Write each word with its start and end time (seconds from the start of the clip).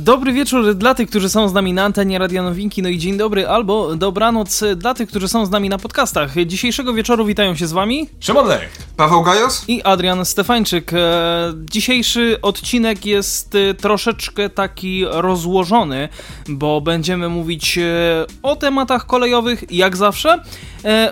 Dobry 0.00 0.32
wieczór 0.32 0.74
dla 0.74 0.94
tych, 0.94 1.10
którzy 1.10 1.28
są 1.28 1.48
z 1.48 1.52
nami 1.52 1.72
na 1.72 1.84
antenie 1.84 2.18
Radia 2.18 2.42
Nowinki, 2.42 2.82
no 2.82 2.88
i 2.88 2.98
dzień 2.98 3.16
dobry 3.16 3.48
albo 3.48 3.96
dobranoc 3.96 4.64
dla 4.76 4.94
tych, 4.94 5.08
którzy 5.08 5.28
są 5.28 5.46
z 5.46 5.50
nami 5.50 5.68
na 5.68 5.78
podcastach. 5.78 6.34
Dzisiejszego 6.46 6.94
wieczoru 6.94 7.24
witają 7.24 7.54
się 7.54 7.66
z 7.66 7.72
wami 7.72 8.08
Szymon 8.20 8.46
Lech, 8.46 8.68
Paweł 8.96 9.22
Gajos 9.22 9.64
i 9.68 9.82
Adrian 9.82 10.24
Stefańczyk. 10.24 10.92
E, 10.92 11.52
dzisiejszy 11.70 12.38
odcinek 12.42 13.06
jest 13.06 13.54
e, 13.54 13.74
troszeczkę 13.74 14.48
taki 14.48 15.04
rozłożony, 15.10 16.08
bo 16.48 16.80
będziemy 16.80 17.28
mówić 17.28 17.78
e, 17.78 17.82
o 18.42 18.56
tematach 18.56 19.06
kolejowych, 19.06 19.64
jak 19.70 19.96
zawsze, 19.96 20.42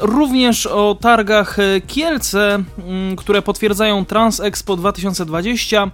również 0.00 0.66
o 0.66 0.96
targach 1.00 1.56
Kielce, 1.86 2.62
które 3.16 3.42
potwierdzają 3.42 4.04
Trans 4.04 4.40
Expo 4.40 4.76
2020, 4.76 5.90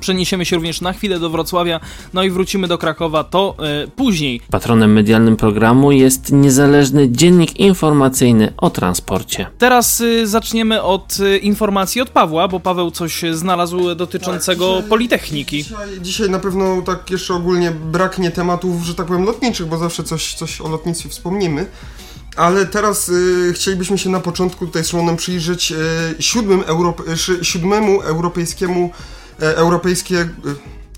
Przeniesiemy 0.00 0.44
się 0.44 0.56
również 0.56 0.80
na 0.80 0.92
chwilę 0.92 1.18
do 1.18 1.30
Wrocławia, 1.30 1.80
no 2.14 2.22
i 2.22 2.30
wrócimy 2.30 2.68
do 2.68 2.78
Krakowa 2.78 3.24
to 3.24 3.56
yy, 3.58 3.90
później. 3.96 4.40
Patronem 4.50 4.92
medialnym 4.92 5.36
programu 5.36 5.92
jest 5.92 6.32
niezależny 6.32 7.10
dziennik 7.10 7.56
informacyjny 7.60 8.52
o 8.56 8.70
transporcie. 8.70 9.46
Teraz 9.58 10.00
yy, 10.00 10.26
zaczniemy 10.26 10.82
od 10.82 11.18
yy, 11.18 11.38
informacji 11.38 12.00
od 12.00 12.10
Pawła, 12.10 12.48
bo 12.48 12.60
Paweł 12.60 12.90
coś 12.90 13.22
znalazł 13.32 13.94
dotyczącego 13.94 14.66
tak, 14.66 14.76
dzisiaj, 14.76 14.88
Politechniki. 14.88 15.62
Dzisiaj, 15.62 16.00
dzisiaj, 16.00 16.30
na 16.30 16.38
pewno 16.38 16.82
tak 16.82 17.10
jeszcze 17.10 17.34
ogólnie 17.34 17.70
braknie 17.70 18.30
tematów, 18.30 18.82
że 18.84 18.94
tak 18.94 19.06
powiem, 19.06 19.24
lotniczych, 19.24 19.66
bo 19.66 19.78
zawsze 19.78 20.04
coś, 20.04 20.34
coś 20.34 20.60
o 20.60 20.68
lotnictwie 20.68 21.08
wspomnimy. 21.08 21.66
Ale 22.36 22.66
teraz 22.66 23.08
y, 23.08 23.52
chcielibyśmy 23.54 23.98
się 23.98 24.10
na 24.10 24.20
początku 24.20 24.66
tutaj 24.66 24.84
z 24.84 24.88
Szymonem 24.88 25.16
przyjrzeć 25.16 25.72
y, 25.72 26.22
siódmym 26.22 26.62
Europ 26.66 27.02
y, 27.40 27.44
siódmemu 27.44 28.00
europejskiemu 28.00 28.90
europejskie... 29.40 30.28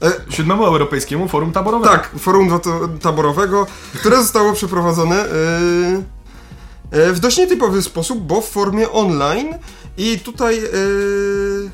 E, 0.03 0.33
Siódmemu 0.33 0.67
Europejskiemu 0.67 1.29
Forum 1.29 1.53
Taborowego. 1.53 1.93
Tak, 1.93 2.11
Forum 2.19 2.61
Taborowego, 3.03 3.67
które 3.95 4.17
zostało 4.17 4.53
przeprowadzone 4.53 5.25
e, 5.25 7.13
w 7.13 7.21
dość 7.21 7.39
nietypowy 7.39 7.83
sposób, 7.83 8.19
bo 8.19 8.41
w 8.41 8.49
formie 8.49 8.91
online 8.91 9.55
i 9.99 10.19
tutaj 10.19 10.57
yy, 10.57 11.71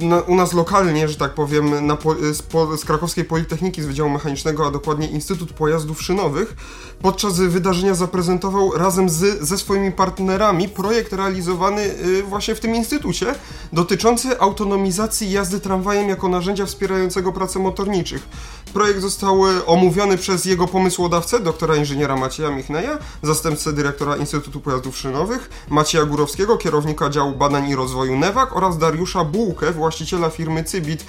yy, 0.00 0.06
na, 0.08 0.20
u 0.20 0.34
nas 0.34 0.52
lokalnie, 0.52 1.08
że 1.08 1.16
tak 1.16 1.34
powiem, 1.34 1.86
na, 1.86 1.96
z, 2.32 2.42
po, 2.42 2.76
z 2.76 2.84
krakowskiej 2.84 3.24
Politechniki 3.24 3.82
z 3.82 3.86
Wydziału 3.86 4.10
Mechanicznego, 4.10 4.66
a 4.66 4.70
dokładnie 4.70 5.06
Instytut 5.06 5.52
Pojazdów 5.52 6.02
Szynowych, 6.02 6.56
podczas 7.02 7.40
wydarzenia 7.40 7.94
zaprezentował 7.94 8.72
razem 8.72 9.08
z, 9.08 9.40
ze 9.40 9.58
swoimi 9.58 9.92
partnerami 9.92 10.68
projekt 10.68 11.12
realizowany 11.12 11.94
yy, 12.06 12.22
właśnie 12.22 12.54
w 12.54 12.60
tym 12.60 12.74
instytucie, 12.74 13.34
dotyczący 13.72 14.40
autonomizacji 14.40 15.30
jazdy 15.30 15.60
tramwajem 15.60 16.08
jako 16.08 16.28
narzędzia 16.28 16.66
wspierającego 16.66 17.32
pracę 17.32 17.58
motorniczych. 17.58 18.28
Projekt 18.72 19.00
został 19.00 19.42
omówiony 19.66 20.18
przez 20.18 20.44
jego 20.44 20.66
pomysłodawcę, 20.66 21.40
doktora 21.40 21.76
inżyniera 21.76 22.16
Macieja 22.16 22.50
Michneja, 22.50 22.98
zastępcę 23.22 23.72
dyrektora 23.72 24.16
Instytutu 24.16 24.60
Pojazdów 24.60 24.96
Szynowych, 24.98 25.50
Macieja 25.68 26.04
Górowskiego, 26.04 26.56
kierownika 26.56 27.10
działu 27.10 27.32
badań 27.32 27.68
i 27.68 27.74
rozwoju 27.74 28.16
Newak 28.16 28.56
oraz 28.56 28.78
Dariusza 28.78 29.24
Bułkę, 29.24 29.72
właściciela 29.72 30.30
firmy 30.30 30.64
Cybit 30.64 31.04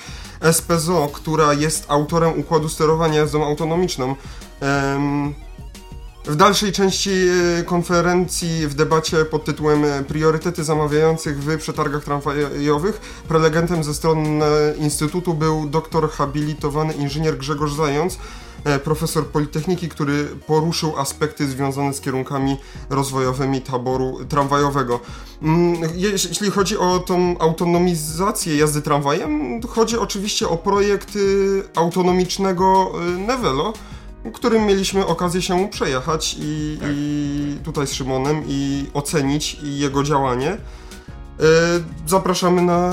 SPZO, 0.52 1.10
która 1.14 1.54
jest 1.54 1.86
autorem 1.88 2.40
układu 2.40 2.70
sterowania 2.70 3.20
jazdą 3.20 3.46
autonomiczną. 3.46 4.16
W 6.26 6.36
dalszej 6.36 6.72
części 6.72 7.12
e, 7.60 7.64
konferencji 7.64 8.68
w 8.68 8.74
debacie 8.74 9.26
pod 9.26 9.46
tytułem 9.46 9.86
e, 9.86 10.04
Priorytety 10.04 10.64
zamawiających 10.64 11.44
w 11.44 11.58
przetargach 11.58 12.04
tramwajowych 12.04 13.02
prelegentem 13.28 13.84
ze 13.84 13.94
strony 13.94 14.46
Instytutu 14.78 15.34
był 15.34 15.70
doktor 15.70 16.10
habilitowany 16.12 16.94
inżynier 16.94 17.38
Grzegorz 17.38 17.74
Zając, 17.74 18.18
E, 18.64 18.80
profesor 18.80 19.28
Politechniki, 19.28 19.90
który 19.90 20.26
poruszył 20.48 20.98
aspekty 20.98 21.48
związane 21.48 21.94
z 21.94 22.02
kierunkami 22.02 22.58
rozwojowymi 22.90 23.62
taboru 23.62 24.20
tramwajowego. 24.30 25.00
Mm, 25.42 25.76
jeśli 25.96 26.52
chodzi 26.52 26.78
o 26.78 27.00
tą 27.00 27.38
autonomizację 27.40 28.58
jazdy 28.58 28.82
tramwajem, 28.82 29.62
chodzi 29.68 29.98
oczywiście 29.98 30.50
o 30.50 30.58
projekt 30.58 31.18
autonomicznego 31.76 32.92
Nevelo, 33.28 33.74
którym 34.34 34.66
mieliśmy 34.66 35.06
okazję 35.06 35.42
się 35.42 35.70
przejechać 35.70 36.36
i, 36.40 36.78
tak. 36.82 36.90
i 36.94 37.58
tutaj 37.64 37.88
z 37.88 37.94
Szymonem 37.94 38.44
i 38.48 38.86
ocenić 38.94 39.58
jego 39.64 40.04
działanie. 40.04 40.58
E, 41.40 41.80
zapraszamy 42.08 42.62
na 42.62 42.92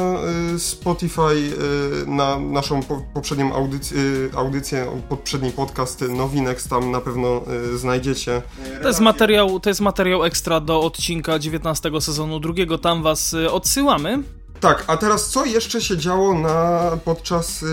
e, 0.54 0.58
Spotify, 0.58 1.22
e, 1.22 2.10
na 2.10 2.38
naszą 2.38 2.80
poprzednią 3.14 3.54
audycję, 3.54 4.00
audycję, 4.36 5.02
poprzedni 5.08 5.50
podcast 5.50 6.00
Nowinek, 6.00 6.62
tam 6.62 6.90
na 6.90 7.00
pewno 7.00 7.42
znajdziecie. 7.74 8.42
To 8.82 8.88
jest, 8.88 9.00
materiał, 9.00 9.60
to 9.60 9.70
jest 9.70 9.80
materiał 9.80 10.24
ekstra 10.24 10.60
do 10.60 10.80
odcinka 10.80 11.38
19 11.38 12.00
sezonu 12.00 12.40
drugiego, 12.40 12.78
tam 12.78 13.02
was 13.02 13.36
odsyłamy. 13.50 14.22
Tak, 14.60 14.84
a 14.86 14.96
teraz 14.96 15.28
co 15.28 15.44
jeszcze 15.44 15.80
się 15.80 15.96
działo 15.96 16.34
na, 16.34 16.80
podczas 17.04 17.64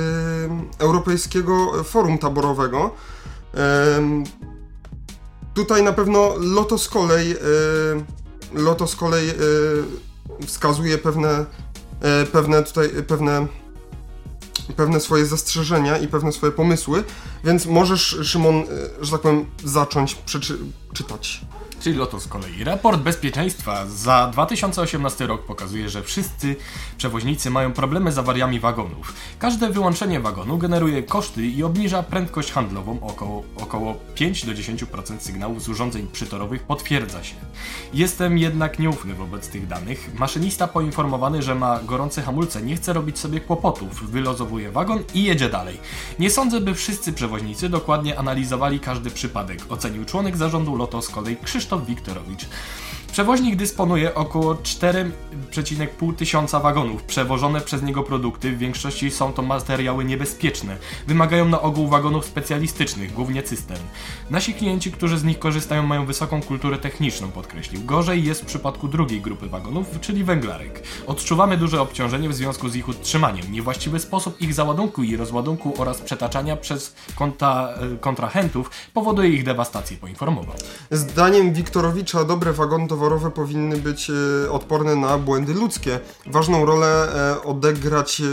Europejskiego 0.80 1.84
Forum 1.84 2.18
Taborowego? 2.18 2.96
Tutaj 5.54 5.84
na 5.84 5.94
pewno 5.94 6.34
Loto 6.38 6.78
z 6.78 6.90
kolei, 6.90 7.32
y, 7.32 7.36
Loto 8.54 8.88
z 8.88 8.96
kolei 8.96 9.30
wskazuje 10.46 10.98
pewne, 10.98 11.46
e, 12.02 12.26
pewne 12.26 12.64
tutaj, 12.64 12.90
pewne 13.08 13.48
pewne 14.76 15.00
swoje 15.00 15.26
zastrzeżenia 15.26 15.98
i 15.98 16.08
pewne 16.08 16.32
swoje 16.32 16.52
pomysły, 16.52 17.04
więc 17.44 17.66
możesz, 17.66 18.18
Szymon, 18.24 18.56
e, 18.56 18.66
że 19.02 19.12
tak 19.12 19.22
powiem, 19.22 19.46
zacząć 19.64 20.16
przeczytać. 20.16 21.42
Czyli 21.84 21.98
Loto 21.98 22.20
z 22.20 22.28
kolei. 22.28 22.64
Raport 22.64 23.02
bezpieczeństwa 23.02 23.86
za 23.86 24.30
2018 24.34 25.28
rok 25.28 25.46
pokazuje, 25.46 25.90
że 25.90 26.04
wszyscy 26.04 26.56
przewoźnicy 26.98 27.50
mają 27.50 27.74
problemy 27.74 28.12
z 28.12 28.18
awariami 28.18 28.60
wagonów. 28.60 29.14
Każde 29.40 29.70
wyłączenie 29.70 30.20
wagonu 30.20 30.58
generuje 30.58 31.04
koszty 31.04 31.46
i 31.46 31.64
obniża 31.64 32.04
prędkość 32.04 32.52
handlową 32.52 32.98
około, 33.02 33.44
około 33.62 33.96
5 34.16 34.46
do 34.46 34.52
10% 34.52 35.20
sygnałów 35.20 35.64
z 35.64 35.70
urządzeń 35.70 36.08
przytorowych 36.08 36.64
potwierdza 36.64 37.24
się. 37.24 37.36
Jestem 37.94 38.38
jednak 38.38 38.80
nieufny 38.80 39.14
wobec 39.14 39.50
tych 39.50 39.68
danych. 39.68 40.12
Maszynista 40.20 40.68
poinformowany, 40.68 41.42
że 41.42 41.56
ma 41.56 41.80
gorące 41.80 42.22
hamulce, 42.22 42.62
nie 42.62 42.76
chce 42.76 42.94
robić 42.94 43.20
sobie 43.20 43.40
kłopotów, 43.40 44.12
wylozowuje 44.12 44.72
wagon 44.72 45.00
i 45.14 45.24
jedzie 45.24 45.50
dalej. 45.50 45.80
Nie 46.20 46.30
sądzę, 46.30 46.62
by 46.62 46.76
wszyscy 46.76 47.14
przewoźnicy 47.14 47.70
dokładnie 47.70 48.20
analizowali 48.20 48.80
każdy 48.80 49.10
przypadek, 49.10 49.60
ocenił 49.70 50.06
członek 50.06 50.38
zarządu 50.38 50.76
Loto 50.76 51.02
z 51.02 51.10
kolei 51.10 51.38
Krzysztof 51.38 51.73
Wiktorowicz. 51.78 52.46
Przewoźnik 53.14 53.56
dysponuje 53.56 54.16
około 54.16 54.56
4,5 54.56 56.16
tysiąca 56.16 56.60
wagonów. 56.60 57.04
Przewożone 57.04 57.62
przez 57.62 57.84
niego 57.84 58.04
produkty 58.04 58.52
w 58.52 58.58
większości 58.58 59.12
są 59.12 59.34
to 59.34 59.42
materiały 59.42 60.06
niebezpieczne. 60.06 60.78
Wymagają 61.08 61.50
na 61.50 61.62
ogół 61.62 61.88
wagonów 61.88 62.26
specjalistycznych, 62.26 63.14
głównie 63.14 63.44
cystern. 63.44 63.82
Nasi 64.30 64.54
klienci, 64.54 64.92
którzy 64.92 65.18
z 65.18 65.24
nich 65.24 65.40
korzystają, 65.40 65.84
mają 65.84 66.06
wysoką 66.06 66.42
kulturę 66.42 66.78
techniczną, 66.78 67.32
podkreślił. 67.32 67.86
Gorzej 67.86 68.24
jest 68.24 68.42
w 68.42 68.46
przypadku 68.46 68.88
drugiej 68.88 69.22
grupy 69.22 69.48
wagonów, 69.48 69.88
czyli 70.02 70.24
węglarek. 70.24 70.84
Odczuwamy 71.08 71.58
duże 71.58 71.82
obciążenie 71.82 72.30
w 72.30 72.34
związku 72.34 72.70
z 72.70 72.76
ich 72.76 72.90
utrzymaniem. 72.90 73.52
Niewłaściwy 73.52 74.00
sposób 74.00 74.42
ich 74.42 74.54
załadunku 74.54 75.04
i 75.04 75.18
rozładunku 75.18 75.74
oraz 75.78 76.02
przetaczania 76.02 76.58
przez 76.58 76.96
konta, 77.16 77.70
kontrahentów 78.00 78.72
powoduje 78.94 79.30
ich 79.30 79.44
dewastację, 79.44 79.98
poinformował. 79.98 80.56
Zdaniem 80.92 81.54
Wiktorowicza 81.54 82.24
dobre 82.24 82.54
wagony 82.54 82.88
to 82.88 83.03
powinny 83.36 83.78
być 83.78 84.10
e, 84.10 84.52
odporne 84.52 84.96
na 84.96 85.18
błędy 85.18 85.54
ludzkie. 85.54 86.00
Ważną 86.26 86.66
rolę 86.66 86.88
e, 86.88 87.44
odegrać, 87.44 88.22
e, 88.22 88.24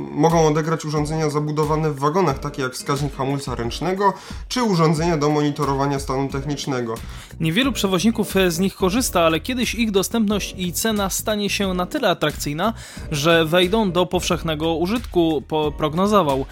mogą 0.00 0.46
odegrać 0.46 0.84
urządzenia 0.84 1.30
zabudowane 1.30 1.90
w 1.90 1.98
wagonach, 1.98 2.38
takie 2.38 2.62
jak 2.62 2.72
wskaźnik 2.72 3.16
hamulca 3.16 3.54
ręcznego, 3.54 4.12
czy 4.48 4.62
urządzenia 4.62 5.16
do 5.16 5.30
monitorowania 5.30 5.98
stanu 5.98 6.28
technicznego. 6.28 6.94
Niewielu 7.40 7.72
przewoźników 7.72 8.34
z 8.48 8.58
nich 8.58 8.74
korzysta, 8.74 9.20
ale 9.20 9.40
kiedyś 9.40 9.74
ich 9.74 9.90
dostępność 9.90 10.54
i 10.58 10.72
cena 10.72 11.10
stanie 11.10 11.50
się 11.50 11.74
na 11.74 11.86
tyle 11.86 12.10
atrakcyjna, 12.10 12.74
że 13.10 13.44
wejdą 13.44 13.92
do 13.92 14.06
powszechnego 14.06 14.74
użytku, 14.74 15.42
prognozował. 15.78 16.46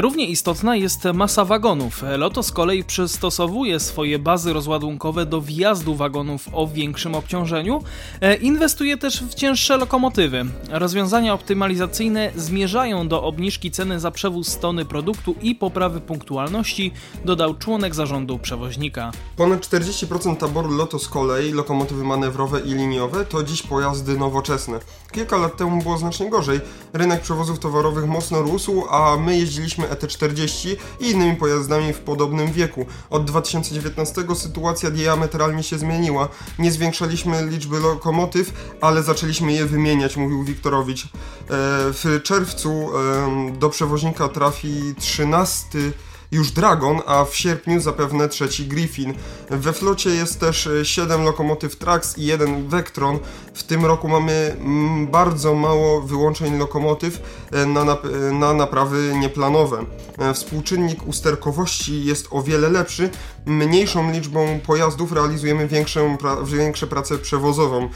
Równie 0.00 0.26
istotna 0.26 0.76
jest 0.76 1.04
masa 1.04 1.44
wagonów. 1.44 2.04
Loto 2.18 2.42
z 2.42 2.52
kolei 2.52 2.84
przystosowuje 2.84 3.80
swoje 3.80 4.18
bazy 4.18 4.52
rozładunkowe 4.52 5.26
do 5.26 5.40
wjazdu 5.40 5.94
wagonów 5.94 6.48
o 6.52 6.66
większej 6.66 6.97
większym 6.98 7.14
obciążeniu, 7.14 7.82
e, 8.20 8.34
inwestuje 8.34 8.96
też 8.96 9.22
w 9.24 9.34
cięższe 9.34 9.76
lokomotywy. 9.76 10.44
Rozwiązania 10.70 11.34
optymalizacyjne 11.34 12.32
zmierzają 12.36 13.08
do 13.08 13.22
obniżki 13.22 13.70
ceny 13.70 14.00
za 14.00 14.10
przewóz 14.10 14.58
tony 14.58 14.84
produktu 14.84 15.34
i 15.42 15.54
poprawy 15.54 16.00
punktualności, 16.00 16.92
dodał 17.24 17.54
członek 17.54 17.94
zarządu 17.94 18.38
przewoźnika. 18.38 19.12
Ponad 19.36 19.60
40% 19.60 20.36
taboru 20.36 20.72
LOTO 20.72 20.98
z 20.98 21.08
kolei, 21.08 21.52
lokomotywy 21.52 22.04
manewrowe 22.04 22.60
i 22.60 22.74
liniowe, 22.74 23.24
to 23.24 23.42
dziś 23.42 23.62
pojazdy 23.62 24.16
nowoczesne. 24.16 24.80
Kilka 25.12 25.36
lat 25.36 25.56
temu 25.56 25.82
było 25.82 25.98
znacznie 25.98 26.30
gorzej. 26.30 26.60
Rynek 26.92 27.20
przewozów 27.20 27.58
towarowych 27.58 28.06
mocno 28.06 28.42
rósł, 28.42 28.84
a 28.90 29.16
my 29.16 29.38
jeździliśmy 29.38 29.86
ET40 29.86 30.76
i 31.00 31.10
innymi 31.10 31.36
pojazdami 31.36 31.92
w 31.92 31.98
podobnym 31.98 32.52
wieku. 32.52 32.86
Od 33.10 33.24
2019 33.24 34.22
sytuacja 34.34 34.90
diametralnie 34.90 35.62
się 35.62 35.78
zmieniła. 35.78 36.28
Nie 36.58 36.72
zwiększaliśmy 36.88 37.46
liczby 37.46 37.80
lokomotyw, 37.80 38.52
ale 38.80 39.02
zaczęliśmy 39.02 39.52
je 39.52 39.66
wymieniać, 39.66 40.16
mówił 40.16 40.44
Wiktorowicz. 40.44 41.04
E, 41.04 41.08
w 41.92 42.20
czerwcu 42.22 42.90
do 43.58 43.70
przewoźnika 43.70 44.28
trafi 44.28 44.94
13 44.98 45.78
już 46.30 46.50
Dragon, 46.50 47.00
a 47.06 47.24
w 47.24 47.36
sierpniu 47.36 47.80
zapewne 47.80 48.28
trzeci 48.28 48.66
Griffin. 48.66 49.14
We 49.50 49.72
flocie 49.72 50.10
jest 50.10 50.40
też 50.40 50.68
7 50.82 51.24
lokomotyw 51.24 51.76
Trax 51.76 52.18
i 52.18 52.26
jeden 52.26 52.68
Vectron. 52.68 53.18
W 53.54 53.62
tym 53.62 53.86
roku 53.86 54.08
mamy 54.08 54.56
mm, 54.60 55.06
bardzo 55.06 55.54
mało 55.54 56.00
wyłączeń 56.00 56.58
lokomotyw 56.58 57.20
e, 57.52 57.66
na, 57.66 57.84
nap 57.84 58.02
na 58.32 58.54
naprawy 58.54 59.14
nieplanowe. 59.20 59.84
E, 60.18 60.34
współczynnik 60.34 61.06
usterkowości 61.06 62.04
jest 62.04 62.28
o 62.30 62.42
wiele 62.42 62.68
lepszy. 62.68 63.10
Mniejszą 63.46 64.12
liczbą 64.12 64.60
pojazdów 64.66 65.12
realizujemy 65.12 65.68
większą 65.68 66.16
pra 66.16 66.36
większe 66.42 66.86
pracę 66.86 67.18
przewozową. 67.18 67.84
E, 67.84 67.88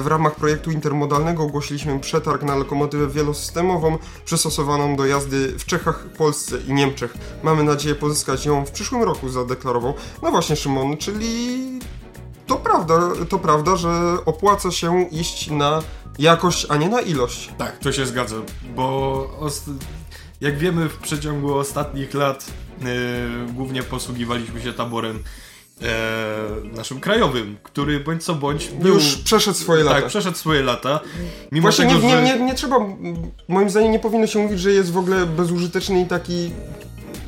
w 0.00 0.06
ramach 0.06 0.34
projektu 0.34 0.70
intermodalnego 0.70 1.42
ogłosiliśmy 1.42 2.00
przetarg 2.00 2.42
na 2.42 2.56
lokomotywę 2.56 3.08
wielosystemową 3.08 3.98
przystosowaną 4.24 4.96
do 4.96 5.06
jazdy 5.06 5.58
w 5.58 5.64
Czechach, 5.64 6.04
Polsce 6.18 6.58
i 6.68 6.72
Niemczech. 6.72 7.14
Nadzieję 7.54 7.94
pozyskać 7.94 8.46
ją 8.46 8.66
w 8.66 8.70
przyszłym 8.70 9.02
roku, 9.02 9.28
zadeklarował. 9.28 9.94
No 10.22 10.30
właśnie 10.30 10.56
Szymon, 10.56 10.96
czyli 10.96 11.58
to 12.46 12.56
prawda, 12.56 13.00
to 13.28 13.38
prawda, 13.38 13.76
że 13.76 14.16
opłaca 14.24 14.70
się 14.70 15.02
iść 15.02 15.50
na 15.50 15.82
jakość, 16.18 16.66
a 16.68 16.76
nie 16.76 16.88
na 16.88 17.00
ilość. 17.00 17.50
Tak, 17.58 17.78
to 17.78 17.92
się 17.92 18.06
zgadza, 18.06 18.36
bo 18.76 19.50
jak 20.40 20.58
wiemy 20.58 20.88
w 20.88 20.98
przeciągu 20.98 21.54
ostatnich 21.54 22.14
lat 22.14 22.46
yy, 22.80 22.86
głównie 23.52 23.82
posługiwaliśmy 23.82 24.62
się 24.62 24.72
taborem 24.72 25.18
e, 25.82 26.76
naszym 26.76 27.00
krajowym, 27.00 27.56
który 27.62 28.00
bądź 28.00 28.24
co 28.24 28.34
bądź 28.34 28.68
był, 28.68 28.94
już 28.94 29.16
przeszedł 29.16 29.58
swoje 29.58 29.78
tak, 29.78 29.86
lata. 29.86 30.00
Tak, 30.00 30.08
przeszedł 30.08 30.36
swoje 30.36 30.62
lata. 30.62 31.00
Mimo 31.52 31.62
Właśnie 31.62 31.86
tego, 31.86 32.00
nie, 32.00 32.22
nie, 32.22 32.22
nie, 32.22 32.40
nie 32.40 32.54
trzeba, 32.54 32.78
moim 33.48 33.70
zdaniem 33.70 33.92
nie 33.92 33.98
powinno 33.98 34.26
się 34.26 34.38
mówić, 34.38 34.60
że 34.60 34.72
jest 34.72 34.92
w 34.92 34.98
ogóle 34.98 35.26
bezużyteczny 35.26 36.00
i 36.00 36.06
taki 36.06 36.50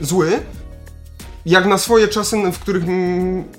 zły, 0.00 0.42
jak 1.46 1.66
na 1.66 1.78
swoje 1.78 2.08
czasy, 2.08 2.52
w 2.52 2.58
których 2.58 2.84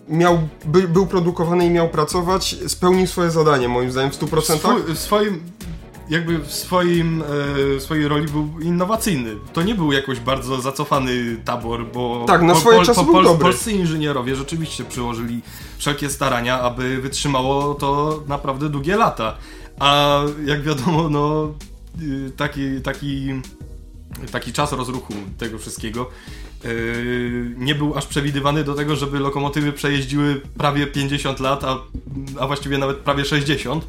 miał, 0.09 0.39
by, 0.65 0.87
był 0.87 1.07
produkowany 1.07 1.65
i 1.65 1.69
miał 1.69 1.89
pracować, 1.89 2.55
spełnił 2.67 3.07
swoje 3.07 3.31
zadanie, 3.31 3.67
moim 3.67 3.91
zdaniem, 3.91 4.11
w 4.11 4.19
100%. 4.19 4.57
Swój, 4.57 4.95
w 4.95 4.99
swoim, 4.99 5.43
jakby 6.09 6.39
w 6.39 6.51
swoim, 6.51 7.23
e, 7.75 7.79
swojej 7.79 8.07
roli 8.07 8.27
był 8.27 8.59
innowacyjny. 8.61 9.35
To 9.53 9.61
nie 9.61 9.75
był 9.75 9.91
jakoś 9.91 10.19
bardzo 10.19 10.61
zacofany 10.61 11.37
tabor, 11.45 11.85
bo 11.93 12.25
tak, 12.27 12.41
na 12.41 12.55
swoje 12.55 12.79
po, 12.79 12.85
czasy 12.85 12.99
po, 12.99 13.05
był 13.05 13.23
dobry. 13.23 13.43
polscy 13.43 13.71
inżynierowie 13.71 14.35
rzeczywiście 14.35 14.83
przyłożyli 14.83 15.41
wszelkie 15.77 16.09
starania, 16.09 16.61
aby 16.61 17.01
wytrzymało 17.01 17.73
to 17.73 18.19
naprawdę 18.27 18.69
długie 18.69 18.95
lata. 18.95 19.37
A 19.79 20.21
jak 20.45 20.63
wiadomo, 20.63 21.09
no 21.09 21.53
y, 22.01 22.31
taki, 22.37 22.81
taki, 22.81 23.33
taki 24.31 24.53
czas 24.53 24.71
rozruchu 24.71 25.13
tego 25.37 25.57
wszystkiego 25.59 26.11
Yy, 26.65 27.55
nie 27.57 27.75
był 27.75 27.97
aż 27.97 28.05
przewidywany 28.05 28.63
do 28.63 28.73
tego, 28.73 28.95
żeby 28.95 29.19
lokomotywy 29.19 29.73
przejeździły 29.73 30.41
prawie 30.57 30.87
50 30.87 31.39
lat, 31.39 31.63
a, 31.63 31.77
a 32.39 32.47
właściwie 32.47 32.77
nawet 32.77 32.97
prawie 32.97 33.25
60. 33.25 33.87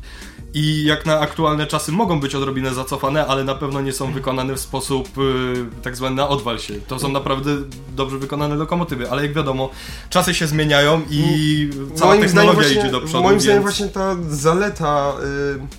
I 0.58 0.85
jak 0.85 1.06
na 1.06 1.20
aktualne 1.20 1.67
czasy 1.67 1.93
mogą 1.93 2.20
być 2.20 2.35
odrobinę 2.35 2.75
zacofane, 2.75 3.26
ale 3.26 3.44
na 3.44 3.55
pewno 3.55 3.81
nie 3.81 3.93
są 3.93 4.12
wykonane 4.12 4.55
w 4.55 4.61
sposób 4.61 5.17
yy, 5.17 5.67
tak 5.82 5.97
zwany 5.97 6.17
na 6.17 6.29
odwal 6.29 6.58
się. 6.58 6.75
To 6.81 6.99
są 6.99 7.08
naprawdę 7.08 7.50
dobrze 7.97 8.19
wykonane 8.19 8.55
lokomotywy, 8.55 9.11
ale 9.11 9.23
jak 9.23 9.35
wiadomo, 9.35 9.70
czasy 10.11 10.35
się 10.35 10.47
zmieniają 10.47 11.03
i 11.11 11.70
cała 11.94 12.11
moim 12.11 12.23
technologia 12.23 12.55
właśnie, 12.55 12.81
idzie 12.81 12.91
do 12.91 13.00
przodu. 13.00 13.23
Moim 13.23 13.32
więc... 13.32 13.43
zdaniem 13.43 13.62
właśnie 13.62 13.88
ta 13.88 14.17
zaleta, 14.31 15.12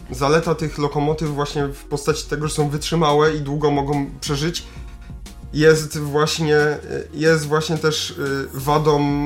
yy, 0.09 0.15
zaleta 0.15 0.56
tych 0.56 0.77
lokomotyw 0.77 1.29
właśnie 1.29 1.68
w 1.68 1.83
postaci 1.83 2.25
tego, 2.29 2.47
że 2.47 2.53
są 2.53 2.69
wytrzymałe 2.69 3.35
i 3.35 3.39
długo 3.39 3.71
mogą 3.71 4.09
przeżyć, 4.21 4.63
jest 5.53 5.97
właśnie, 5.97 6.57
jest 7.13 7.45
właśnie 7.45 7.77
też 7.77 8.09
y, 8.09 8.15
wadą, 8.53 9.25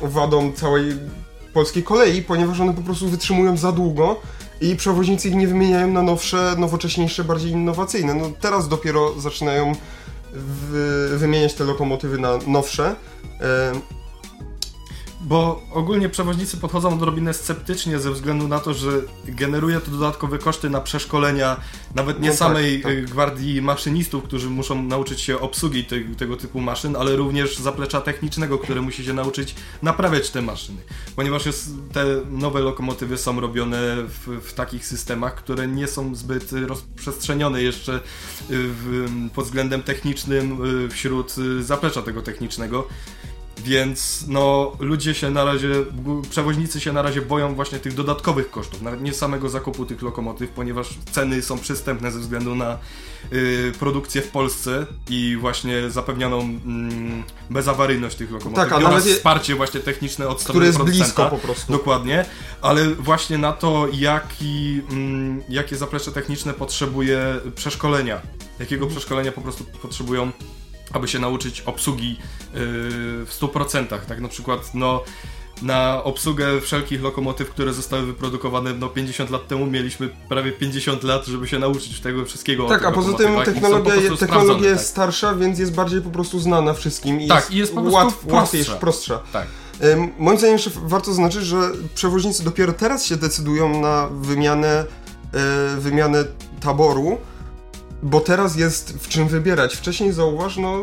wadą 0.00 0.52
całej 0.52 0.96
polskiej 1.52 1.82
kolei, 1.82 2.22
ponieważ 2.22 2.60
one 2.60 2.74
po 2.74 2.82
prostu 2.82 3.08
wytrzymują 3.08 3.56
za 3.56 3.72
długo 3.72 4.20
i 4.60 4.76
przewoźnicy 4.76 5.28
ich 5.28 5.34
nie 5.34 5.48
wymieniają 5.48 5.92
na 5.92 6.02
nowsze, 6.02 6.54
nowocześniejsze, 6.58 7.24
bardziej 7.24 7.50
innowacyjne. 7.50 8.14
No 8.14 8.30
teraz 8.40 8.68
dopiero 8.68 9.20
zaczynają 9.20 9.72
wymieniać 11.16 11.54
te 11.54 11.64
lokomotywy 11.64 12.18
na 12.18 12.38
nowsze. 12.46 12.94
Bo 15.20 15.62
ogólnie 15.72 16.08
przewoźnicy 16.08 16.56
podchodzą 16.56 16.94
odrobinę 16.94 17.34
sceptycznie 17.34 17.98
ze 17.98 18.10
względu 18.10 18.48
na 18.48 18.60
to, 18.60 18.74
że 18.74 18.90
generuje 19.24 19.80
to 19.80 19.90
dodatkowe 19.90 20.38
koszty 20.38 20.70
na 20.70 20.80
przeszkolenia 20.80 21.56
nawet 21.94 22.20
nie 22.20 22.28
no 22.28 22.32
tak, 22.32 22.38
samej 22.38 22.82
tak, 22.82 22.94
tak. 22.94 23.04
gwardii 23.04 23.62
maszynistów, 23.62 24.24
którzy 24.24 24.50
muszą 24.50 24.82
nauczyć 24.82 25.20
się 25.20 25.40
obsługi 25.40 25.84
te, 25.84 26.00
tego 26.00 26.36
typu 26.36 26.60
maszyn, 26.60 26.96
ale 26.96 27.16
również 27.16 27.56
zaplecza 27.58 28.00
technicznego, 28.00 28.58
które 28.58 28.80
musi 28.80 29.04
się 29.04 29.12
nauczyć 29.12 29.54
naprawiać 29.82 30.30
te 30.30 30.42
maszyny. 30.42 30.78
Ponieważ 31.16 31.46
jest, 31.46 31.70
te 31.92 32.04
nowe 32.30 32.60
lokomotywy 32.60 33.18
są 33.18 33.40
robione 33.40 33.78
w, 33.96 34.40
w 34.42 34.52
takich 34.52 34.86
systemach, 34.86 35.34
które 35.34 35.68
nie 35.68 35.88
są 35.88 36.14
zbyt 36.14 36.52
rozprzestrzenione 36.52 37.62
jeszcze 37.62 38.00
w, 38.48 39.08
pod 39.34 39.44
względem 39.44 39.82
technicznym 39.82 40.58
wśród 40.90 41.34
zaplecza 41.60 42.02
tego 42.02 42.22
technicznego. 42.22 42.88
Więc 43.64 44.24
no, 44.28 44.72
ludzie 44.78 45.14
się 45.14 45.30
na 45.30 45.44
razie, 45.44 45.68
przewoźnicy 46.30 46.80
się 46.80 46.92
na 46.92 47.02
razie 47.02 47.22
boją 47.22 47.54
właśnie 47.54 47.78
tych 47.78 47.94
dodatkowych 47.94 48.50
kosztów, 48.50 48.82
nawet 48.82 49.02
nie 49.02 49.14
samego 49.14 49.48
zakupu 49.48 49.86
tych 49.86 50.02
lokomotyw, 50.02 50.50
ponieważ 50.50 50.88
ceny 51.12 51.42
są 51.42 51.58
przystępne 51.58 52.12
ze 52.12 52.18
względu 52.18 52.54
na 52.54 52.78
y, 53.32 53.72
produkcję 53.78 54.22
w 54.22 54.28
Polsce 54.28 54.86
i 55.10 55.36
właśnie 55.40 55.90
zapewnioną 55.90 56.40
mm, 56.40 57.22
bezawaryjność 57.50 58.16
tych 58.16 58.30
lokomotyw. 58.30 58.68
Tak, 58.68 58.84
oraz 58.84 59.06
wsparcie 59.06 59.54
właśnie 59.54 59.80
techniczne 59.80 60.28
od 60.28 60.40
strony 60.40 60.66
jest 60.66 60.82
blisko 60.82 61.26
po 61.26 61.38
prostu. 61.38 61.72
Dokładnie, 61.72 62.24
ale 62.62 62.94
właśnie 62.94 63.38
na 63.38 63.52
to, 63.52 63.88
jaki, 63.92 64.80
mm, 64.90 65.42
jakie 65.48 65.76
zaplecze 65.76 66.12
techniczne 66.12 66.54
potrzebuje 66.54 67.40
przeszkolenia, 67.54 68.20
jakiego 68.60 68.86
przeszkolenia 68.86 69.32
po 69.32 69.40
prostu 69.40 69.64
potrzebują 69.82 70.32
aby 70.92 71.08
się 71.08 71.18
nauczyć 71.18 71.60
obsługi 71.60 72.08
yy, 72.08 72.18
w 73.26 73.38
100%. 73.40 73.98
Tak 74.08 74.20
na 74.20 74.28
przykład, 74.28 74.74
no, 74.74 75.02
na 75.62 76.04
obsługę 76.04 76.60
wszelkich 76.60 77.02
lokomotyw, 77.02 77.50
które 77.50 77.72
zostały 77.72 78.06
wyprodukowane 78.06 78.74
no 78.74 78.88
50 78.88 79.30
lat 79.30 79.48
temu, 79.48 79.66
mieliśmy 79.66 80.08
prawie 80.28 80.52
50 80.52 81.02
lat, 81.02 81.26
żeby 81.26 81.48
się 81.48 81.58
nauczyć 81.58 82.00
tego 82.00 82.24
wszystkiego. 82.24 82.68
Tak, 82.68 82.84
a 82.84 82.92
poza 82.92 83.12
tym 83.12 83.44
technologia, 83.44 84.16
technologia 84.16 84.70
jest 84.70 84.82
tak. 84.82 84.90
starsza, 84.90 85.34
więc 85.34 85.58
jest 85.58 85.74
bardziej 85.74 86.02
po 86.02 86.10
prostu 86.10 86.40
znana 86.40 86.74
wszystkim 86.74 87.20
i 87.20 87.28
tak, 87.28 87.38
jest, 87.38 87.50
i 87.50 87.56
jest 87.56 87.74
po 87.74 87.80
prostu 87.80 87.96
łatw, 87.96 88.18
prostsza. 88.18 88.76
prostsza. 88.76 89.20
Tak. 89.32 89.46
Moim 90.18 90.38
zdaniem 90.38 90.56
jeszcze 90.56 90.70
warto 90.74 91.10
zaznaczyć, 91.10 91.42
że 91.42 91.56
przewoźnicy 91.94 92.44
dopiero 92.44 92.72
teraz 92.72 93.04
się 93.04 93.16
decydują 93.16 93.80
na 93.80 94.08
wymianę, 94.12 94.84
e, 95.34 95.76
wymianę 95.80 96.24
taboru, 96.60 97.18
bo 98.02 98.20
teraz 98.20 98.56
jest 98.56 98.98
w 98.98 99.08
czym 99.08 99.28
wybierać. 99.28 99.76
Wcześniej 99.76 100.12
zauważ, 100.12 100.56
no 100.56 100.82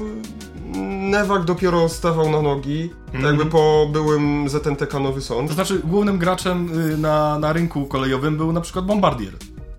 Newak 1.11 1.43
dopiero 1.43 1.89
stawał 1.89 2.31
na 2.31 2.41
nogi, 2.41 2.89
mm. 3.13 3.25
jakby 3.25 3.45
po 3.45 3.89
byłym 3.91 4.49
ZNTK 4.49 4.99
Nowy 4.99 5.21
Sąd. 5.21 5.47
To 5.47 5.53
znaczy 5.53 5.81
głównym 5.83 6.17
graczem 6.17 6.79
y, 6.91 6.97
na, 6.97 7.39
na 7.39 7.53
rynku 7.53 7.85
kolejowym 7.85 8.37
był 8.37 8.51
na 8.51 8.61
przykład 8.61 8.85
Bombardier. 8.85 9.33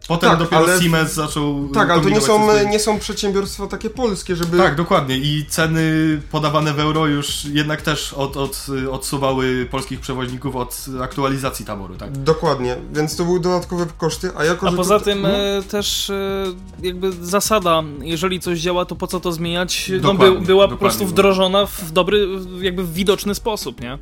Potem 0.08 0.30
Tak, 0.30 0.38
dopiero 0.38 0.64
ale- 0.64 0.82
Siemens 0.82 1.12
zaczął 1.12 1.68
Tak, 1.68 1.90
ale 1.90 2.02
to 2.02 2.08
nie 2.08 2.20
są, 2.20 2.64
nie 2.70 2.78
są 2.80 2.98
przedsiębiorstwa 2.98 3.66
takie 3.66 3.90
polskie, 3.90 4.36
żeby... 4.36 4.58
Tak, 4.58 4.74
dokładnie. 4.76 5.16
I 5.18 5.46
ceny 5.48 5.82
podawane 6.30 6.72
w 6.74 6.80
euro 6.80 7.06
już 7.06 7.44
jednak 7.44 7.82
też 7.82 8.12
od, 8.12 8.36
od, 8.36 8.66
odsuwały 8.90 9.66
polskich 9.70 10.00
przewoźników 10.00 10.56
od 10.56 10.86
aktualizacji 11.02 11.64
taboru, 11.66 11.94
tak? 11.94 12.18
Dokładnie, 12.18 12.76
więc 12.92 13.16
to 13.16 13.24
były 13.24 13.40
dodatkowe 13.40 13.86
koszty, 13.98 14.30
a 14.36 14.44
jako, 14.44 14.68
A 14.68 14.72
poza 14.72 14.98
to- 14.98 15.04
tym 15.04 15.26
e, 15.26 15.62
też 15.70 16.10
e, 16.10 16.44
jakby 16.82 17.12
zasada, 17.12 17.82
jeżeli 18.00 18.40
coś 18.40 18.60
działa, 18.60 18.84
to 18.84 18.96
po 18.96 19.06
co 19.06 19.20
to 19.20 19.32
zmieniać, 19.32 19.90
no, 20.02 20.14
by, 20.14 20.40
była 20.40 20.68
po 20.68 20.76
prostu 20.76 21.06
wdrożona 21.06 21.66
w 21.66 21.90
dobry, 21.92 22.28
jakby 22.60 22.84
w 22.84 22.92
widoczny 22.92 23.34
sposób, 23.34 23.80
nie? 23.80 23.98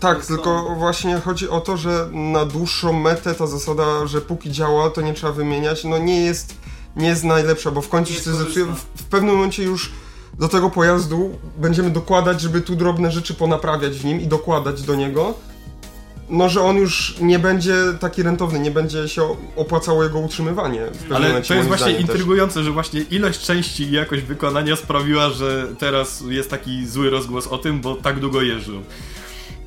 Tak, 0.00 0.26
tylko 0.26 0.74
właśnie 0.78 1.20
chodzi 1.24 1.48
o 1.48 1.60
to, 1.60 1.76
że 1.76 2.08
na 2.12 2.44
dłuższą 2.44 2.92
metę 2.92 3.34
ta 3.34 3.46
zasada, 3.46 4.06
że 4.06 4.20
póki 4.20 4.50
działa, 4.50 4.90
to 4.90 5.00
nie 5.00 5.14
trzeba 5.14 5.33
wymieniać, 5.34 5.84
no 5.84 5.98
nie 5.98 6.20
jest, 6.20 6.54
nie 6.96 7.08
jest 7.08 7.24
najlepsza, 7.24 7.70
bo 7.70 7.82
w 7.82 7.88
końcu 7.88 8.12
się 8.12 8.20
zepsuje. 8.20 8.64
W, 8.64 9.02
w 9.02 9.04
pewnym 9.04 9.34
momencie 9.34 9.62
już 9.62 9.92
do 10.38 10.48
tego 10.48 10.70
pojazdu 10.70 11.38
będziemy 11.58 11.90
dokładać, 11.90 12.40
żeby 12.40 12.60
tu 12.60 12.76
drobne 12.76 13.12
rzeczy 13.12 13.34
ponaprawiać 13.34 13.98
w 13.98 14.04
nim 14.04 14.20
i 14.20 14.26
dokładać 14.26 14.82
do 14.82 14.94
niego. 14.94 15.34
No, 16.28 16.48
że 16.48 16.62
on 16.62 16.76
już 16.76 17.16
nie 17.20 17.38
będzie 17.38 17.74
taki 18.00 18.22
rentowny, 18.22 18.58
nie 18.58 18.70
będzie 18.70 19.08
się 19.08 19.36
opłacało 19.56 20.04
jego 20.04 20.18
utrzymywanie. 20.18 20.86
W 20.86 20.98
pewnym 20.98 21.16
Ale 21.16 21.28
momencie, 21.28 21.48
to 21.48 21.54
jest 21.54 21.68
właśnie 21.68 21.84
zdaniem 21.86 22.06
też. 22.06 22.10
intrygujące, 22.10 22.64
że 22.64 22.70
właśnie 22.70 23.00
ilość 23.00 23.40
części 23.40 23.82
i 23.82 23.90
jakość 23.90 24.22
wykonania 24.22 24.76
sprawiła, 24.76 25.30
że 25.30 25.66
teraz 25.78 26.24
jest 26.28 26.50
taki 26.50 26.86
zły 26.86 27.10
rozgłos 27.10 27.46
o 27.46 27.58
tym, 27.58 27.80
bo 27.80 27.94
tak 27.94 28.20
długo 28.20 28.42
jeżdżą. 28.42 28.82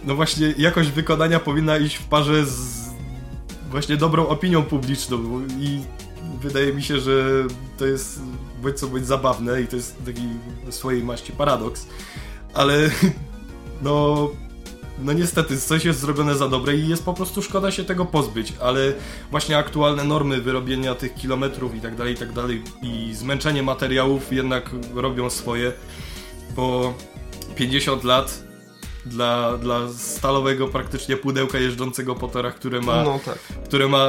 No 0.04 0.16
właśnie, 0.16 0.54
jakość 0.58 0.90
wykonania 0.90 1.40
powinna 1.40 1.78
iść 1.78 1.96
w 1.96 2.04
parze 2.04 2.46
z 2.46 2.87
właśnie 3.70 3.98
dobrą 3.98 4.28
opinią 4.28 4.64
publiczną 4.64 5.18
i 5.60 5.82
wydaje 6.42 6.74
mi 6.74 6.84
się, 6.84 7.00
że 7.00 7.44
to 7.78 7.86
jest 7.86 8.22
bądź 8.62 8.80
co 8.80 8.88
bądź 8.88 9.06
zabawne 9.06 9.62
i 9.62 9.68
to 9.68 9.76
jest 9.76 10.06
taki 10.06 10.22
swojej 10.70 11.04
maści 11.04 11.32
paradoks, 11.32 11.88
ale 12.54 12.90
no 13.84 14.30
no 15.00 15.14
niestety, 15.14 15.58
coś 15.58 15.86
jest 15.86 16.00
zrobione 16.00 16.36
za 16.36 16.48
dobre 16.48 16.76
i 16.76 16.88
jest 16.88 17.06
po 17.06 17.14
prostu 17.14 17.42
szkoda 17.42 17.72
się 17.72 17.84
tego 17.84 18.06
pozbyć, 18.06 18.54
ale 18.62 18.94
właśnie 19.32 19.58
aktualne 19.58 20.04
normy 20.04 20.42
wyrobienia 20.42 20.96
tych 20.96 21.16
kilometrów 21.16 21.76
i 21.76 21.82
tak 21.82 21.96
dalej, 21.96 22.14
i 22.14 22.18
tak 22.18 22.34
dalej 22.34 22.64
i 22.82 23.14
zmęczenie 23.14 23.64
materiałów 23.64 24.34
jednak 24.34 24.70
robią 24.96 25.30
swoje, 25.30 25.72
bo 26.56 26.94
50 27.56 28.04
lat 28.04 28.47
dla, 29.08 29.58
dla 29.58 29.80
stalowego 29.98 30.68
praktycznie 30.68 31.18
pudełka 31.18 31.58
jeżdżącego 31.58 32.16
po 32.16 32.28
torach, 32.28 32.56
które 32.56 32.82
ma, 32.82 33.04
No 33.04 33.20
tak. 33.26 33.38
które 33.66 33.88
ma 33.88 34.06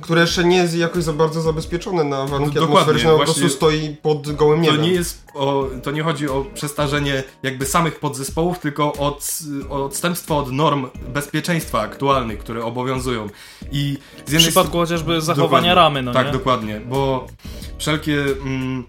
Które 0.00 0.20
jeszcze 0.20 0.44
nie 0.44 0.56
jest 0.56 0.76
jakoś 0.76 1.04
za 1.04 1.12
bardzo 1.12 1.40
zabezpieczone 1.40 2.04
na 2.04 2.26
warunki 2.26 2.54
Dokładnie, 2.54 2.72
atmosferyczne, 2.78 3.10
po 3.10 3.16
prostu 3.16 3.40
właśnie- 3.40 3.56
stoi 3.56 3.96
pod 4.02 4.32
gołym 4.32 4.60
To 4.64 4.66
niebem. 4.70 4.82
nie 4.82 4.92
jest 4.92 5.22
o, 5.34 5.66
to 5.82 5.90
nie 5.90 6.02
chodzi 6.02 6.28
o 6.28 6.44
przestarzenie 6.54 7.22
jakby 7.42 7.66
samych 7.66 8.00
podzespołów, 8.00 8.58
tylko 8.58 8.92
od, 8.92 9.28
o 9.70 9.84
odstępstwo 9.84 10.38
od 10.38 10.52
norm 10.52 10.86
bezpieczeństwa 11.14 11.80
aktualnych, 11.80 12.38
które 12.38 12.64
obowiązują. 12.64 13.26
I 13.72 13.98
z 14.26 14.34
W 14.34 14.36
przypadku 14.38 14.78
chociażby 14.78 15.20
zachowania 15.20 15.74
ramy, 15.74 16.02
no 16.02 16.12
tak, 16.12 16.26
nie? 16.26 16.32
dokładnie, 16.32 16.80
bo 16.88 17.26
wszelkie 17.78 18.22
mm, 18.22 18.84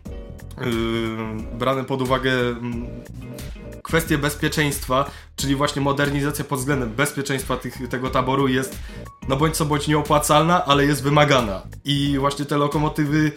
yy, 0.61 1.57
brane 1.57 1.83
pod 1.83 2.01
uwagę 2.01 2.31
mm, 2.31 2.87
kwestie 3.93 4.17
bezpieczeństwa, 4.17 5.11
czyli 5.35 5.55
właśnie 5.55 5.81
modernizacja 5.81 6.45
pod 6.45 6.59
względem 6.59 6.89
bezpieczeństwa 6.89 7.57
tych, 7.57 7.89
tego 7.89 8.09
taboru 8.09 8.47
jest 8.47 8.79
no 9.27 9.35
bądź 9.35 9.55
co 9.55 9.65
bądź 9.65 9.87
nieopłacalna, 9.87 10.65
ale 10.65 10.85
jest 10.85 11.03
wymagana. 11.03 11.61
I 11.85 12.15
właśnie 12.19 12.45
te 12.45 12.57
lokomotywy 12.57 13.31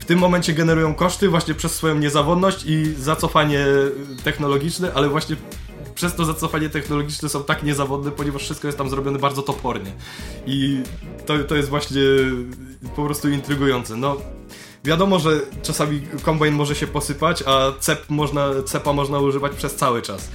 w 0.00 0.04
tym 0.04 0.18
momencie 0.18 0.52
generują 0.52 0.94
koszty 0.94 1.28
właśnie 1.28 1.54
przez 1.54 1.74
swoją 1.74 1.98
niezawodność 1.98 2.64
i 2.66 2.94
zacofanie 2.94 3.66
technologiczne, 4.24 4.92
ale 4.94 5.08
właśnie 5.08 5.36
przez 5.94 6.14
to 6.14 6.24
zacofanie 6.24 6.68
technologiczne 6.70 7.28
są 7.28 7.44
tak 7.44 7.62
niezawodne, 7.62 8.10
ponieważ 8.10 8.42
wszystko 8.42 8.68
jest 8.68 8.78
tam 8.78 8.90
zrobione 8.90 9.18
bardzo 9.18 9.42
topornie. 9.42 9.92
I 10.46 10.82
to, 11.26 11.38
to 11.38 11.56
jest 11.56 11.68
właśnie 11.68 12.02
po 12.96 13.04
prostu 13.04 13.28
intrygujące. 13.28 13.96
No, 13.96 14.16
wiadomo, 14.86 15.18
że 15.18 15.40
czasami 15.62 16.00
kombajn 16.22 16.54
może 16.54 16.74
się 16.74 16.86
posypać, 16.86 17.42
a 17.46 17.72
cep 17.80 18.04
można, 18.08 18.48
cepa 18.66 18.92
można 18.92 19.18
używać 19.18 19.52
przez 19.52 19.74
cały 19.74 20.02
czas. 20.02 20.28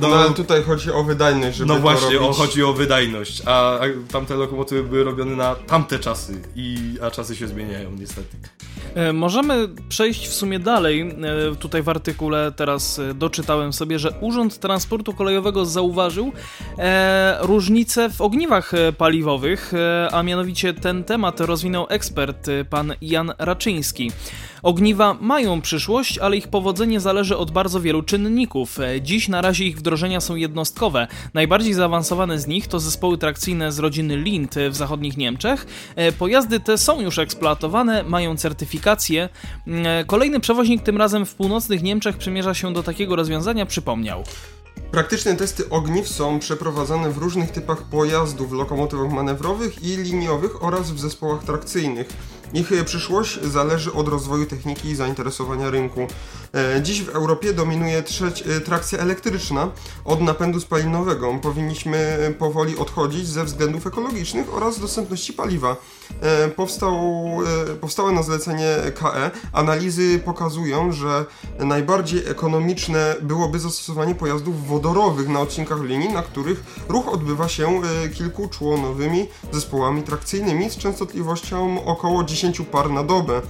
No, 0.00 0.06
ale 0.08 0.30
tutaj 0.34 0.62
chodzi 0.62 0.92
o 0.92 1.04
wydajność, 1.04 1.56
żeby 1.56 1.68
No 1.68 1.74
to 1.74 1.80
właśnie, 1.80 2.14
robić. 2.18 2.30
o, 2.30 2.32
chodzi 2.32 2.62
o 2.64 2.72
wydajność, 2.72 3.42
a, 3.46 3.78
a 3.78 3.80
tamte 4.12 4.34
lokomotywy 4.34 4.82
były 4.88 5.04
robione 5.04 5.36
na 5.36 5.54
tamte 5.54 5.98
czasy, 5.98 6.40
i, 6.56 6.76
a 7.02 7.10
czasy 7.10 7.36
się 7.36 7.48
zmieniają 7.48 7.90
niestety. 7.98 8.36
E, 8.94 9.12
Możemy 9.12 9.68
przejść 9.88 10.28
w 10.28 10.34
sumie 10.34 10.58
dalej. 10.58 11.00
E, 11.52 11.56
Tutaj 11.56 11.82
w 11.82 11.88
artykule 11.88 12.52
teraz 12.56 12.98
e, 12.98 13.14
doczytałem 13.14 13.72
sobie, 13.72 13.98
że 13.98 14.10
Urząd 14.20 14.58
Transportu 14.58 15.12
Kolejowego 15.14 15.66
zauważył 15.66 16.32
e, 16.78 17.38
różnice 17.40 18.10
w 18.10 18.20
ogniwach 18.20 18.72
paliwowych, 18.98 19.72
a 20.12 20.22
mianowicie 20.22 20.74
ten 20.74 21.04
temat 21.04 21.40
rozwinął 21.40 21.86
ekspert 21.88 22.46
pan 22.70 22.92
Jan 23.00 23.32
Raczyński. 23.38 24.10
Ogniwa 24.64 25.16
mają 25.20 25.60
przyszłość, 25.60 26.18
ale 26.18 26.36
ich 26.36 26.48
powodzenie 26.48 27.00
zależy 27.00 27.36
od 27.36 27.50
bardzo 27.50 27.80
wielu 27.80 28.02
czynników. 28.02 28.80
E, 28.80 29.02
Dziś 29.02 29.28
na 29.28 29.40
razie 29.40 29.64
ich 29.64 29.78
wdrożenia 29.78 30.20
są 30.20 30.36
jednostkowe. 30.36 31.06
Najbardziej 31.34 31.74
zaawansowane 31.74 32.38
z 32.38 32.46
nich 32.46 32.68
to 32.68 32.80
zespoły 32.80 33.18
trakcyjne 33.18 33.72
z 33.72 33.78
rodziny 33.78 34.16
Lind 34.16 34.54
w 34.70 34.76
zachodnich 34.76 35.16
Niemczech. 35.16 35.66
E, 35.96 36.12
Pojazdy 36.12 36.60
te 36.60 36.78
są 36.78 37.00
już 37.00 37.18
eksploatowane, 37.18 38.02
mają 38.02 38.36
certyfikację. 38.36 39.28
Mm, 39.66 39.86
e, 39.86 40.04
Kolejny 40.04 40.40
przewoźnik, 40.40 40.82
tym 40.82 40.96
razem 40.96 41.26
w 41.26 41.34
północnych 41.34 41.82
Niemczech, 41.82 42.16
przymierza 42.16 42.54
się 42.54 42.72
do 42.72 42.82
takiego 42.82 43.16
rozwiązania, 43.16 43.66
przypomniał. 43.66 44.24
Praktyczne 44.90 45.36
testy 45.36 45.70
ogniw 45.70 46.08
są 46.08 46.38
przeprowadzane 46.38 47.10
w 47.10 47.18
różnych 47.18 47.50
typach 47.50 47.82
pojazdów, 47.82 48.52
lokomotywach 48.52 49.12
manewrowych 49.12 49.84
i 49.84 49.96
liniowych 49.96 50.64
oraz 50.64 50.90
w 50.90 51.00
zespołach 51.00 51.44
trakcyjnych. 51.44 52.08
Ich 52.52 52.72
e, 52.72 52.84
przyszłość 52.84 53.42
zależy 53.42 53.92
od 53.92 54.08
rozwoju 54.08 54.46
techniki 54.46 54.88
i 54.88 54.96
zainteresowania 54.96 55.70
rynku. 55.70 56.06
E, 56.54 56.82
Dziś 56.82 57.02
w 57.02 57.08
Europie 57.08 57.52
dominuje 57.52 57.98
e, 57.98 58.60
trakcja 58.60 58.98
elektryczna 58.98 59.70
od 60.04 60.20
napędu 60.20 60.60
spalinowego. 60.60 61.38
Powinniśmy 61.42 62.34
powoli 62.38 62.78
odchodzić 62.78 63.28
ze 63.28 63.44
względów 63.44 63.86
ekologicznych 63.86 64.54
oraz 64.54 64.80
dostępności 64.80 65.32
paliwa. 65.32 65.76
Powstał, 66.56 67.00
powstałe 67.80 68.12
na 68.12 68.22
zlecenie 68.22 68.76
KE 68.94 69.30
analizy 69.52 70.18
pokazują, 70.24 70.92
że 70.92 71.24
najbardziej 71.58 72.28
ekonomiczne 72.28 73.16
byłoby 73.22 73.58
zastosowanie 73.58 74.14
pojazdów 74.14 74.66
wodorowych 74.66 75.28
na 75.28 75.40
odcinkach 75.40 75.82
linii, 75.82 76.08
na 76.08 76.22
których 76.22 76.64
ruch 76.88 77.08
odbywa 77.08 77.48
się 77.48 77.80
kilkuczłonowymi 78.14 79.28
zespołami 79.52 80.02
trakcyjnymi 80.02 80.70
z 80.70 80.76
częstotliwością 80.76 81.84
około 81.84 82.24
10 82.24 82.43
par 82.64 82.90
na 82.90 83.02
dobę. 83.02 83.42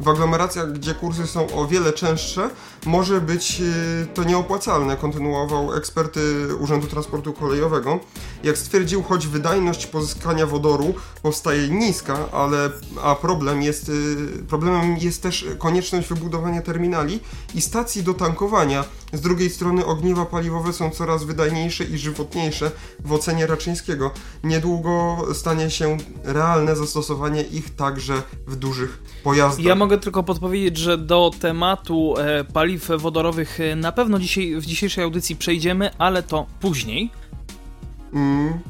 W 0.00 0.08
aglomeracjach, 0.08 0.72
gdzie 0.72 0.94
kursy 0.94 1.26
są 1.26 1.46
o 1.50 1.66
wiele 1.66 1.92
częstsze, 1.92 2.50
może 2.86 3.20
być 3.20 3.60
e, 3.60 4.06
to 4.06 4.24
nieopłacalne, 4.24 4.96
kontynuował 4.96 5.74
ekspert 5.74 6.18
Urzędu 6.60 6.86
Transportu 6.86 7.32
Kolejowego. 7.32 8.00
Jak 8.44 8.58
stwierdził, 8.58 9.02
choć 9.02 9.26
wydajność 9.26 9.86
pozyskania 9.86 10.46
wodoru 10.46 10.94
powstaje 11.22 11.68
niska, 11.68 12.18
ale 12.32 12.70
a 13.02 13.14
problem 13.14 13.62
jest, 13.62 13.88
e, 13.88 14.42
problemem 14.42 14.96
jest 14.96 15.22
też 15.22 15.46
konieczność 15.58 16.08
wybudowania 16.08 16.62
terminali 16.62 17.20
i 17.54 17.60
stacji 17.60 18.02
do 18.02 18.14
tankowania. 18.14 18.84
Z 19.12 19.20
drugiej 19.20 19.50
strony 19.50 19.86
ogniwa 19.86 20.26
paliwowe 20.26 20.72
są 20.72 20.90
coraz 20.90 21.24
wydajniejsze 21.24 21.84
i 21.84 21.98
żywotniejsze 21.98 22.70
w 23.04 23.12
ocenie 23.12 23.46
Raczyńskiego. 23.46 24.10
Niedługo 24.44 25.18
stanie 25.32 25.70
się 25.70 25.96
realne 26.24 26.76
zastosowanie 26.76 27.42
ich 27.42 27.74
także 27.74 28.22
w 28.46 28.56
dużych 28.56 29.02
pojazdach. 29.24 29.64
Ja 29.64 29.74
mogę 29.74 29.98
tylko 29.98 30.22
podpowiedzieć, 30.22 30.76
że 30.76 30.98
do 30.98 31.30
tematu 31.40 32.14
e, 32.18 32.44
paliw 32.44 32.88
wodorowych 32.98 33.60
e, 33.60 33.76
na 33.76 33.92
pewno 33.92 34.18
dzisiaj, 34.18 34.56
w 34.60 34.66
dzisiejszej 34.66 35.04
audycji 35.04 35.36
przejdziemy, 35.36 35.90
ale 35.98 36.22
to 36.22 36.46
później. 36.60 37.10
Mm, 38.12 38.60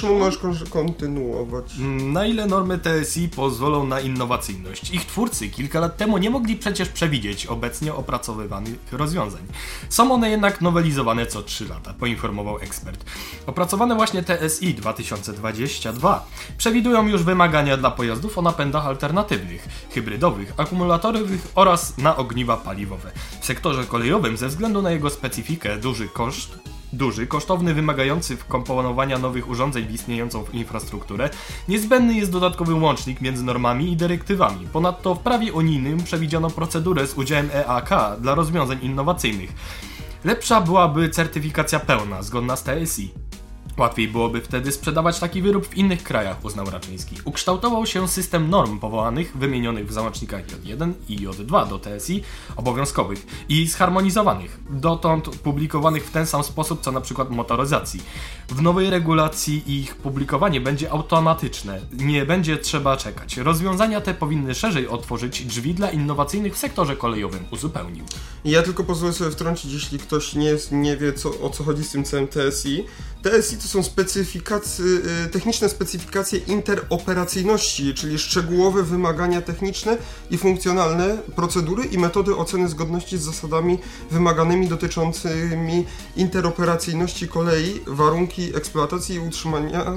kon- 0.00 0.70
kontynuować. 0.70 1.72
Na 2.02 2.26
ile 2.26 2.46
normy 2.46 2.78
TSI 2.78 3.28
pozwolą 3.28 3.86
na 3.86 4.00
innowacyjność? 4.00 4.90
Ich 4.94 5.06
twórcy 5.06 5.48
kilka 5.48 5.80
lat 5.80 5.96
temu 5.96 6.18
nie 6.18 6.30
mogli 6.30 6.56
przecież 6.56 6.88
przewidzieć 6.88 7.46
obecnie 7.46 7.94
opracowywanych 7.94 8.78
rozwiązań. 8.92 9.40
Są 9.88 10.12
one 10.12 10.30
jednak 10.30 10.60
nowelizowane 10.60 11.26
co 11.26 11.42
3 11.42 11.68
lata, 11.68 11.94
poinformował 11.94 12.58
ekspert. 12.58 13.04
Opracowane 13.46 13.94
właśnie 13.94 14.22
TSI 14.22 14.74
2022 14.74 16.26
przewidują 16.58 17.06
już 17.08 17.22
wymagania 17.22 17.76
dla 17.76 17.90
pojazdów 17.90 18.38
o 18.38 18.42
napędach 18.42 18.86
alternatywnych, 18.86 19.68
hybrydowych, 19.90 20.54
akumulatorowych 20.56 21.48
oraz 21.54 21.98
na 21.98 22.16
ogniwa 22.16 22.56
paliwowe. 22.56 23.10
W 23.40 23.46
sektorze 23.46 23.84
kolejowym 23.84 24.36
ze 24.36 24.48
względu 24.48 24.82
na 24.82 24.90
jego 24.90 25.10
specyfikę 25.10 25.76
duży 25.76 26.08
koszt 26.08 26.69
duży, 26.92 27.26
kosztowny, 27.26 27.74
wymagający 27.74 28.36
wkomponowania 28.36 29.18
nowych 29.18 29.48
urządzeń 29.48 29.86
w 29.86 29.90
istniejącą 29.90 30.44
infrastrukturę, 30.52 31.30
niezbędny 31.68 32.14
jest 32.14 32.32
dodatkowy 32.32 32.74
łącznik 32.74 33.20
między 33.20 33.44
normami 33.44 33.92
i 33.92 33.96
dyrektywami. 33.96 34.66
Ponadto 34.72 35.14
w 35.14 35.18
prawie 35.18 35.52
unijnym 35.52 36.02
przewidziano 36.04 36.50
procedurę 36.50 37.06
z 37.06 37.14
udziałem 37.14 37.50
EAK 37.54 37.90
dla 38.20 38.34
rozwiązań 38.34 38.78
innowacyjnych. 38.82 39.52
Lepsza 40.24 40.60
byłaby 40.60 41.10
certyfikacja 41.10 41.80
pełna, 41.80 42.22
zgodna 42.22 42.56
z 42.56 42.62
TSI. 42.62 43.29
Łatwiej 43.80 44.08
byłoby 44.08 44.40
wtedy 44.40 44.72
sprzedawać 44.72 45.18
taki 45.18 45.42
wyrób 45.42 45.66
w 45.66 45.76
innych 45.76 46.02
krajach, 46.02 46.44
uznał 46.44 46.70
Raczyński. 46.70 47.16
Ukształtował 47.24 47.86
się 47.86 48.08
system 48.08 48.50
norm 48.50 48.78
powołanych, 48.78 49.36
wymienionych 49.36 49.88
w 49.88 49.92
załącznikach 49.92 50.46
J1 50.46 50.92
i 51.08 51.18
J2 51.18 51.68
do 51.68 51.78
TSI, 51.78 52.22
obowiązkowych 52.56 53.26
i 53.48 53.68
zharmonizowanych, 53.68 54.60
dotąd 54.70 55.28
publikowanych 55.28 56.06
w 56.06 56.10
ten 56.10 56.26
sam 56.26 56.44
sposób 56.44 56.80
co 56.80 56.92
na 56.92 57.00
przykład 57.00 57.30
motoryzacji. 57.30 58.02
W 58.48 58.62
nowej 58.62 58.90
regulacji 58.90 59.62
ich 59.80 59.96
publikowanie 59.96 60.60
będzie 60.60 60.90
automatyczne, 60.90 61.80
nie 61.92 62.26
będzie 62.26 62.56
trzeba 62.56 62.96
czekać. 62.96 63.36
Rozwiązania 63.36 64.00
te 64.00 64.14
powinny 64.14 64.54
szerzej 64.54 64.88
otworzyć 64.88 65.44
drzwi 65.44 65.74
dla 65.74 65.90
innowacyjnych 65.90 66.54
w 66.54 66.58
sektorze 66.58 66.96
kolejowym, 66.96 67.44
uzupełnił. 67.50 68.04
Ja 68.44 68.62
tylko 68.62 68.84
pozwolę 68.84 69.12
sobie 69.12 69.30
wtrącić, 69.30 69.72
jeśli 69.72 69.98
ktoś 69.98 70.34
nie, 70.34 70.56
nie 70.72 70.96
wie 70.96 71.12
co, 71.12 71.40
o 71.40 71.50
co 71.50 71.64
chodzi 71.64 71.84
z 71.84 71.90
tym 71.90 72.04
całym 72.04 72.28
TSI. 72.28 72.84
TSI 73.22 73.56
to 73.56 73.68
są 73.70 73.82
specyfikacje, 73.82 74.84
y, 75.26 75.28
techniczne 75.28 75.68
specyfikacje 75.68 76.38
interoperacyjności, 76.38 77.94
czyli 77.94 78.18
szczegółowe 78.18 78.82
wymagania 78.82 79.42
techniczne 79.42 79.98
i 80.30 80.38
funkcjonalne, 80.38 81.18
procedury 81.36 81.84
i 81.84 81.98
metody 81.98 82.36
oceny 82.36 82.68
zgodności 82.68 83.18
z 83.18 83.22
zasadami 83.22 83.78
wymaganymi 84.10 84.68
dotyczącymi 84.68 85.86
interoperacyjności 86.16 87.28
kolei, 87.28 87.80
warunki 87.86 88.56
eksploatacji 88.56 89.14
i 89.14 89.18
utrzymania 89.18 89.96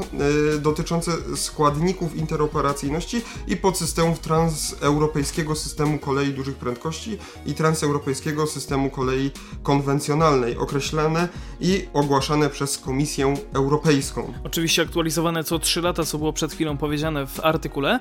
y, 0.55 0.59
dotyczące 0.59 1.11
składników 1.35 2.15
interoperacyjności 2.15 3.21
i 3.47 3.57
podsystemów 3.57 4.19
transeuropejskiego 4.19 5.55
systemu 5.55 5.99
kolei 5.99 6.33
dużych 6.33 6.55
prędkości 6.55 7.17
i 7.45 7.53
transeuropejskiego 7.53 8.47
systemu 8.47 8.89
kolei 8.89 9.31
konwencjonalnej, 9.63 10.57
określane 10.57 11.29
i 11.59 11.87
ogłaszane 11.93 12.49
przez 12.49 12.77
Komisję 12.77 13.25
Europejską. 13.25 13.62
Oczywiście 14.43 14.81
aktualizowane 14.81 15.43
co 15.43 15.59
3 15.59 15.81
lata, 15.81 16.03
co 16.03 16.17
było 16.17 16.33
przed 16.33 16.53
chwilą 16.53 16.77
powiedziane 16.77 17.27
w 17.27 17.39
artykule. 17.39 17.99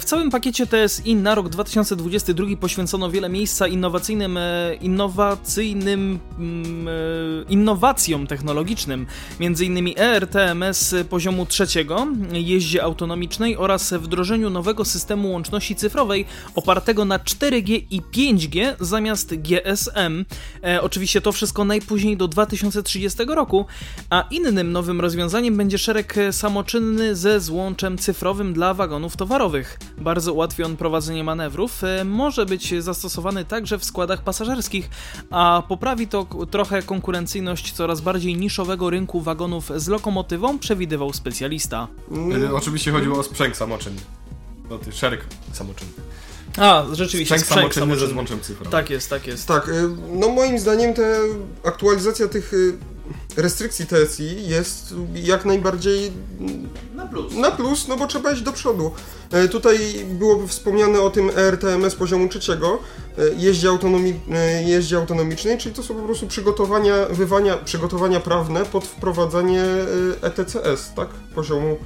W 0.00 0.04
całym 0.04 0.30
pakiecie 0.30 0.66
TSI 0.66 1.14
na 1.14 1.34
rok 1.34 1.48
2022 1.48 2.46
poświęcono 2.60 3.10
wiele 3.10 3.28
miejsca 3.28 3.66
innowacyjnym, 3.66 4.36
e, 4.36 4.74
innowacyjnym 4.80 6.18
mm, 6.38 6.88
e, 6.88 6.92
innowacjom 7.48 8.26
technologicznym, 8.26 9.06
m.in. 9.40 9.94
ERTMS 9.96 10.94
poziomu 11.10 11.46
trzeciego, 11.46 12.06
jeździe 12.32 12.82
autonomicznej 12.82 13.56
oraz 13.56 13.92
wdrożeniu 13.92 14.50
nowego 14.50 14.84
systemu 14.84 15.32
łączności 15.32 15.76
cyfrowej 15.76 16.24
opartego 16.54 17.04
na 17.04 17.18
4G 17.18 17.84
i 17.90 18.02
5G 18.02 18.74
zamiast 18.80 19.34
GSM. 19.34 20.24
E, 20.64 20.82
oczywiście 20.82 21.20
to 21.20 21.32
wszystko 21.32 21.64
najpóźniej 21.64 22.16
do 22.16 22.28
2030 22.28 23.18
roku, 23.26 23.66
a 24.10 24.24
innym 24.30 24.71
nowym 24.72 25.00
rozwiązaniem 25.00 25.56
będzie 25.56 25.78
szereg 25.78 26.14
samoczynny 26.30 27.16
ze 27.16 27.40
złączem 27.40 27.98
cyfrowym 27.98 28.52
dla 28.52 28.74
wagonów 28.74 29.16
towarowych. 29.16 29.78
Bardzo 29.98 30.32
ułatwi 30.32 30.62
on 30.62 30.76
prowadzenie 30.76 31.24
manewrów, 31.24 31.84
e, 31.84 32.04
może 32.04 32.46
być 32.46 32.82
zastosowany 32.82 33.44
także 33.44 33.78
w 33.78 33.84
składach 33.84 34.22
pasażerskich, 34.22 34.90
a 35.30 35.62
poprawi 35.68 36.08
to 36.08 36.26
trochę 36.50 36.82
konkurencyjność 36.82 37.72
coraz 37.72 38.00
bardziej 38.00 38.36
niszowego 38.36 38.90
rynku 38.90 39.20
wagonów 39.20 39.70
z 39.76 39.88
lokomotywą, 39.88 40.58
przewidywał 40.58 41.12
specjalista. 41.12 41.88
Mm. 42.10 42.54
Oczywiście 42.54 42.92
chodziło 42.92 43.18
o 43.18 43.22
sprzęg 43.22 43.56
samoczynny. 43.56 44.00
No, 44.70 44.78
ty, 44.78 44.92
szereg 44.92 45.24
samoczynny. 45.52 45.92
A, 46.56 46.84
rzeczywiście, 46.92 47.38
sprzęg, 47.38 47.40
sprzęg 47.40 47.60
samoczynny, 47.60 47.86
samoczynny 47.86 48.06
ze 48.06 48.14
złączem 48.14 48.40
cyfrowym. 48.40 48.72
Tak 48.72 48.90
jest, 48.90 49.10
tak 49.10 49.26
jest. 49.26 49.48
Tak, 49.48 49.68
y, 49.68 49.88
no 50.12 50.28
moim 50.28 50.58
zdaniem 50.58 50.94
ta 50.94 51.02
aktualizacja 51.64 52.28
tych 52.28 52.54
y, 52.54 52.76
restrykcji 53.36 53.86
TSI 53.86 54.48
jest 54.48 54.94
jak 55.14 55.44
najbardziej 55.44 56.12
na 56.94 57.06
plus. 57.06 57.34
Na 57.34 57.50
plus, 57.50 57.88
no 57.88 57.96
bo 57.96 58.06
trzeba 58.06 58.32
iść 58.32 58.42
do 58.42 58.52
przodu. 58.52 58.90
E, 59.30 59.48
tutaj 59.48 59.78
było 60.04 60.46
wspomniane 60.46 61.00
o 61.00 61.10
tym 61.10 61.30
ERTMS 61.36 61.94
poziomu 61.94 62.28
trzeciego, 62.28 62.78
e, 63.18 63.22
jeździe, 63.36 63.68
autonomi, 63.68 64.20
e, 64.30 64.62
jeździe 64.62 64.96
autonomicznej, 64.96 65.58
czyli 65.58 65.74
to 65.74 65.82
są 65.82 65.94
po 65.94 66.02
prostu 66.02 66.26
przygotowania, 66.26 67.06
wywania, 67.10 67.56
przygotowania 67.56 68.20
prawne 68.20 68.64
pod 68.64 68.86
wprowadzanie 68.86 69.64
ETCS, 70.22 70.92
tak? 70.96 71.08
Poziomu 71.34 71.76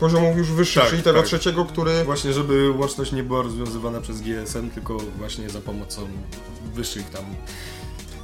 poziomu 0.00 0.34
już 0.36 0.52
wyższych, 0.52 0.82
tak, 0.82 0.90
czyli 0.90 1.02
tego 1.02 1.18
tak. 1.18 1.26
trzeciego, 1.26 1.64
który... 1.64 2.04
Właśnie, 2.04 2.32
żeby 2.32 2.70
łączność 2.70 3.12
nie 3.12 3.22
była 3.22 3.42
rozwiązywana 3.42 4.00
przez 4.00 4.20
GSM, 4.20 4.70
tylko 4.70 4.96
właśnie 5.18 5.50
za 5.50 5.60
pomocą 5.60 6.08
wyższych 6.74 7.10
tam 7.10 7.24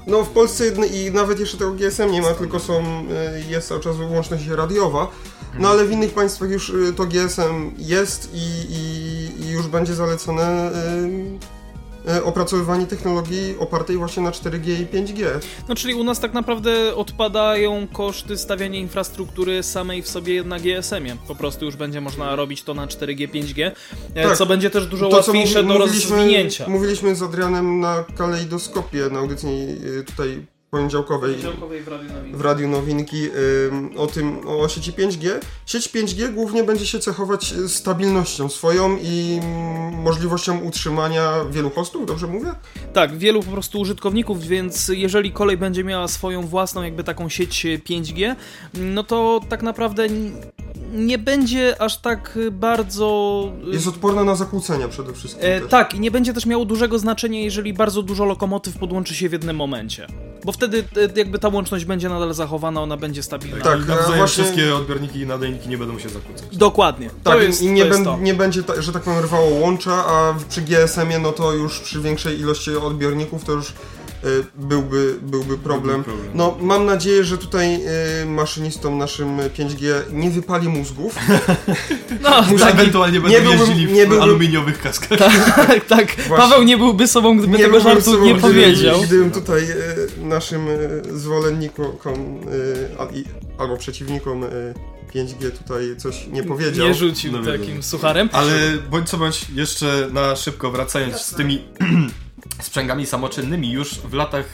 no 0.06 0.24
w 0.24 0.28
Polsce 0.28 0.68
i 0.68 1.10
nawet 1.10 1.40
jeszcze 1.40 1.58
tego 1.58 1.72
GSM 1.72 2.10
nie 2.10 2.22
ma, 2.22 2.34
tylko 2.34 2.60
są, 2.60 2.82
y, 2.82 3.50
jest 3.50 3.68
cały 3.68 3.80
czas 3.80 3.96
łączność 4.10 4.46
radiowa. 4.46 5.10
No 5.58 5.68
ale 5.68 5.84
w 5.84 5.90
innych 5.90 6.14
państwach 6.14 6.50
już 6.50 6.70
y, 6.70 6.92
to 6.96 7.06
GSM 7.06 7.70
jest 7.78 8.30
i, 8.34 8.66
i, 8.70 9.42
i 9.42 9.50
już 9.50 9.66
będzie 9.66 9.94
zalecone 9.94 10.72
y, 10.72 11.55
opracowywanie 12.24 12.86
technologii 12.86 13.56
opartej 13.58 13.96
właśnie 13.96 14.22
na 14.22 14.30
4G 14.30 14.80
i 14.82 14.86
5G. 14.86 15.26
No 15.68 15.74
czyli 15.74 15.94
u 15.94 16.04
nas 16.04 16.20
tak 16.20 16.32
naprawdę 16.32 16.94
odpadają 16.94 17.86
koszty 17.92 18.38
stawiania 18.38 18.78
infrastruktury 18.78 19.62
samej 19.62 20.02
w 20.02 20.08
sobie 20.08 20.44
na 20.44 20.58
GSM-ie. 20.58 21.16
Po 21.28 21.34
prostu 21.34 21.64
już 21.64 21.76
będzie 21.76 22.00
można 22.00 22.36
robić 22.36 22.62
to 22.62 22.74
na 22.74 22.86
4G, 22.86 23.28
5G, 23.28 23.70
e, 24.14 24.24
tak. 24.24 24.36
co 24.36 24.46
będzie 24.46 24.70
też 24.70 24.86
dużo 24.86 25.08
to, 25.08 25.16
łatwiejsze 25.16 25.64
do 25.64 25.78
rozwinięcia. 25.78 26.68
Mówiliśmy 26.68 27.14
z 27.14 27.22
Adrianem 27.22 27.80
na 27.80 28.04
kalejdoskopie, 28.16 29.08
na 29.10 29.18
audycji 29.18 29.76
e, 30.00 30.02
tutaj 30.02 30.46
poniedziałkowej, 30.76 31.30
poniedziałkowej 31.30 31.82
w 31.82 31.88
Radiu 31.88 32.08
Nowinki, 32.08 32.36
w 32.36 32.40
Radiu 32.40 32.68
Nowinki 32.68 33.28
o 33.96 34.06
tym, 34.06 34.48
o 34.48 34.68
sieci 34.68 34.92
5G. 34.92 35.30
Sieć 35.66 35.88
5G 35.88 36.34
głównie 36.34 36.64
będzie 36.64 36.86
się 36.86 36.98
cechować 36.98 37.54
stabilnością 37.68 38.48
swoją 38.48 38.96
i 39.02 39.40
możliwością 39.92 40.58
utrzymania 40.58 41.44
wielu 41.50 41.70
hostów, 41.70 42.06
dobrze 42.06 42.26
mówię? 42.26 42.54
Tak, 42.92 43.16
wielu 43.16 43.42
po 43.42 43.50
prostu 43.50 43.80
użytkowników, 43.80 44.42
więc 44.42 44.88
jeżeli 44.88 45.32
kolej 45.32 45.56
będzie 45.56 45.84
miała 45.84 46.08
swoją 46.08 46.42
własną 46.42 46.82
jakby 46.82 47.04
taką 47.04 47.28
sieć 47.28 47.66
5G, 47.66 48.36
no 48.74 49.02
to 49.02 49.40
tak 49.48 49.62
naprawdę 49.62 50.06
nie 50.92 51.18
będzie 51.18 51.82
aż 51.82 51.96
tak 51.96 52.38
bardzo... 52.52 53.52
Jest 53.64 53.86
odporna 53.86 54.24
na 54.24 54.34
zakłócenia 54.34 54.88
przede 54.88 55.12
wszystkim. 55.12 55.44
E, 55.44 55.60
tak, 55.60 55.94
i 55.94 56.00
nie 56.00 56.10
będzie 56.10 56.32
też 56.32 56.46
miało 56.46 56.64
dużego 56.64 56.98
znaczenia, 56.98 57.40
jeżeli 57.40 57.72
bardzo 57.72 58.02
dużo 58.02 58.24
lokomotyw 58.24 58.78
podłączy 58.78 59.14
się 59.14 59.28
w 59.28 59.32
jednym 59.32 59.56
momencie. 59.56 60.06
Bo 60.44 60.52
wtedy 60.52 60.84
e, 60.96 61.18
jakby 61.18 61.38
ta 61.38 61.48
łączność 61.48 61.84
będzie 61.84 62.08
nadal 62.08 62.34
zachowana, 62.34 62.82
ona 62.82 62.96
będzie 62.96 63.22
stabilna. 63.22 63.64
Tak, 63.64 63.86
tak 63.86 64.06
właśnie... 64.06 64.26
wszystkie 64.26 64.74
odbiorniki 64.74 65.20
i 65.20 65.26
nadajniki 65.26 65.68
nie 65.68 65.78
będą 65.78 65.98
się 65.98 66.08
zakłócać. 66.08 66.56
Dokładnie. 66.56 67.10
Tak, 67.24 67.42
jest, 67.42 67.62
i 67.62 67.68
nie, 67.68 67.84
ben, 67.84 68.04
nie 68.20 68.34
będzie, 68.34 68.62
że 68.78 68.92
tak 68.92 69.02
powiem, 69.02 69.24
rwało 69.24 69.50
łącza, 69.50 70.06
a 70.06 70.34
przy 70.48 70.62
GSM-ie 70.62 71.18
no 71.18 71.32
to 71.32 71.52
już 71.52 71.80
przy 71.80 72.00
większej 72.00 72.40
ilości 72.40 72.76
odbiorników 72.76 73.44
to 73.44 73.52
już 73.52 73.72
Y, 74.26 74.44
byłby, 74.54 75.18
byłby 75.22 75.58
problem. 75.58 76.04
No, 76.34 76.56
mam 76.60 76.86
nadzieję, 76.86 77.24
że 77.24 77.38
tutaj 77.38 77.80
y, 78.22 78.26
maszynistom 78.26 78.98
naszym 78.98 79.38
5G 79.38 79.92
nie 80.12 80.30
wypali 80.30 80.68
mózgów. 80.68 81.16
No, 82.20 82.42
Muszę 82.42 82.64
tak, 82.64 82.74
ewentualnie 82.74 83.20
będą 83.20 83.38
nie 83.38 83.44
byłbym, 83.44 83.60
jeździli 83.60 83.86
w 83.86 83.92
nie 83.92 84.06
byłbym, 84.06 84.22
aluminiowych 84.22 84.82
kaskach. 84.82 85.18
Tak, 85.18 85.84
tak. 85.84 86.16
Paweł 86.36 86.62
nie 86.62 86.76
byłby 86.76 87.06
sobą, 87.06 87.38
gdyby 87.38 87.58
nie 87.58 87.64
tego 87.64 87.80
żartu 87.80 88.10
sobą, 88.10 88.24
nie 88.24 88.34
powiedział. 88.34 89.00
Gdybym 89.02 89.30
tutaj 89.30 89.62
y, 89.70 89.76
naszym 90.20 90.66
zwolennikom 91.14 91.86
albo 93.58 93.76
przeciwnikom 93.76 94.44
5G 95.14 95.50
tutaj 95.50 95.96
coś 95.96 96.26
nie 96.26 96.42
powiedział. 96.42 96.88
Nie 96.88 96.94
rzucił 96.94 97.32
no, 97.32 97.44
takim 97.44 97.82
sucharem. 97.82 98.28
Ale 98.32 98.52
bądź 98.90 99.08
co 99.08 99.18
bądź, 99.18 99.46
jeszcze 99.54 100.08
na 100.12 100.36
szybko 100.36 100.70
wracając 100.70 101.16
z 101.16 101.34
tymi 101.34 101.64
sprzęgami 102.62 103.06
samoczynnymi. 103.06 103.72
Już 103.72 103.94
w 103.94 104.12
latach 104.12 104.46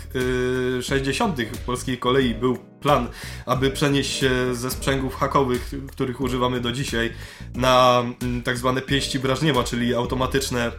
y, 0.79 0.83
60. 0.83 1.41
w 1.41 1.59
polskiej 1.59 1.99
kolei 1.99 2.35
był 2.35 2.57
plan, 2.57 3.09
aby 3.47 3.71
przenieść 3.71 4.13
się 4.13 4.55
ze 4.55 4.71
sprzęgów 4.71 5.15
hakowych, 5.15 5.71
których 5.93 6.21
używamy 6.21 6.61
do 6.61 6.73
dzisiaj, 6.73 7.13
na 7.55 8.05
y, 8.39 8.43
tak 8.43 8.59
zwane 8.59 8.83
pięści 8.83 9.19
Brażniewa, 9.19 9.65
czyli 9.65 9.95
automatyczne 9.95 10.73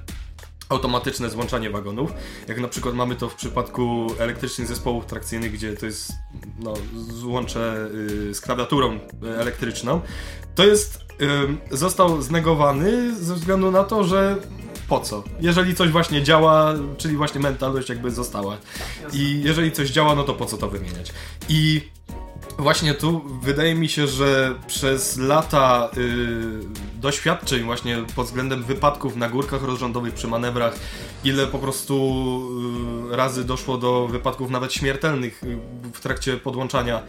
automatyczne 0.69 1.29
złączanie 1.29 1.69
wagonów, 1.69 2.13
jak 2.47 2.59
na 2.59 2.67
przykład 2.67 2.95
mamy 2.95 3.15
to 3.15 3.29
w 3.29 3.35
przypadku 3.35 4.07
elektrycznych 4.19 4.67
zespołów 4.67 5.05
trakcyjnych, 5.05 5.51
gdzie 5.51 5.73
to 5.73 5.85
jest 5.85 6.11
no, 6.59 6.73
złącze 7.09 7.89
y, 8.29 8.33
z 8.33 8.41
klawiaturą 8.41 8.99
elektryczną, 9.39 10.01
to 10.55 10.65
jest 10.65 11.03
został 11.71 12.21
znegowany 12.21 13.15
ze 13.15 13.35
względu 13.35 13.71
na 13.71 13.83
to, 13.83 14.03
że 14.03 14.37
po 14.93 14.99
co? 14.99 15.23
Jeżeli 15.39 15.75
coś 15.75 15.89
właśnie 15.89 16.23
działa, 16.23 16.73
czyli 16.97 17.15
właśnie 17.15 17.41
mentalność 17.41 17.89
jakby 17.89 18.11
została. 18.11 18.57
I 19.13 19.41
jeżeli 19.43 19.71
coś 19.71 19.89
działa, 19.89 20.15
no 20.15 20.23
to 20.23 20.33
po 20.33 20.45
co 20.45 20.57
to 20.57 20.69
wymieniać? 20.69 21.13
I 21.49 21.81
Właśnie 22.57 22.93
tu 22.93 23.21
wydaje 23.41 23.75
mi 23.75 23.89
się, 23.89 24.07
że 24.07 24.55
przez 24.67 25.17
lata 25.17 25.89
y, 25.97 26.99
doświadczeń 27.01 27.63
właśnie 27.63 28.03
pod 28.15 28.25
względem 28.25 28.63
wypadków 28.63 29.15
na 29.15 29.29
górkach 29.29 29.63
rozrządowych 29.63 30.13
przy 30.13 30.27
manewrach, 30.27 30.79
ile 31.23 31.47
po 31.47 31.59
prostu 31.59 31.95
y, 33.11 33.15
razy 33.15 33.43
doszło 33.43 33.77
do 33.77 34.07
wypadków 34.07 34.49
nawet 34.49 34.73
śmiertelnych 34.73 35.43
y, 35.43 35.57
w 35.93 35.99
trakcie 35.99 36.37
podłączania 36.37 37.01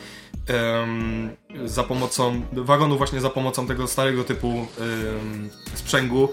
za 1.65 1.85
pomocą 1.85 2.43
wagonu 2.53 2.97
właśnie 2.99 3.21
za 3.21 3.31
pomocą 3.31 3.67
tego 3.67 3.87
starego 3.87 4.25
typu 4.25 4.67
sprzęgu. 5.75 6.29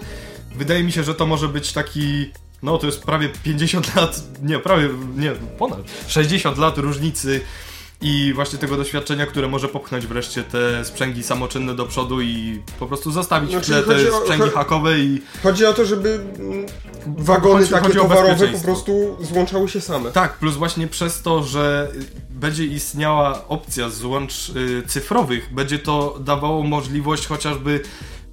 Wydaje 0.56 0.84
mi 0.84 0.92
się, 0.92 1.04
że 1.04 1.14
to 1.14 1.26
może 1.26 1.48
być 1.48 1.72
taki 1.72 2.30
no 2.62 2.78
to 2.78 2.86
jest 2.86 3.02
prawie 3.02 3.28
50 3.42 3.94
lat, 3.96 4.22
nie, 4.42 4.58
prawie, 4.58 4.88
nie, 5.16 5.32
ponad 5.58 5.78
60 6.08 6.58
lat 6.58 6.78
różnicy 6.78 7.40
i 8.02 8.32
właśnie 8.34 8.58
tego 8.58 8.76
doświadczenia, 8.76 9.26
które 9.26 9.48
może 9.48 9.68
popchnąć 9.68 10.06
wreszcie 10.06 10.42
te 10.42 10.84
sprzęgi 10.84 11.22
samoczynne 11.22 11.74
do 11.74 11.86
przodu 11.86 12.20
i 12.20 12.62
po 12.78 12.86
prostu 12.86 13.12
zostawić 13.12 13.50
znaczy, 13.50 13.82
w 13.82 13.84
tle 13.84 13.96
te 13.96 14.12
sprzęgi 14.12 14.42
o, 14.42 14.50
hakowe 14.50 14.98
i... 14.98 15.22
Chodzi 15.42 15.66
o 15.66 15.72
to, 15.72 15.84
żeby 15.84 16.20
wagony 17.06 17.54
chodzi, 17.54 17.70
takie 17.70 17.86
chodzi 17.86 17.98
towarowe 17.98 18.48
po 18.48 18.60
prostu 18.60 19.16
złączały 19.20 19.68
się 19.68 19.80
same. 19.80 20.10
Tak, 20.10 20.38
plus 20.38 20.56
właśnie 20.56 20.86
przez 20.86 21.22
to, 21.22 21.42
że 21.42 21.92
będzie 22.30 22.64
istniała 22.64 23.48
opcja 23.48 23.90
złącz 23.90 24.48
y, 24.48 24.82
cyfrowych, 24.86 25.54
będzie 25.54 25.78
to 25.78 26.18
dawało 26.20 26.62
możliwość 26.62 27.26
chociażby 27.26 27.80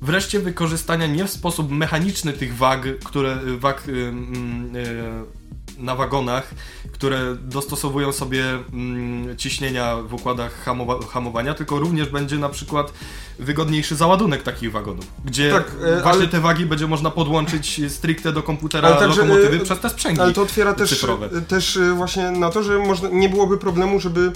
wreszcie 0.02 0.40
wykorzystania 0.40 1.08
nie 1.08 1.26
w 1.26 1.30
sposób 1.30 1.72
mechaniczny 1.72 2.34
tych 2.34 2.58
wag, 2.58 2.88
które 3.04 3.40
wag 3.60 3.88
y, 3.88 3.92
y, 3.92 5.40
na 5.80 5.96
wagonach, 5.96 6.54
które 6.92 7.36
dostosowują 7.36 8.12
sobie 8.12 8.44
mm, 8.74 9.38
ciśnienia 9.38 9.96
w 9.96 10.14
układach 10.14 10.64
hamowa 10.64 11.08
hamowania, 11.08 11.54
tylko 11.54 11.80
również 11.80 12.10
będzie 12.10 12.36
na 12.36 12.50
przykład 12.50 12.94
wygodniejszy 13.40 13.96
załadunek 13.96 14.44
takich 14.44 14.72
wagonów, 14.72 15.06
gdzie 15.26 15.52
tak, 15.52 15.72
e, 15.84 16.02
właśnie 16.02 16.22
ale... 16.22 16.28
te 16.28 16.40
wagi 16.40 16.66
będzie 16.66 16.88
można 16.88 17.10
podłączyć 17.10 17.82
stricte 17.88 18.32
do 18.32 18.44
komputera 18.44 18.92
także, 18.94 19.22
lokomotywy 19.22 19.58
e, 19.58 19.60
przez 19.60 19.80
te 19.80 19.90
sprzęgi 19.90 20.22
Ale 20.22 20.34
to 20.34 20.42
otwiera 20.42 20.74
też, 20.74 21.06
też 21.48 21.78
e, 21.78 21.94
właśnie 21.94 22.32
na 22.32 22.50
to, 22.50 22.64
że 22.64 22.80
można, 22.80 23.10
nie 23.10 23.30
byłoby 23.30 23.58
problemu, 23.58 24.00
żeby 24.00 24.32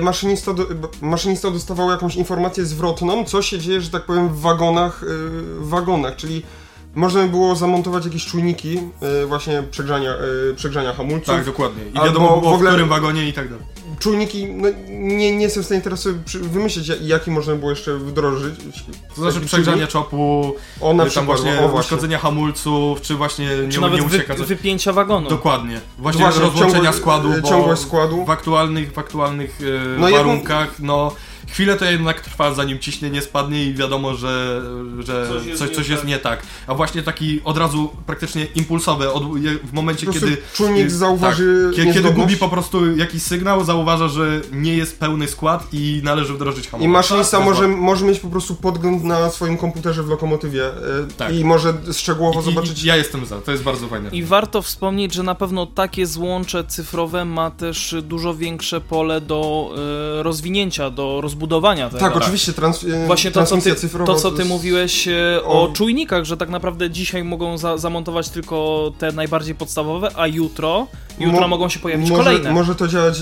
maszynista, 0.00 0.52
do, 0.52 0.66
maszynista 1.00 1.50
dostawał 1.50 1.90
jakąś 1.90 2.16
informację 2.16 2.64
zwrotną, 2.64 3.24
co 3.24 3.42
się 3.42 3.58
dzieje, 3.58 3.80
że 3.80 3.90
tak 3.90 4.04
powiem, 4.04 4.28
w 4.28 4.40
wagonach, 4.40 5.04
w 5.58 5.68
wagonach, 5.68 6.16
czyli 6.16 6.42
można 6.94 7.22
by 7.22 7.28
było 7.28 7.56
zamontować 7.56 8.04
jakieś 8.04 8.26
czujniki 8.26 8.72
yy, 8.72 9.26
właśnie 9.26 9.62
przegrzania, 9.70 10.14
przegrzania 10.56 10.92
hamulców. 10.92 11.26
Tak, 11.26 11.44
dokładnie. 11.44 11.82
I 11.94 12.06
wiadomo 12.06 12.40
w, 12.40 12.46
ogóle, 12.46 12.70
w 12.70 12.72
którym 12.72 12.88
wagonie 12.88 13.28
i 13.28 13.32
tak 13.32 13.48
dalej. 13.48 13.73
Czujniki, 13.98 14.46
no, 14.46 14.68
nie, 14.88 15.36
nie 15.36 15.42
jestem 15.42 15.62
w 15.62 15.66
stanie 15.66 15.80
teraz 15.80 16.00
sobie 16.00 16.18
wymyślić, 16.42 16.92
jaki 17.00 17.30
można 17.30 17.54
było 17.54 17.70
jeszcze 17.70 17.98
wdrożyć. 17.98 18.54
To 19.16 19.30
znaczy 19.30 19.46
przegrzania 19.46 19.86
czopu, 19.86 20.54
o, 20.80 20.94
na 20.94 21.06
y, 21.06 21.10
tam 21.10 21.26
właśnie, 21.26 21.60
o, 21.60 21.68
właśnie 21.68 21.80
uszkodzenia 21.80 22.18
hamulców, 22.18 23.00
czy 23.00 23.14
właśnie 23.14 23.46
nie, 23.46 23.68
czy 23.68 23.80
nawet 23.80 24.00
nie 24.00 24.06
ucieka. 24.06 24.34
Wy, 24.34 24.44
wypięcia 24.44 24.92
wagonu. 24.92 25.28
Dokładnie. 25.28 25.80
Właśnie, 25.98 26.22
właśnie 26.22 26.42
rozłączenia 26.42 26.92
składu, 26.92 27.42
ciągłość 27.48 27.82
składu. 27.82 28.24
W 28.24 28.30
aktualnych, 28.30 28.92
w 28.92 28.98
aktualnych 28.98 29.60
yy, 29.60 29.80
no, 29.98 30.10
warunkach, 30.10 30.74
no 30.78 31.12
chwilę 31.48 31.76
to 31.76 31.84
jednak 31.84 32.20
trwa, 32.20 32.54
zanim 32.54 32.78
ciśnienie 32.78 33.22
spadnie 33.22 33.64
i 33.64 33.74
wiadomo, 33.74 34.14
że, 34.14 34.62
że 34.98 35.28
coś, 35.28 35.46
jest, 35.46 35.58
coś, 35.58 35.70
coś 35.70 35.88
jest 35.88 36.02
tak. 36.02 36.08
nie 36.08 36.18
tak. 36.18 36.42
A 36.66 36.74
właśnie 36.74 37.02
taki 37.02 37.40
od 37.44 37.58
razu 37.58 37.90
praktycznie 38.06 38.44
impulsowy, 38.44 39.12
od, 39.12 39.24
w 39.64 39.72
momencie 39.72 40.06
kiedy... 40.06 40.36
Czujnik 40.54 40.90
zauważy 40.90 41.70
tak, 41.76 41.94
Kiedy 41.94 42.10
gubi 42.10 42.36
po 42.36 42.48
prostu 42.48 42.96
jakiś 42.96 43.22
sygnał, 43.22 43.64
zauważa, 43.64 44.08
że 44.08 44.40
nie 44.52 44.76
jest 44.76 44.98
pełny 44.98 45.28
skład 45.28 45.66
i 45.72 46.00
należy 46.04 46.34
wdrożyć 46.34 46.68
hamulec. 46.68 46.88
I 46.88 46.92
maszynista 46.92 47.36
tak, 47.36 47.46
może, 47.46 47.68
może 47.68 48.04
mieć 48.04 48.20
po 48.20 48.28
prostu 48.28 48.54
podgląd 48.54 49.04
na 49.04 49.30
swoim 49.30 49.56
komputerze 49.56 50.02
w 50.02 50.08
lokomotywie 50.08 50.66
e, 50.66 50.72
tak. 51.16 51.34
i 51.34 51.44
może 51.44 51.74
szczegółowo 51.92 52.40
I, 52.40 52.44
zobaczyć... 52.44 52.84
I 52.84 52.86
ja 52.86 52.96
jestem 52.96 53.26
za, 53.26 53.40
to 53.40 53.50
jest 53.50 53.62
bardzo 53.62 53.88
fajne. 53.88 54.10
I 54.10 54.22
warto 54.22 54.62
wspomnieć, 54.62 55.14
że 55.14 55.22
na 55.22 55.34
pewno 55.34 55.66
takie 55.66 56.06
złącze 56.06 56.64
cyfrowe 56.64 57.24
ma 57.24 57.50
też 57.50 57.96
dużo 58.02 58.34
większe 58.34 58.80
pole 58.80 59.20
do 59.20 59.70
e, 60.18 60.22
rozwinięcia, 60.22 60.90
do 60.90 61.20
rozbudowania 61.20 61.43
budowania 61.44 61.88
tego. 61.88 62.00
Tak, 62.00 62.12
tak. 62.12 62.22
oczywiście, 62.22 62.52
trans, 62.52 62.84
e, 62.84 63.06
Właśnie 63.06 63.30
to, 63.30 63.46
co 63.46 63.56
ty, 63.56 63.74
to, 64.06 64.14
co 64.14 64.30
ty 64.30 64.44
mówiłeś 64.44 65.08
e, 65.08 65.40
o, 65.44 65.62
o 65.62 65.68
czujnikach, 65.72 66.24
że 66.24 66.36
tak 66.36 66.48
naprawdę 66.48 66.90
dzisiaj 66.90 67.24
mogą 67.24 67.58
za, 67.58 67.78
zamontować 67.78 68.28
tylko 68.28 68.92
te 68.98 69.12
najbardziej 69.12 69.54
podstawowe, 69.54 70.10
a 70.16 70.26
jutro, 70.26 70.86
jutro 71.18 71.40
Mo 71.40 71.48
mogą 71.48 71.68
się 71.68 71.78
pojawić 71.78 72.10
może, 72.10 72.22
kolejne. 72.22 72.52
Może 72.52 72.74
to 72.74 72.88
działać, 72.88 73.18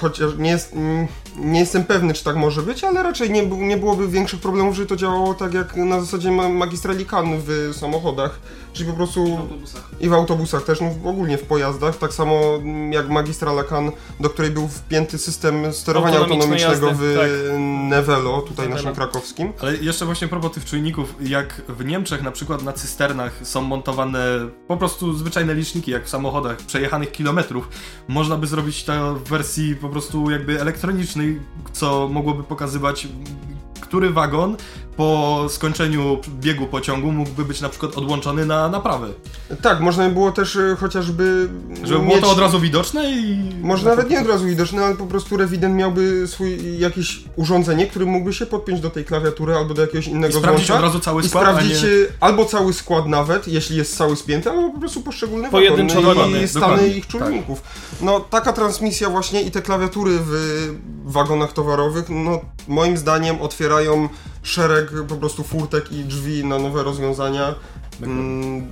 chociaż 0.00 0.30
nie, 0.38 0.50
jest, 0.50 0.74
nie 1.40 1.60
jestem 1.60 1.84
pewny, 1.84 2.14
czy 2.14 2.24
tak 2.24 2.36
może 2.36 2.62
być, 2.62 2.84
ale 2.84 3.02
raczej 3.02 3.30
nie, 3.30 3.46
nie 3.46 3.76
byłoby 3.76 4.08
większych 4.08 4.40
problemów, 4.40 4.76
że 4.76 4.86
to 4.86 4.96
działało 4.96 5.34
tak 5.34 5.54
jak 5.54 5.76
na 5.76 6.00
zasadzie 6.00 6.30
magistrali 6.30 7.06
CAN 7.06 7.26
w 7.46 7.76
samochodach 7.76 8.40
Czyli 8.72 8.90
po 8.90 8.96
prostu. 8.96 9.24
I 9.24 9.28
w 9.28 9.40
autobusach. 9.40 9.90
I 10.00 10.08
w 10.08 10.12
autobusach 10.12 10.64
też, 10.64 10.80
no 10.80 11.10
ogólnie 11.10 11.38
w 11.38 11.42
pojazdach. 11.42 11.96
Tak 11.96 12.12
samo 12.12 12.40
jak 12.90 13.08
magistrala 13.08 13.64
Kan, 13.64 13.92
do 14.20 14.30
której 14.30 14.50
był 14.50 14.68
wpięty 14.68 15.18
system 15.18 15.72
sterowania 15.72 16.18
autonomicznego 16.18 16.86
jazdy, 16.86 17.04
w 17.04 17.18
tak. 17.18 17.30
Nevelo, 17.88 18.42
tutaj 18.42 18.68
Nevelo. 18.68 18.74
naszym 18.74 18.94
krakowskim. 18.94 19.52
Ale 19.60 19.76
jeszcze 19.76 20.04
właśnie 20.06 20.28
propos 20.28 20.52
tych 20.52 20.64
czujników, 20.64 21.14
jak 21.20 21.62
w 21.68 21.84
Niemczech 21.84 22.22
na 22.22 22.30
przykład 22.30 22.62
na 22.62 22.72
cysternach 22.72 23.32
są 23.42 23.62
montowane 23.62 24.48
po 24.68 24.76
prostu 24.76 25.14
zwyczajne 25.14 25.54
liczniki, 25.54 25.90
jak 25.90 26.06
w 26.06 26.08
samochodach, 26.08 26.56
przejechanych 26.56 27.12
kilometrów, 27.12 27.68
można 28.08 28.36
by 28.36 28.46
zrobić 28.46 28.84
to 28.84 29.14
w 29.14 29.28
wersji 29.28 29.76
po 29.76 29.88
prostu 29.88 30.30
jakby 30.30 30.60
elektronicznej, 30.60 31.29
co 31.72 32.08
mogłoby 32.08 32.42
pokazywać 32.44 33.08
który 33.80 34.10
wagon 34.10 34.56
po 35.00 35.46
skończeniu 35.48 36.18
biegu 36.40 36.66
pociągu 36.66 37.12
mógłby 37.12 37.44
być 37.44 37.60
na 37.60 37.68
przykład 37.68 37.98
odłączony 37.98 38.46
na 38.46 38.68
naprawę. 38.68 39.08
Tak, 39.62 39.80
można 39.80 40.08
by 40.08 40.14
było 40.14 40.32
też 40.32 40.56
y, 40.56 40.76
chociażby. 40.80 41.48
Żeby 41.84 41.98
mieć... 41.98 42.08
było 42.08 42.20
to 42.20 42.30
od 42.30 42.38
razu 42.38 42.60
widoczne 42.60 43.10
i. 43.10 43.50
Może 43.62 43.88
nawet 43.88 44.10
nie 44.10 44.20
od 44.20 44.26
razu 44.26 44.46
widoczne, 44.46 44.84
ale 44.84 44.94
po 44.94 45.06
prostu 45.06 45.36
rewident 45.36 45.74
miałby 45.74 46.26
swój 46.26 46.78
jakieś 46.78 47.24
urządzenie, 47.36 47.86
które 47.86 48.04
mógłby 48.04 48.32
się 48.32 48.46
podpiąć 48.46 48.80
do 48.80 48.90
tej 48.90 49.04
klawiatury 49.04 49.54
albo 49.54 49.74
do 49.74 49.82
jakiegoś 49.82 50.06
innego 50.06 50.38
I 50.38 50.40
sprawdzić 50.40 50.70
od 50.70 50.80
razu 50.80 51.00
cały 51.00 51.22
skład. 51.22 51.44
I 51.44 51.48
sprawdzić 51.48 51.82
nie... 51.82 51.88
albo 52.20 52.44
cały 52.44 52.72
skład 52.72 53.06
nawet, 53.06 53.48
jeśli 53.48 53.76
jest 53.76 53.96
cały 53.96 54.16
spięty, 54.16 54.50
albo 54.50 54.70
po 54.70 54.78
prostu 54.78 55.00
poszczególne 55.00 55.50
Pojedyncze 55.50 56.00
wagony 56.00 56.42
i 56.42 56.48
stany 56.48 56.88
ich 56.88 57.06
czujników. 57.06 57.60
Tak. 57.62 58.02
No 58.02 58.20
taka 58.20 58.52
transmisja 58.52 59.10
właśnie 59.10 59.42
i 59.42 59.50
te 59.50 59.62
klawiatury 59.62 60.18
w 60.20 60.32
wagonach 61.04 61.52
towarowych, 61.52 62.04
no 62.08 62.40
moim 62.68 62.96
zdaniem 62.96 63.40
otwierają 63.40 64.08
szereg 64.42 64.90
po 65.08 65.16
prostu 65.16 65.44
furtek 65.44 65.92
i 65.92 66.04
drzwi 66.04 66.44
na 66.44 66.58
nowe 66.58 66.82
rozwiązania. 66.82 67.54
Mm, 68.02 68.66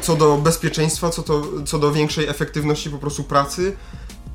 co 0.00 0.16
do 0.16 0.36
bezpieczeństwa, 0.36 1.10
co, 1.10 1.22
to, 1.22 1.42
co 1.66 1.78
do 1.78 1.92
większej 1.92 2.28
efektywności 2.28 2.90
po 2.90 2.98
prostu 2.98 3.24
pracy. 3.24 3.76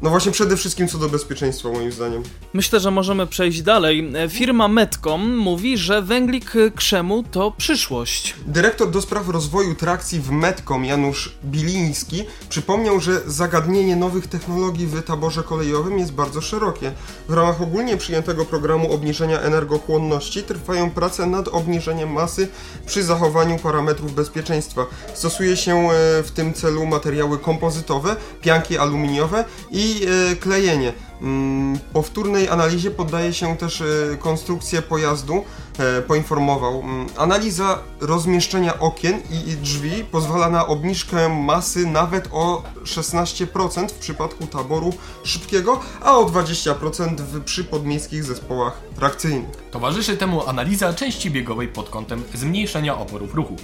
No 0.01 0.09
właśnie 0.09 0.31
przede 0.31 0.57
wszystkim 0.57 0.87
co 0.87 0.97
do 0.97 1.09
bezpieczeństwa 1.09 1.69
moim 1.69 1.91
zdaniem. 1.91 2.23
Myślę, 2.53 2.79
że 2.79 2.91
możemy 2.91 3.27
przejść 3.27 3.61
dalej. 3.61 4.11
Firma 4.29 4.67
Metcom 4.67 5.37
mówi, 5.37 5.77
że 5.77 6.01
węglik 6.01 6.53
krzemu 6.75 7.23
to 7.23 7.51
przyszłość. 7.51 8.35
Dyrektor 8.47 8.91
do 8.91 9.01
spraw 9.01 9.29
rozwoju 9.29 9.75
trakcji 9.75 10.19
w 10.19 10.31
Metcom 10.31 10.85
Janusz 10.85 11.35
Biliński 11.45 12.23
przypomniał, 12.49 12.99
że 12.99 13.21
zagadnienie 13.25 13.95
nowych 13.95 14.27
technologii 14.27 14.87
w 14.87 15.03
taborze 15.03 15.43
kolejowym 15.43 15.99
jest 15.99 16.11
bardzo 16.11 16.41
szerokie. 16.41 16.91
W 17.29 17.33
ramach 17.33 17.61
ogólnie 17.61 17.97
przyjętego 17.97 18.45
programu 18.45 18.93
obniżenia 18.93 19.41
energochłonności 19.41 20.43
trwają 20.43 20.91
prace 20.91 21.25
nad 21.25 21.47
obniżeniem 21.47 22.11
masy 22.11 22.47
przy 22.85 23.03
zachowaniu 23.03 23.57
parametrów 23.57 24.15
bezpieczeństwa. 24.15 24.85
Stosuje 25.13 25.57
się 25.57 25.75
e, 25.75 26.23
w 26.23 26.31
tym 26.31 26.53
celu 26.53 26.85
materiały 26.85 27.37
kompozytowe, 27.37 28.15
pianki 28.41 28.77
aluminiowe 28.77 29.45
i 29.71 29.88
e, 29.89 30.35
klejenie. 30.35 30.93
Mm, 31.21 31.79
powtórnej 31.93 32.49
analizie 32.49 32.91
poddaje 32.91 33.33
się 33.33 33.57
też 33.57 33.81
e, 33.81 33.85
konstrukcję 34.19 34.81
pojazdu, 34.81 35.43
e, 35.79 36.01
poinformował. 36.01 36.79
Mm, 36.79 37.07
analiza 37.17 37.79
rozmieszczenia 38.01 38.79
okien 38.79 39.21
i 39.31 39.55
drzwi 39.55 40.03
pozwala 40.11 40.49
na 40.49 40.67
obniżkę 40.67 41.29
masy 41.29 41.87
nawet 41.87 42.29
o 42.31 42.63
16% 42.83 43.89
w 43.89 43.99
przypadku 43.99 44.47
taboru 44.47 44.93
szybkiego, 45.23 45.79
a 46.01 46.17
o 46.17 46.25
20% 46.25 47.15
w, 47.15 47.43
przy 47.43 47.63
podmiejskich 47.63 48.23
zespołach 48.23 48.81
trakcyjnych. 48.95 49.69
Towarzyszy 49.71 50.17
temu 50.17 50.47
analiza 50.47 50.93
części 50.93 51.31
biegowej 51.31 51.67
pod 51.67 51.89
kątem 51.89 52.23
zmniejszenia 52.33 52.97
oporów 52.97 53.33
ruchu. 53.33 53.55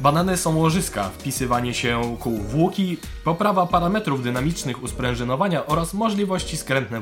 Badane 0.00 0.36
są 0.36 0.56
łożyska, 0.56 1.10
wpisywanie 1.18 1.74
się 1.74 2.16
kół 2.20 2.38
w 2.38 2.54
łuki, 2.54 2.96
poprawa 3.24 3.66
parametrów 3.66 4.22
dynamicznych 4.22 4.82
usprężynowania 4.82 5.66
oraz 5.66 5.94
możliwości 5.94 6.56
skrętne 6.56 7.00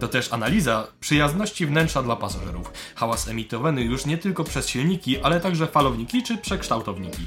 To 0.00 0.08
też 0.08 0.32
analiza 0.32 0.86
przyjazności 1.00 1.66
wnętrza 1.66 2.02
dla 2.02 2.16
pasażerów. 2.16 2.72
Hałas 2.94 3.28
emitowany 3.28 3.82
już 3.82 4.06
nie 4.06 4.18
tylko 4.18 4.44
przez 4.44 4.68
silniki, 4.68 5.18
ale 5.18 5.40
także 5.40 5.66
falowniki 5.66 6.22
czy 6.22 6.38
przekształtowniki. 6.38 7.26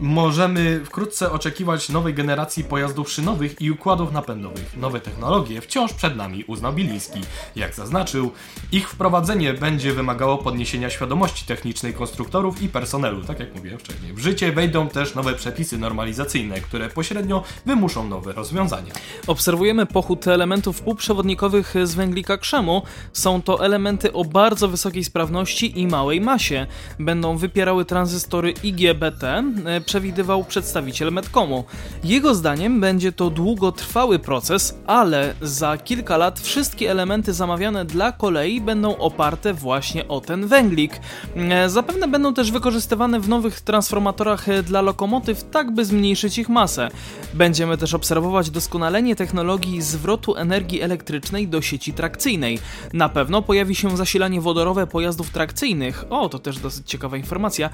Możemy 0.00 0.84
wkrótce 0.84 1.32
oczekiwać 1.32 1.88
nowej 1.88 2.14
generacji 2.14 2.64
pojazdów 2.64 3.12
szynowych 3.12 3.60
i 3.60 3.70
układów 3.70 4.12
napędowych. 4.12 4.76
Nowe 4.76 5.00
technologie 5.00 5.60
wciąż 5.60 5.92
przed 5.92 6.16
nami, 6.16 6.44
uznał 6.44 6.72
Biliński. 6.72 7.20
Jak 7.56 7.74
zaznaczył, 7.74 8.30
ich 8.72 8.90
wprowadzenie 8.90 9.54
będzie 9.54 9.92
wymagało 9.92 10.38
podniesienia 10.38 10.90
świadomości 10.90 11.46
technicznej 11.46 11.94
konstruktorów 11.94 12.62
i 12.62 12.68
personelu, 12.68 13.22
tak 13.24 13.40
jak 13.40 13.54
mówiłem 13.54 13.78
wcześniej. 13.78 14.12
W 14.12 14.18
życie 14.18 14.52
wejdą 14.52 14.88
też 14.88 15.14
nowe 15.14 15.34
przepisy 15.34 15.78
normalizacyjne, 15.78 16.60
które 16.60 16.88
pośrednio 16.88 17.42
wymuszą 17.66 18.08
nowe 18.08 18.32
rozwiązania. 18.32 18.92
Obserwujemy 19.26 19.86
pochód 19.86 20.28
elementów 20.28 20.82
półprzewodnikowych 21.14 21.74
z 21.84 21.94
węglika 21.94 22.38
krzemu. 22.38 22.82
Są 23.12 23.42
to 23.42 23.64
elementy 23.64 24.12
o 24.12 24.24
bardzo 24.24 24.68
wysokiej 24.68 25.04
sprawności 25.04 25.80
i 25.80 25.86
małej 25.86 26.20
masie. 26.20 26.66
Będą 26.98 27.36
wypierały 27.36 27.84
tranzystory 27.84 28.54
IGBT, 28.62 29.24
e, 29.64 29.80
przewidywał 29.80 30.44
przedstawiciel 30.44 31.12
Medcomu. 31.12 31.64
Jego 32.04 32.34
zdaniem 32.34 32.80
będzie 32.80 33.12
to 33.12 33.30
długotrwały 33.30 34.18
proces, 34.18 34.78
ale 34.86 35.34
za 35.40 35.78
kilka 35.78 36.16
lat 36.16 36.40
wszystkie 36.40 36.90
elementy 36.90 37.32
zamawiane 37.32 37.84
dla 37.84 38.12
kolei 38.12 38.60
będą 38.60 38.96
oparte 38.96 39.54
właśnie 39.54 40.08
o 40.08 40.20
ten 40.20 40.46
węglik. 40.46 41.00
E, 41.36 41.70
Zapewne 41.70 42.08
będą 42.08 42.34
też 42.34 42.52
wykorzystywane 42.52 43.20
w 43.20 43.28
nowych 43.28 43.60
transformatorach 43.60 44.48
e, 44.48 44.62
dla 44.62 44.82
lokomotyw, 44.82 45.44
tak 45.44 45.70
by 45.70 45.84
zmniejszyć 45.84 46.38
ich 46.38 46.48
masę. 46.48 46.88
Będziemy 47.34 47.76
też 47.76 47.94
obserwować 47.94 48.50
doskonalenie 48.50 49.16
technologii 49.16 49.82
zwrotu 49.82 50.36
energii 50.36 50.80
elektrycznej 50.82 51.03
do 51.46 51.62
sieci 51.62 51.92
trakcyjnej. 51.92 52.58
Na 52.92 53.08
pewno 53.08 53.42
pojawi 53.42 53.74
się 53.74 53.96
zasilanie 53.96 54.40
wodorowe 54.40 54.86
pojazdów 54.86 55.30
trakcyjnych. 55.30 56.04
O, 56.10 56.28
to 56.28 56.38
też 56.38 56.58
dosyć 56.58 56.86
ciekawa 56.90 57.16
informacja. 57.16 57.70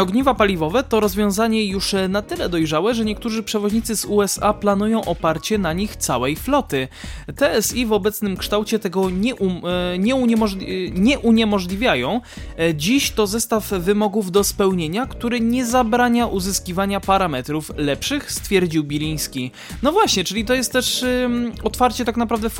Ogniwa 0.00 0.34
paliwowe 0.34 0.82
to 0.82 1.00
rozwiązanie 1.00 1.64
już 1.64 1.94
na 2.08 2.22
tyle 2.22 2.48
dojrzałe, 2.48 2.94
że 2.94 3.04
niektórzy 3.04 3.42
przewoźnicy 3.42 3.96
z 3.96 4.04
USA 4.04 4.52
planują 4.54 5.04
oparcie 5.04 5.58
na 5.58 5.72
nich 5.72 5.96
całej 5.96 6.36
floty. 6.36 6.88
TSI 7.36 7.86
w 7.86 7.92
obecnym 7.92 8.36
kształcie 8.36 8.78
tego 8.78 9.10
nie, 9.10 9.34
um, 9.34 9.60
e, 9.64 9.98
nie, 9.98 10.14
uniemożli- 10.14 10.88
e, 10.88 10.90
nie 11.00 11.18
uniemożliwiają. 11.18 12.20
E, 12.58 12.74
Dziś 12.74 13.10
to 13.10 13.26
zestaw 13.26 13.68
wymogów 13.70 14.30
do 14.30 14.44
spełnienia, 14.44 15.06
który 15.06 15.40
nie 15.40 15.66
zabrania 15.66 16.26
uzyskiwania 16.26 17.00
parametrów 17.00 17.72
lepszych, 17.76 18.32
stwierdził 18.32 18.84
Biliński. 18.84 19.50
No 19.82 19.92
właśnie, 19.92 20.24
czyli 20.24 20.44
to 20.44 20.54
jest 20.54 20.72
też 20.72 21.02
ym, 21.02 21.52
otwarcie 21.62 22.04
tak 22.04 22.16
naprawdę 22.16 22.50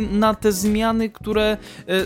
na 0.00 0.34
te 0.34 0.52
zmiany, 0.52 1.10
które 1.10 1.56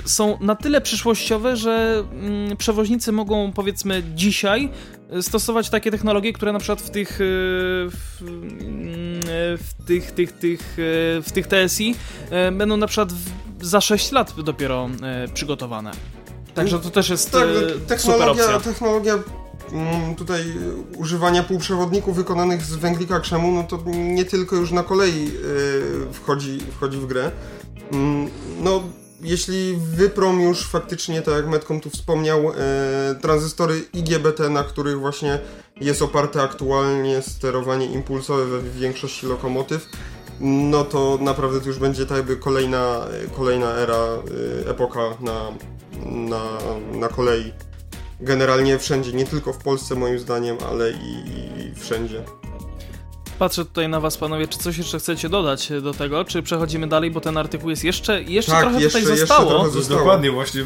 y, 0.05 0.09
są 0.09 0.39
na 0.41 0.55
tyle 0.55 0.81
przyszłościowe, 0.81 1.57
że 1.57 2.05
ym, 2.51 2.57
przewoźnicy 2.57 3.13
mogą 3.13 3.53
powiedzmy 3.53 4.03
dzisiaj 4.15 4.71
y, 5.17 5.23
stosować 5.23 5.71
takie 5.71 5.91
technologie, 5.91 6.33
które 6.33 6.53
na 6.53 6.59
przykład 6.59 6.83
w 6.83 6.91
tych 6.91 7.11
y, 7.11 7.25
w, 7.91 8.21
mm, 8.21 9.21
w 9.59 9.87
tych, 9.87 10.11
tych, 10.13 10.33
tych, 10.33 10.75
w 11.23 11.31
tych 11.35 11.47
TSI 11.47 11.95
będą 12.53 12.77
na 12.77 12.87
przykład 12.87 13.09
za 13.61 13.81
6 13.81 14.13
lat 14.13 14.35
dopiero 14.45 14.89
przygotowane. 15.35 15.91
Także 16.55 16.79
to 16.79 16.91
też 16.91 17.09
jest 17.09 17.31
Tak, 17.31 17.41
no, 17.55 17.61
super 17.61 17.87
technologia, 17.87 18.45
opcja. 18.57 18.61
technologia 18.73 19.13
mm, 19.13 19.25
tutaj 20.17 20.41
y, 20.41 20.97
używania 20.97 21.43
półprzewodników 21.43 22.17
wykonanych 22.17 22.63
z 22.63 22.75
węglika 22.75 23.21
krzemu, 23.21 23.53
no 23.53 23.63
to 23.63 23.79
nie 23.95 24.25
tylko 24.25 24.57
już 24.57 24.71
na 24.71 24.83
kolei 24.83 25.29
y, 25.29 26.13
wchodzi, 26.13 26.59
wchodzi 26.77 26.99
w 26.99 27.07
grę. 27.07 27.31
Mm, 27.93 28.31
no, 28.63 28.83
jeśli 29.21 29.77
Wyprom 29.77 30.41
już 30.41 30.67
faktycznie, 30.67 31.23
tak 31.23 31.35
jak 31.35 31.47
Metcom 31.47 31.81
tu 31.81 31.91
wspomniał, 31.91 32.51
e, 32.51 33.15
tranzystory 33.21 33.83
IGBT, 33.93 34.49
na 34.51 34.65
których 34.65 34.99
właśnie 34.99 35.39
jest 35.81 36.03
oparte 36.03 36.43
aktualnie 36.43 37.23
sterowanie 37.23 37.87
impulsowe 37.87 38.47
we 38.47 38.71
większości 38.71 39.27
lokomotyw, 39.27 39.89
no 40.41 40.85
to 40.85 41.19
naprawdę 41.21 41.61
to 41.61 41.67
już 41.67 41.79
będzie 41.79 42.07
tak 42.07 42.17
jakby 42.17 42.37
kolejna, 42.37 43.07
kolejna 43.37 43.75
era, 43.75 44.05
y, 44.65 44.71
epoka 44.71 45.01
na, 45.21 45.53
na, 46.07 46.43
na 46.93 47.09
kolei. 47.09 47.53
Generalnie 48.21 48.79
wszędzie, 48.79 49.13
nie 49.13 49.25
tylko 49.27 49.53
w 49.53 49.59
Polsce 49.59 49.95
moim 49.95 50.19
zdaniem, 50.19 50.57
ale 50.71 50.91
i, 50.91 50.95
i 51.61 51.75
wszędzie. 51.81 52.25
Patrzę 53.39 53.65
tutaj 53.65 53.89
na 53.89 54.01
was, 54.01 54.17
panowie, 54.19 54.49
czy 54.49 54.59
coś 54.59 54.79
jeszcze 54.79 54.99
chcecie 54.99 55.29
dodać 55.29 55.73
do 55.83 55.95
tego, 55.95 56.25
czy 56.25 56.43
przechodzimy 56.43 56.87
dalej, 56.89 57.11
bo 57.11 57.21
ten 57.21 57.37
artykuł 57.37 57.71
jest 57.71 57.85
jeszcze, 57.85 58.23
jeszcze 58.23 58.53
Tak, 58.53 58.61
trochę 58.63 58.81
jeszcze- 58.83 58.99
tutaj 58.99 59.03
jeszcze 59.13 59.27
zostało. 59.27 59.51
trochę 59.51 59.71
zostało. 59.71 60.01
Dokładnie, 60.01 60.31
właśnie 60.31 60.65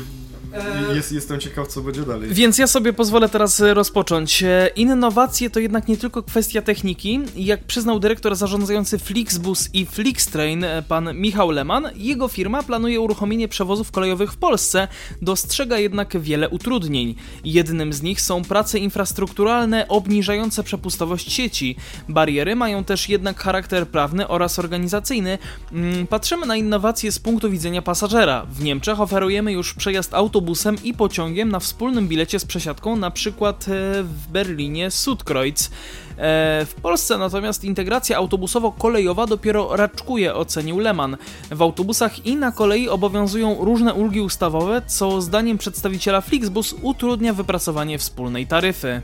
jest, 0.94 1.12
jestem 1.12 1.40
ciekaw, 1.40 1.68
co 1.68 1.80
będzie 1.80 2.02
dalej. 2.02 2.28
Więc 2.32 2.58
ja 2.58 2.66
sobie 2.66 2.92
pozwolę 2.92 3.28
teraz 3.28 3.60
e, 3.60 3.74
rozpocząć. 3.74 4.42
E, 4.42 4.70
Innowacje 4.76 5.50
to 5.50 5.60
jednak 5.60 5.88
nie 5.88 5.96
tylko 5.96 6.22
kwestia 6.22 6.62
techniki. 6.62 7.20
Jak 7.36 7.64
przyznał 7.64 7.98
dyrektor 8.00 8.36
zarządzający 8.36 8.98
Flixbus 8.98 9.68
i 9.74 9.86
Flixtrain, 9.86 10.64
e, 10.64 10.82
pan 10.82 11.14
Michał 11.14 11.50
Leman, 11.50 11.88
jego 11.96 12.28
firma 12.28 12.62
planuje 12.62 13.00
uruchomienie 13.00 13.48
przewozów 13.48 13.90
kolejowych 13.90 14.32
w 14.32 14.36
Polsce, 14.36 14.88
dostrzega 15.22 15.78
jednak 15.78 16.20
wiele 16.20 16.48
utrudnień. 16.48 17.14
Jednym 17.44 17.92
z 17.92 18.02
nich 18.02 18.20
są 18.20 18.44
prace 18.44 18.78
infrastrukturalne 18.78 19.88
obniżające 19.88 20.62
przepustowość 20.62 21.32
sieci. 21.32 21.76
Bariery 22.08 22.56
mają 22.56 22.84
też 22.84 23.08
jednak 23.08 23.40
charakter 23.40 23.88
prawny 23.88 24.28
oraz 24.28 24.58
organizacyjny. 24.58 25.38
Mm, 25.72 26.06
Patrzymy 26.06 26.46
na 26.46 26.56
innowacje 26.56 27.12
z 27.12 27.18
punktu 27.18 27.50
widzenia 27.50 27.82
pasażera. 27.82 28.46
W 28.50 28.62
Niemczech 28.62 29.00
oferujemy 29.00 29.52
już 29.52 29.74
przejazd 29.74 30.14
autobusem 30.38 30.76
i 30.84 30.94
pociągiem 30.94 31.48
na 31.48 31.60
wspólnym 31.60 32.08
bilecie 32.08 32.38
z 32.38 32.44
przesiadką, 32.44 32.96
na 32.96 33.10
przykład 33.10 33.68
e, 33.68 34.02
w 34.02 34.28
Berlinie 34.32 34.90
Sudkreuz. 34.90 35.70
E, 36.18 36.66
W 36.66 36.74
Polsce 36.82 37.18
natomiast 37.18 37.64
integracja 37.64 38.18
autobusowo-kolejowa 38.18 39.26
dopiero 39.26 39.76
raczkuje, 39.76 40.34
ocenił 40.34 40.78
Leman. 40.78 41.16
W 41.50 41.62
autobusach 41.62 42.26
i 42.26 42.36
na 42.36 42.52
kolei 42.52 42.88
obowiązują 42.88 43.56
różne 43.60 43.94
ulgi 43.94 44.20
ustawowe, 44.20 44.82
co 44.86 45.20
zdaniem 45.20 45.58
przedstawiciela 45.58 46.20
Flixbus 46.20 46.74
utrudnia 46.82 47.32
wypracowanie 47.32 47.98
wspólnej 47.98 48.46
taryfy. 48.46 49.02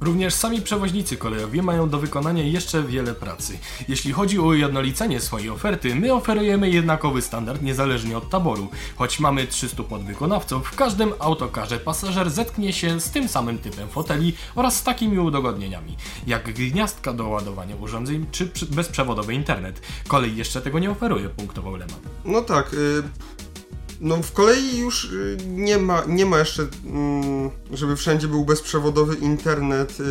Również 0.00 0.34
sami 0.34 0.62
przewoźnicy 0.62 1.16
kolejowi 1.16 1.62
mają 1.62 1.88
do 1.88 1.98
wykonania 1.98 2.44
jeszcze 2.44 2.82
wiele 2.82 3.14
pracy. 3.14 3.58
Jeśli 3.88 4.12
chodzi 4.12 4.38
o 4.38 4.42
ujednolicenie 4.42 5.20
swojej 5.20 5.50
oferty, 5.50 5.94
my 5.94 6.12
oferujemy 6.12 6.70
jednakowy 6.70 7.22
standard 7.22 7.62
niezależnie 7.62 8.18
od 8.18 8.30
taboru. 8.30 8.68
Choć 8.96 9.20
mamy 9.20 9.46
300 9.46 9.82
podwykonawców, 9.82 10.68
w 10.68 10.76
każdym 10.76 11.12
autokarze 11.18 11.78
pasażer 11.78 12.30
zetknie 12.30 12.72
się 12.72 13.00
z 13.00 13.10
tym 13.10 13.28
samym 13.28 13.58
typem 13.58 13.88
foteli 13.88 14.32
oraz 14.54 14.76
z 14.76 14.82
takimi 14.82 15.18
udogodnieniami, 15.18 15.96
jak 16.26 16.52
gniazdka 16.52 17.12
do 17.12 17.28
ładowania 17.28 17.76
urządzeń 17.76 18.26
czy 18.32 18.50
bezprzewodowy 18.70 19.34
internet. 19.34 19.80
Kolej 20.08 20.36
jeszcze 20.36 20.60
tego 20.60 20.78
nie 20.78 20.90
oferuje, 20.90 21.28
punktował 21.28 21.72
Leman. 21.72 22.00
No 22.24 22.42
tak. 22.42 22.74
Y, 22.74 23.02
no 24.00 24.16
w 24.16 24.32
kolei 24.32 24.78
już 24.78 25.04
y, 25.04 25.36
nie 25.46 25.78
ma, 25.78 26.02
nie 26.08 26.26
ma 26.26 26.38
jeszcze, 26.38 26.66
mm, 26.86 27.50
żeby 27.72 27.96
wszędzie 27.96 28.28
był 28.28 28.44
bezprzewodowy 28.44 29.16
internet, 29.16 30.00
y, 30.00 30.04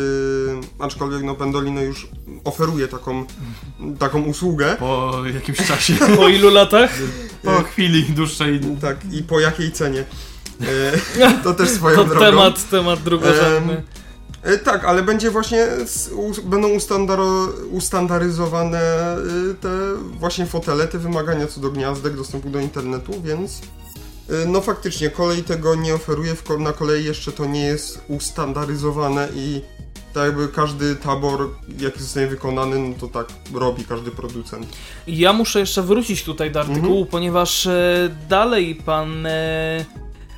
aczkolwiek 0.78 1.22
no 1.22 1.34
Pendolino 1.34 1.80
już 1.82 2.08
oferuje 2.44 2.88
taką, 2.88 3.24
taką 3.98 4.22
usługę. 4.22 4.76
Po 4.78 5.22
jakimś 5.34 5.66
czasie, 5.66 5.94
Po 6.16 6.28
ilu 6.28 6.50
latach? 6.50 6.90
po 7.44 7.62
chwili 7.62 8.04
dłuższej 8.04 8.60
Tak, 8.80 8.96
i 9.12 9.22
po 9.22 9.40
jakiej 9.40 9.72
cenie? 9.72 10.00
Y, 11.20 11.42
to 11.44 11.54
też 11.54 11.68
swoją 11.68 11.96
To 11.96 12.04
drogą. 12.04 12.20
temat, 12.20 12.70
temat 12.70 13.02
drugorzędny. 13.02 13.82
E, 14.42 14.58
Tak, 14.58 14.84
ale 14.84 15.02
będzie 15.02 15.30
właśnie, 15.30 15.66
będą 16.44 16.68
ustandaro, 16.68 17.48
ustandaryzowane 17.70 19.16
y, 19.50 19.54
te 19.54 19.68
właśnie 20.18 20.46
fotele, 20.46 20.88
te 20.88 20.98
wymagania 20.98 21.46
co 21.46 21.60
do 21.60 21.70
gniazdek, 21.70 22.16
dostępu 22.16 22.50
do 22.50 22.60
internetu, 22.60 23.22
więc 23.22 23.58
y, 23.58 24.46
no 24.46 24.60
faktycznie 24.60 25.10
kolej 25.10 25.42
tego 25.42 25.74
nie 25.74 25.94
oferuje, 25.94 26.34
na 26.58 26.72
kolei 26.72 27.04
jeszcze 27.04 27.32
to 27.32 27.46
nie 27.46 27.64
jest 27.64 28.04
ustandaryzowane 28.08 29.28
i 29.34 29.62
tak 30.14 30.24
jakby 30.24 30.48
każdy 30.48 30.96
tabor, 30.96 31.48
jaki 31.78 32.00
zostanie 32.00 32.26
wykonany, 32.26 32.78
no 32.78 32.94
to 33.00 33.08
tak 33.08 33.26
robi 33.54 33.84
każdy 33.84 34.10
producent. 34.10 34.66
Ja 35.06 35.32
muszę 35.32 35.60
jeszcze 35.60 35.82
wrócić 35.82 36.24
tutaj 36.24 36.50
do 36.50 36.60
artykułu, 36.60 37.06
ponieważ 37.06 37.66
e, 37.66 38.10
dalej 38.28 38.74
pan 38.74 39.26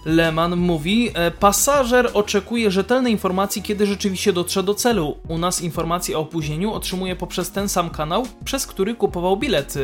Leman 0.04 0.56
mówi, 0.56 1.10
e, 1.14 1.30
pasażer 1.30 2.10
oczekuje 2.14 2.70
rzetelnej 2.70 3.12
informacji, 3.12 3.62
kiedy 3.62 3.86
rzeczywiście 3.86 4.32
dotrze 4.32 4.62
do 4.62 4.74
celu. 4.74 5.16
U 5.28 5.38
nas 5.38 5.62
informacje 5.62 6.18
o 6.18 6.20
opóźnieniu 6.20 6.72
otrzymuje 6.72 7.16
poprzez 7.16 7.50
ten 7.50 7.68
sam 7.68 7.90
kanał, 7.90 8.26
przez 8.44 8.66
który 8.66 8.94
kupował 8.94 9.36
bilet. 9.36 9.74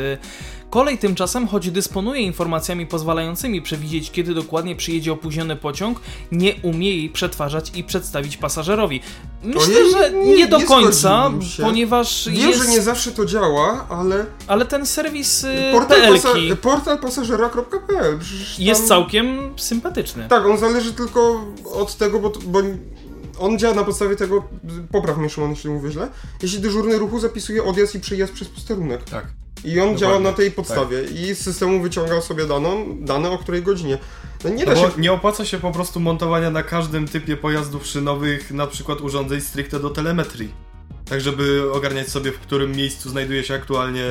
Kolej 0.70 0.98
tymczasem, 0.98 1.48
choć 1.48 1.70
dysponuje 1.70 2.20
informacjami 2.22 2.86
pozwalającymi 2.86 3.62
przewidzieć, 3.62 4.10
kiedy 4.10 4.34
dokładnie 4.34 4.76
przyjedzie 4.76 5.12
opóźniony 5.12 5.56
pociąg, 5.56 6.00
nie 6.32 6.54
umie 6.62 6.96
jej 6.96 7.10
przetwarzać 7.10 7.72
i 7.74 7.84
przedstawić 7.84 8.36
pasażerowi. 8.36 9.00
Myślę, 9.44 9.60
Ojej, 9.62 9.92
że 9.92 10.10
nie- 10.10 10.36
nie, 10.36 10.46
do 10.46 10.58
nie 10.58 10.64
końca, 10.64 11.30
ponieważ 11.62 12.28
Wiem, 12.32 12.48
jest... 12.50 12.62
że 12.62 12.68
nie 12.68 12.80
zawsze 12.82 13.12
to 13.12 13.26
działa, 13.26 13.86
ale 13.88 14.26
Ale 14.46 14.66
ten 14.66 14.86
serwis 14.86 15.44
y, 15.44 15.48
portal, 15.72 16.12
pasa 16.12 16.28
portal 16.62 16.98
pasażera.pl 16.98 18.18
przecież 18.18 18.58
jest 18.58 18.80
tam- 18.80 18.88
całkiem 18.88 19.54
sympatyczny. 19.56 20.26
Tak, 20.28 20.46
on 20.46 20.58
zależy 20.58 20.92
tylko 20.92 21.44
od 21.74 21.96
tego, 21.96 22.20
bo, 22.20 22.32
bo 22.46 22.58
on 23.38 23.58
działa 23.58 23.74
na 23.74 23.84
podstawie 23.84 24.16
tego, 24.16 24.44
popraw 24.92 25.18
mnie 25.18 25.28
Szymon, 25.30 25.50
jeśli 25.50 25.70
mówię 25.70 25.90
źle, 25.90 26.08
jeśli 26.42 26.60
dyżurny 26.60 26.98
ruchu 26.98 27.20
zapisuje 27.20 27.64
odjazd 27.64 27.94
i 27.94 28.00
przyjazd 28.00 28.32
przez 28.32 28.48
posterunek. 28.48 29.04
Tak. 29.04 29.26
I 29.64 29.70
on 29.70 29.74
Dokładnie. 29.76 29.96
działa 29.98 30.20
na 30.20 30.32
tej 30.32 30.50
podstawie 30.50 31.02
i 31.04 31.34
z 31.34 31.38
systemu 31.40 31.82
wyciąga 31.82 32.20
sobie 32.20 32.46
daną, 32.46 32.96
dane 33.00 33.30
o 33.30 33.38
której 33.38 33.62
godzinie. 33.62 33.98
No 34.44 34.50
nie 34.50 34.64
No 34.64 34.74
się... 34.76 34.80
bo 34.82 35.00
nie 35.00 35.12
opłaca 35.12 35.44
się 35.44 35.58
po 35.58 35.70
prostu 35.72 36.00
montowania 36.00 36.50
na 36.50 36.62
każdym 36.62 37.08
typie 37.08 37.36
pojazdów 37.36 37.86
szynowych 37.86 38.50
na 38.50 38.66
przykład 38.66 39.00
urządzeń 39.00 39.40
stricte 39.40 39.80
do 39.80 39.90
telemetrii. 39.90 40.68
Tak, 41.10 41.20
żeby 41.20 41.72
ogarniać 41.72 42.08
sobie, 42.08 42.32
w 42.32 42.38
którym 42.38 42.72
miejscu 42.72 43.10
znajduje 43.10 43.44
się 43.44 43.54
aktualnie 43.54 44.04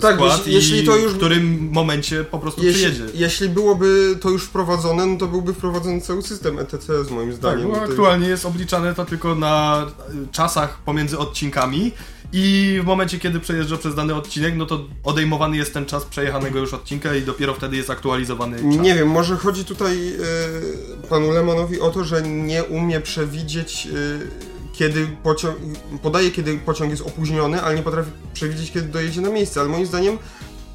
Tak, 0.00 0.14
skład 0.14 0.46
jeśli- 0.46 0.82
i 0.82 0.86
to 0.86 0.96
już- 0.96 1.12
w 1.12 1.16
którym 1.16 1.68
momencie 1.72 2.24
po 2.24 2.38
prostu 2.38 2.64
Jeśli, 2.64 2.82
przyjedzie. 2.90 3.04
jeśli 3.14 3.48
byłoby 3.48 4.16
to 4.20 4.30
już 4.30 4.44
wprowadzone, 4.44 5.06
no 5.06 5.18
to 5.18 5.26
byłby 5.26 5.54
wprowadzony 5.54 6.00
cały 6.00 6.22
system 6.22 6.58
ETCS 6.58 7.10
moim 7.10 7.28
Tak, 7.28 7.36
zdaniem. 7.36 7.68
bo 7.68 7.74
To 7.74 7.80
już- 7.80 7.90
aktualnie 7.90 8.28
jest 8.28 8.46
obliczane 8.46 8.94
to 8.94 9.04
tylko 9.04 9.34
na 9.34 9.86
y, 10.24 10.32
czasach 10.32 10.78
pomiędzy 10.78 11.18
odcinkami 11.18 11.92
i 12.32 12.78
w 12.82 12.84
momencie, 12.84 13.18
kiedy 13.18 13.40
przejeżdża 13.40 13.76
przez 13.76 13.94
dany 13.94 14.14
odcinek, 14.14 14.54
no 14.56 14.66
to 14.66 14.84
odejmowany 15.04 15.56
jest 15.56 15.74
ten 15.74 15.86
czas 15.86 16.04
przejechanego 16.04 16.58
już 16.58 16.74
odcinka 16.74 17.14
i 17.14 17.22
dopiero 17.22 17.54
wtedy 17.54 17.76
jest 17.76 17.90
aktualizowany 17.90 18.56
czas. 18.56 18.64
Nie 18.64 18.94
wiem, 18.94 19.08
może 19.08 19.36
chodzi 19.36 19.64
tutaj 19.64 20.08
e, 20.08 21.06
panu 21.08 21.30
Lemanowi 21.30 21.80
o 21.80 21.90
to, 21.90 22.04
że 22.04 22.22
nie 22.22 22.64
umie 22.64 23.00
przewidzieć, 23.00 23.86
e, 23.86 24.72
kiedy 24.72 25.06
pociąg, 25.22 25.56
podaje, 26.02 26.30
kiedy 26.30 26.58
pociąg 26.58 26.90
jest 26.90 27.02
opóźniony, 27.02 27.62
ale 27.62 27.74
nie 27.74 27.82
potrafi 27.82 28.10
przewidzieć, 28.34 28.72
kiedy 28.72 28.88
dojedzie 28.88 29.20
na 29.20 29.30
miejsce. 29.30 29.60
Ale 29.60 29.68
moim 29.68 29.86
zdaniem 29.86 30.18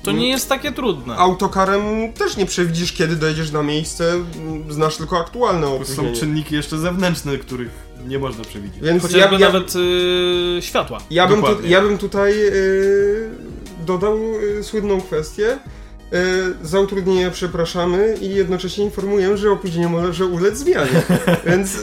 To 0.03 0.12
nie 0.12 0.29
jest 0.29 0.49
takie 0.49 0.71
trudne. 0.71 1.15
autokarem 1.15 2.13
też 2.13 2.38
nie 2.38 2.45
przewidzisz, 2.45 2.93
kiedy 2.93 3.15
dojedziesz 3.15 3.51
na 3.51 3.63
miejsce, 3.63 4.13
znasz 4.69 4.97
tylko 4.97 5.17
aktualne 5.19 5.67
Są 5.67 5.75
opóźnienie. 5.75 6.13
czynniki 6.15 6.55
jeszcze 6.55 6.77
zewnętrzne, 6.77 7.38
których 7.38 7.69
nie 8.07 8.19
można 8.19 8.43
przewidzieć. 8.43 8.79
Więc 8.81 9.01
Chociażby 9.03 9.36
ja, 9.36 9.39
ja, 9.39 9.45
nawet 9.53 9.73
y, 9.75 10.60
światła. 10.62 10.97
ja, 11.10 11.27
bym 11.27 11.41
tu, 11.41 11.47
ja 11.67 11.81
bym 11.81 11.97
tutaj 11.97 12.47
e, 12.47 12.51
dodał 13.86 14.17
e, 14.60 14.63
słynną 14.63 15.01
kwestię. 15.01 15.47
E, 15.47 15.57
Za 16.63 16.79
utrudnienia 16.79 17.31
przepraszamy 17.31 18.15
i 18.21 18.29
jednocześnie 18.36 18.86
informuję, 18.86 19.38
że 19.38 19.51
opóźnienie 19.51 19.88
może 19.89 20.25
ulec 20.25 20.57
zmianie. 20.57 21.01
Więc 21.47 21.75
e, 21.75 21.79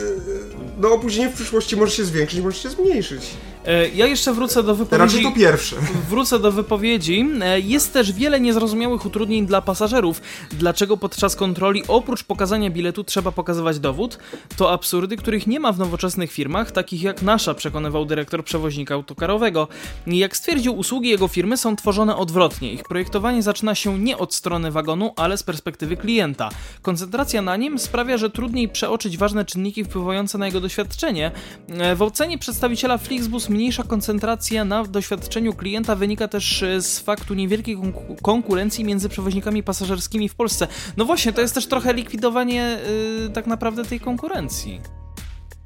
no, 0.77 0.91
opóźnienie 0.91 1.29
w 1.29 1.33
przyszłości 1.35 1.77
może 1.77 1.91
się 1.91 2.05
zwiększyć, 2.05 2.39
może 2.41 2.57
się 2.57 2.69
zmniejszyć. 2.69 3.21
E, 3.67 3.89
Ja 3.89 4.05
jeszcze 4.05 4.33
wrócę 4.33 4.63
do 4.63 4.71
Raczej 4.71 4.85
wypowiedzi. 4.85 5.23
to 5.23 5.31
pierwsze. 5.31 5.75
Wrócę 6.09 6.39
do 6.39 6.51
wypowiedzi. 6.51 7.25
E, 7.41 7.59
Jest 7.59 7.93
też 7.93 8.11
wiele 8.11 8.39
niezrozumiałych 8.39 9.05
utrudnień 9.05 9.45
dla 9.45 9.61
pasażerów. 9.61 10.21
Dlaczego 10.51 10.97
podczas 10.97 11.35
kontroli 11.35 11.83
oprócz 11.87 12.23
pokazania 12.23 12.69
biletu 12.69 13.03
trzeba 13.03 13.31
pokazywać 13.31 13.79
dowód? 13.79 14.17
To 14.57 14.71
absurdy, 14.71 15.17
których 15.17 15.47
nie 15.47 15.59
ma 15.59 15.71
w 15.71 15.79
nowoczesnych 15.79 16.31
firmach, 16.31 16.71
takich 16.71 17.01
jak 17.03 17.21
nasza, 17.21 17.53
przekonywał 17.53 18.05
dyrektor 18.05 18.43
przewoźnika 18.43 18.93
autokarowego. 18.93 19.67
Jak 20.07 20.37
stwierdził, 20.37 20.75
usługi 20.77 21.09
jego 21.09 21.27
firmy 21.27 21.57
są 21.57 21.75
tworzone 21.75 22.15
odwrotnie. 22.15 22.73
Ich 22.73 22.83
projektowanie 22.83 23.43
zaczyna 23.43 23.75
się 23.75 23.99
nie 23.99 24.17
od 24.17 24.33
strony 24.33 24.71
wagonu, 24.71 25.13
ale 25.15 25.37
z 25.37 25.43
perspektywy 25.43 25.97
klienta. 25.97 26.49
Koncentracja 26.81 27.41
na 27.41 27.55
nim 27.57 27.79
sprawia, 27.79 28.17
że 28.17 28.29
trudniej 28.29 28.69
przeoczyć 28.69 29.17
ważne 29.17 29.45
czynniki 29.45 29.83
wpływające 29.83 30.37
na 30.37 30.45
jego 30.45 30.61
doświadczenie. 30.61 31.31
E, 31.69 31.95
W 31.95 32.01
ocenie 32.01 32.37
przedstawiciela 32.37 32.97
Flixbus 32.97 33.49
mniejsza 33.55 33.83
koncentracja 33.83 34.65
na 34.65 34.83
doświadczeniu 34.83 35.53
klienta 35.53 35.95
wynika 35.95 36.27
też 36.27 36.63
e, 36.63 36.81
z 36.81 36.99
faktu 36.99 37.33
niewielkiej 37.33 37.77
konku- 37.77 38.21
konkurencji 38.21 38.83
między 38.83 39.09
przewoźnikami 39.09 39.63
pasażerskimi 39.63 40.29
w 40.29 40.35
Polsce. 40.35 40.67
No 40.97 41.05
właśnie, 41.05 41.33
to 41.33 41.41
jest 41.41 41.53
też 41.53 41.67
trochę 41.67 41.93
likwidowanie 41.93 42.77
y, 43.25 43.29
tak 43.29 43.47
naprawdę 43.47 43.85
tej 43.85 43.99
konkurencji. 43.99 44.81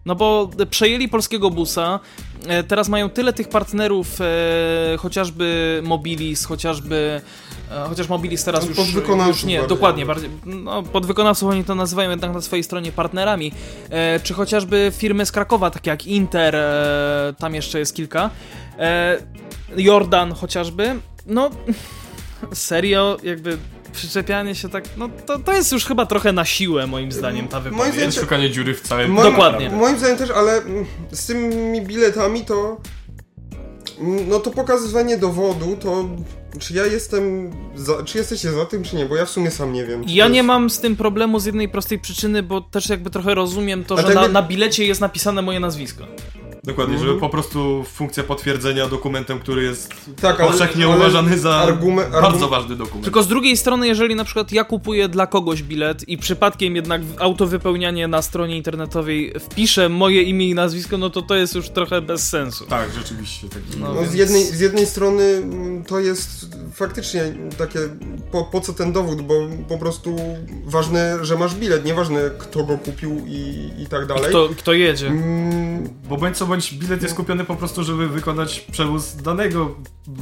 No 0.09 0.15
bo 0.15 0.49
przejęli 0.69 1.07
polskiego 1.09 1.49
busa, 1.49 1.99
e, 2.47 2.63
teraz 2.63 2.89
mają 2.89 3.09
tyle 3.09 3.33
tych 3.33 3.49
partnerów, 3.49 4.07
e, 4.21 4.97
chociażby 4.97 5.79
Mobilis, 5.83 6.45
chociażby. 6.45 7.21
e, 7.71 7.85
Chociaż 7.89 8.09
Mobilis 8.09 8.43
teraz 8.43 8.63
No, 8.63 8.69
już, 8.69 8.77
już 9.27 9.43
nie, 9.43 9.57
bardziej. 9.57 9.67
dokładnie, 9.69 10.05
bardziej, 10.05 10.29
no, 10.45 10.83
podwykonawców 10.83 11.49
oni 11.49 11.63
to 11.63 11.75
nazywają 11.75 12.09
jednak 12.09 12.33
na 12.33 12.41
swojej 12.41 12.63
stronie 12.63 12.91
partnerami, 12.91 13.51
e, 13.89 14.19
czy 14.19 14.33
chociażby 14.33 14.91
firmy 14.95 15.25
z 15.25 15.31
Krakowa, 15.31 15.71
takie 15.71 15.89
jak 15.89 16.07
Inter, 16.07 16.55
e, 16.55 17.33
tam 17.39 17.55
jeszcze 17.55 17.79
jest 17.79 17.95
kilka, 17.95 18.29
e, 18.79 19.17
Jordan 19.77 20.33
chociażby, 20.33 20.95
no 21.25 21.49
serio, 22.53 23.17
jakby 23.23 23.57
przyczepianie 23.91 24.55
się 24.55 24.69
tak, 24.69 24.83
no 24.97 25.09
to, 25.25 25.39
to 25.39 25.53
jest 25.53 25.71
już 25.71 25.85
chyba 25.85 26.05
trochę 26.05 26.33
na 26.33 26.45
siłę 26.45 26.87
moim 26.87 27.11
zdaniem 27.11 27.47
ta 27.47 27.59
Moim 27.59 27.63
wypowiedź. 27.71 27.93
zdaniem- 27.93 28.05
Jest 28.05 28.19
szukanie 28.19 28.49
dziury 28.51 28.73
w 28.75 28.81
całym 28.81 29.11
Moim- 29.11 29.31
Dokładnie. 29.31 29.69
Moim 29.69 29.97
zdaniem 29.97 30.17
też, 30.17 30.29
ale 30.31 30.61
z 31.11 31.25
tymi 31.25 31.81
biletami 31.81 32.45
to. 32.45 32.77
No 34.27 34.39
to 34.39 34.51
pokazywanie 34.51 35.17
dowodu, 35.17 35.77
to. 35.81 36.05
Czy 36.59 36.73
ja 36.73 36.85
jestem. 36.85 37.51
Za, 37.75 38.03
czy 38.03 38.17
jesteście 38.17 38.51
za 38.51 38.65
tym, 38.65 38.83
czy 38.83 38.95
nie? 38.95 39.05
Bo 39.05 39.15
ja 39.15 39.25
w 39.25 39.29
sumie 39.29 39.51
sam 39.51 39.73
nie 39.73 39.85
wiem. 39.85 40.03
Ja 40.07 40.25
to 40.25 40.29
nie 40.31 40.37
jest- 40.37 40.47
mam 40.47 40.69
z 40.69 40.79
tym 40.79 40.95
problemu 40.95 41.39
z 41.39 41.45
jednej 41.45 41.69
prostej 41.69 41.99
przyczyny, 41.99 42.43
bo 42.43 42.61
też 42.61 42.89
jakby 42.89 43.09
trochę 43.09 43.35
rozumiem 43.35 43.83
to, 43.83 43.95
A 43.95 43.97
że 43.97 44.03
tak 44.03 44.15
na, 44.15 44.21
jak- 44.23 44.31
na 44.31 44.41
bilecie 44.41 44.85
jest 44.85 45.01
napisane 45.01 45.41
moje 45.41 45.59
nazwisko. 45.59 46.03
Dokładnie, 46.69 46.93
Mhm. 46.95 47.07
żeby 47.09 47.19
po 47.19 47.29
prostu 47.29 47.83
funkcja 47.93 48.23
potwierdzenia 48.23 48.87
dokumentem, 48.87 49.39
który 49.39 49.63
jest 49.63 49.93
Tak, 50.21 50.39
ale- 50.39 50.49
powszechnie 50.49 50.85
ale 50.85 50.95
uważany 50.95 51.37
za 51.39 51.49
argument- 51.49 52.11
bardzo 52.11 52.27
argument- 52.27 52.49
ważny 52.49 52.75
dokument. 52.75 53.03
Tylko 53.03 53.23
z 53.23 53.27
drugiej 53.27 53.57
strony, 53.57 53.87
jeżeli 53.87 54.15
na 54.15 54.23
przykład 54.23 54.51
ja 54.51 54.63
kupuję 54.63 55.07
dla 55.09 55.27
kogoś 55.27 55.63
bilet 55.63 56.09
i 56.09 56.17
przypadkiem 56.17 56.75
jednak 56.75 57.01
autowypełnianie 57.19 58.07
na 58.07 58.21
stronie 58.21 58.57
internetowej 58.57 59.33
wpiszę 59.39 59.89
moje 59.89 60.21
imię 60.23 60.47
i 60.49 60.55
nazwisko, 60.55 60.97
no 60.97 61.09
to 61.09 61.21
to 61.21 61.35
jest 61.35 61.55
już 61.55 61.69
trochę 61.69 62.01
bez 62.01 62.29
sensu. 62.29 62.65
Tak, 62.65 62.89
rzeczywiście. 62.97 63.49
Tak. 63.49 63.61
No, 63.79 63.93
No, 63.93 64.01
więc- 64.01 64.11
z, 64.11 64.13
jednej, 64.15 64.43
z 64.45 64.59
jednej 64.59 64.85
strony 64.85 65.23
mm, 65.23 65.83
to 65.83 65.99
jest 65.99 66.29
faktycznie 66.73 67.23
takie, 67.57 67.79
po, 68.31 68.43
po 68.43 68.61
co 68.61 68.73
ten 68.73 68.91
dowód, 68.93 69.21
bo 69.21 69.33
po 69.69 69.77
prostu 69.77 70.15
ważne, 70.65 71.17
że 71.21 71.37
masz 71.37 71.55
bilet, 71.55 71.85
nieważne 71.85 72.21
kto 72.39 72.63
go 72.63 72.77
kupił 72.77 73.21
i, 73.27 73.69
i 73.83 73.85
tak 73.89 74.05
dalej. 74.05 74.29
Kto, 74.29 74.49
kto 74.57 74.73
jedzie? 74.73 75.07
Mm, 75.07 75.89
Bo 76.09 76.17
bądź 76.17 76.37
co 76.37 76.45
bądź 76.45 76.58
bilet 76.73 77.03
jest 77.03 77.15
kupiony 77.15 77.45
po 77.45 77.55
prostu, 77.55 77.83
żeby 77.83 78.09
wykonać 78.09 78.59
przewóz 78.71 79.15
danego 79.15 79.75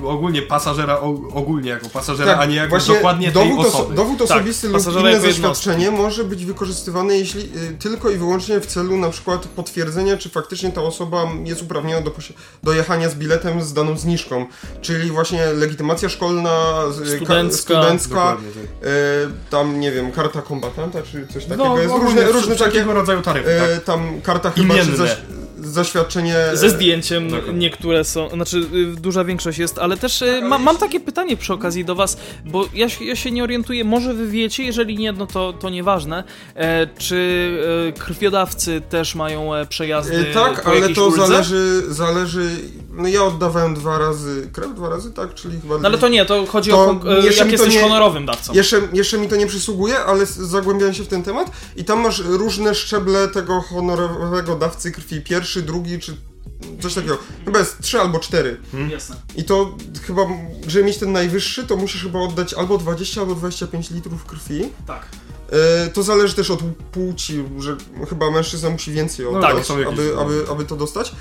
ogólnie 0.05 0.41
pasażera, 0.41 0.99
ogólnie 1.33 1.69
jako 1.69 1.89
pasażera, 1.89 2.31
Tak, 2.33 2.41
a 2.41 2.45
nie 2.45 2.55
jako 2.55 2.69
właśnie 2.69 2.95
dokładnie 2.95 3.31
tej 3.31 3.49
dowód, 3.49 3.65
osoby. 3.67 3.95
dowód 3.95 4.21
osobisty 4.21 4.67
lub 4.67 4.77
pasażera 4.77 5.01
inne 5.01 5.11
jako 5.11 5.27
jednostki. 5.27 5.65
zaświadczenie 5.65 5.91
może 5.91 6.23
być 6.23 6.45
wykorzystywane 6.45 7.17
jeśli 7.17 7.41
y, 7.41 7.77
tylko 7.79 8.09
i 8.09 8.17
wyłącznie 8.17 8.59
w 8.59 8.65
celu 8.65 8.97
na 8.97 9.09
przykład 9.09 9.47
potwierdzenia, 9.47 10.17
czy 10.17 10.29
faktycznie 10.29 10.71
ta 10.71 10.81
osoba 10.81 11.23
jest 11.43 11.61
uprawniona 11.61 12.01
do, 12.01 12.11
do 12.63 12.73
jechania 12.73 13.09
z 13.09 13.15
biletem 13.15 13.61
z 13.61 13.73
daną 13.73 13.97
zniżką. 13.97 14.45
Czyli 14.81 15.11
właśnie 15.11 15.45
legitymacja 15.45 16.09
szkolna, 16.09 16.73
Studencka. 17.17 17.57
studencka 17.61 18.15
tak. 18.15 18.39
y, 18.39 19.49
tam 19.49 19.79
nie 19.79 19.91
wiem, 19.91 20.11
karta 20.11 20.41
kombatanta, 20.41 21.01
czy 21.01 21.27
coś 21.33 21.45
takiego. 21.45 21.65
No, 21.65 21.77
jest 21.77 21.95
różne, 21.95 22.31
różne 22.31 22.55
takie, 22.55 22.83
rodzaju 22.83 23.21
taryfy, 23.21 23.49
y, 23.49 23.75
tak? 23.75 23.83
tam 23.83 24.21
karta 24.21 24.51
chyba, 24.51 24.75
czy. 24.75 25.36
Zaś, 25.59 25.87
zaświadczenie... 25.87 26.35
Ze 26.53 26.69
zdjęciem 26.69 27.29
Dokładnie. 27.29 27.53
niektóre 27.53 28.03
są, 28.03 28.29
znaczy 28.29 28.57
y, 28.57 28.85
duża 28.85 29.23
większość 29.23 29.59
jest, 29.59 29.79
ale 29.79 29.97
też 29.97 30.21
y, 30.21 30.41
ma, 30.41 30.57
mam 30.57 30.77
takie 30.77 30.99
pytanie 30.99 31.37
przy 31.37 31.53
okazji 31.53 31.85
do 31.85 31.95
was, 31.95 32.17
bo 32.45 32.65
ja, 32.73 32.89
się- 32.89 33.05
ja 33.05 33.15
się 33.15 33.31
nie 33.31 33.43
orientuję, 33.43 33.83
może 33.83 34.13
wy 34.13 34.27
wiecie, 34.27 34.63
jeżeli 34.63 34.97
nie, 34.97 35.11
no 35.11 35.27
to, 35.27 35.53
to 35.53 35.69
nieważne, 35.69 36.23
e, 36.55 36.87
czy 36.97 37.49
e, 37.89 37.91
krwiodawcy 37.99 38.81
też 38.89 39.15
mają 39.15 39.55
e, 39.55 39.65
przejazdy 39.65 40.17
Y, 40.29 40.33
Tak, 40.33 40.67
ale 40.67 40.89
to 40.89 41.05
uldze? 41.07 41.27
zależy, 41.27 41.81
zależy. 41.89 42.49
No 42.97 43.07
ja 43.07 43.23
oddawałem 43.23 43.73
dwa 43.73 43.97
razy 43.97 44.49
krew, 44.53 44.75
dwa 44.75 44.89
razy, 44.89 45.11
tak? 45.11 45.33
Czyli 45.33 45.61
chyba. 45.61 45.77
No 45.77 45.87
ale 45.87 45.97
to 45.97 46.07
nie, 46.07 46.25
to 46.25 46.45
chodzi 46.45 46.69
To 46.69 46.77
o 46.79 47.17
e, 47.17 47.25
jeszcze 47.25 47.43
jak 47.43 47.51
jesteś 47.51 47.73
nie- 47.73 47.81
honorowym 47.81 48.25
dawcą. 48.25 48.53
Jeszcze, 48.53 48.81
jeszcze 48.93 49.17
mi 49.17 49.27
to 49.27 49.35
nie 49.35 49.47
przysługuje, 49.47 49.99
ale 49.99 50.25
zagłębiałem 50.25 50.93
się 50.93 51.03
w 51.03 51.07
ten 51.07 51.23
temat 51.23 51.51
i 51.75 51.83
tam 51.85 51.99
masz 52.01 52.19
różne 52.19 52.75
szczeble 52.75 53.27
tego 53.27 53.61
honorowego 53.61 54.55
dawcy 54.55 54.91
krwi. 54.91 55.21
Pierwszy, 55.21 55.61
drugi, 55.61 55.99
czy 55.99 56.17
coś 56.81 56.93
takiego. 56.93 57.17
Chyba 57.45 57.59
jest 57.59 57.81
trzy 57.81 57.99
albo 57.99 58.19
cztery. 58.19 58.57
Jasne. 58.91 59.15
I 59.35 59.43
to 59.43 59.75
chyba, 60.07 60.21
żeby 60.67 60.85
mieć 60.85 60.97
ten 60.97 61.11
najwyższy, 61.11 61.63
to 61.67 61.75
musisz 61.75 62.03
chyba 62.03 62.19
oddać 62.19 62.53
albo 62.53 62.77
20, 62.77 63.21
albo 63.21 63.35
25 63.35 63.91
litrów 63.91 64.25
krwi. 64.25 64.69
Tak. 64.87 65.07
E, 65.51 65.87
to 65.89 66.03
zależy 66.03 66.35
też 66.35 66.51
od 66.51 66.59
płci, 66.91 67.43
że 67.59 67.77
chyba 68.09 68.31
mężczyzna 68.31 68.69
musi 68.69 68.91
więcej 68.91 69.25
No 69.25 69.31
oddać, 69.31 69.55
tak, 69.55 69.65
są 69.65 69.79
jakieś- 69.79 69.93
aby, 69.93 70.15
aby, 70.19 70.45
aby 70.51 70.65
to 70.65 70.75
dostać. 70.75 71.11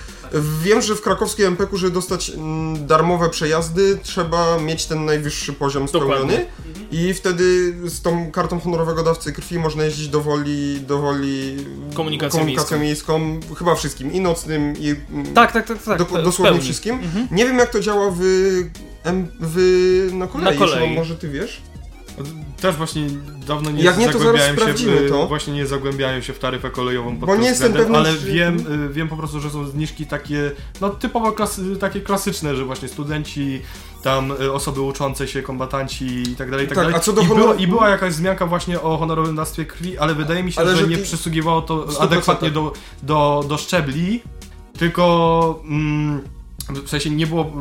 Wiem, 0.63 0.83
że 0.83 0.95
w 0.95 1.01
krakowskiej 1.03 1.47
MPK, 1.47 1.77
żeby 1.77 1.93
dostać 1.93 2.31
mm, 2.31 2.87
darmowe 2.87 3.31
przejazdy, 3.31 3.99
trzeba 4.03 4.59
mieć 4.59 4.87
ten 4.87 5.05
najwyższy 5.05 5.53
poziom 5.53 5.89
spełniony. 5.89 6.47
I 6.91 7.15
wtedy 7.15 7.75
z 7.91 8.03
tą 8.03 8.31
kartą 8.31 8.61
honorowego 8.61 9.03
dawcy 9.03 9.33
krwi 9.33 9.59
można 9.59 9.85
jeździć 9.85 10.09
do 10.09 10.21
woli, 10.21 10.81
do 10.81 10.99
woli 10.99 11.57
Komunikacją 11.95 12.39
komunikacją 12.41 12.79
miejską. 12.79 13.41
chyba 13.59 13.75
wszystkim, 13.75 14.13
i 14.13 14.21
nocnym, 14.21 14.75
i 14.81 14.95
mm, 15.11 15.35
Tak, 15.35 15.53
tak, 15.53 15.67
tak, 15.67 15.83
tak. 15.83 15.99
do, 15.99 16.23
dosłownie 16.23 16.61
wszystkim. 16.61 16.95
Mhm. 16.95 17.29
Nie 17.31 17.45
wiem 17.45 17.59
jak 17.59 17.71
to 17.71 17.81
działa 17.81 18.11
w, 18.11 18.19
w, 19.41 20.09
na 20.13 20.27
kolei, 20.27 20.59
Na 20.59 20.67
kolei. 20.67 20.95
Może 20.95 21.17
ty 21.17 21.29
wiesz? 21.29 21.63
Też 22.61 22.77
właśnie 22.77 23.07
dawno 23.47 23.71
nie 23.71 23.83
Jak 23.83 23.99
nie, 23.99 24.09
to 24.09 24.19
zaraz 24.19 24.41
się, 24.79 24.89
to. 25.09 25.27
właśnie 25.27 25.53
nie 25.55 25.67
zagłębiałem 25.67 26.23
się 26.23 26.33
w 26.33 26.39
taryfę 26.39 26.71
kolejową 26.71 27.17
pod 27.17 27.27
Bo 27.29 27.37
nie 27.37 27.49
jestem 27.49 27.69
względem, 27.73 27.93
pewny, 27.95 28.09
ale 28.09 28.19
czy- 28.19 28.33
wiem, 28.33 28.57
y, 28.89 28.93
wiem 28.93 29.09
po 29.09 29.17
prostu, 29.17 29.41
że 29.41 29.51
są 29.51 29.67
zniżki 29.67 30.07
takie, 30.07 30.51
no 30.81 30.91
typowo 30.91 31.33
klasy, 31.33 31.77
takie 31.77 32.01
klasyczne, 32.01 32.57
że 32.57 32.65
właśnie 32.65 32.89
studenci, 32.89 33.61
tam 34.03 34.33
y, 34.33 34.53
osoby 34.53 34.81
uczące 34.81 35.29
się, 35.29 35.43
kombatanci 35.43 36.05
i 36.23 36.37
tak 36.37 36.51
dalej, 36.51 36.67
i 36.67 36.69
tak, 36.69 36.77
Tak, 36.77 36.85
dalej. 36.85 36.97
a 36.97 37.01
co 37.01 37.13
do 37.13 37.23
I, 37.23 37.27
była, 37.27 37.55
I 37.55 37.67
była 37.67 37.89
jakaś 37.89 38.13
wzmianka 38.15 38.47
właśnie 38.47 38.81
o 38.81 38.97
honorowym 38.99 39.37
dawstwie 39.37 39.65
krwi, 39.65 39.99
ale 39.99 40.15
wydaje 40.15 40.43
mi 40.43 40.53
się, 40.53 40.61
Ale 40.61 40.77
że, 40.77 40.83
że 40.83 40.89
nie 40.89 40.97
ty- 40.97 41.03
przysługiwało 41.03 41.63
to 41.63 41.87
100%. 41.87 42.01
adekwatnie 42.03 42.51
do, 42.51 42.73
do, 43.03 43.45
do 43.49 43.59
szczebli, 43.59 44.23
tylko 44.79 45.61
mm, 45.65 46.21
w 46.85 46.89
sensie 46.91 47.11
nie 47.11 47.27
było 47.27 47.53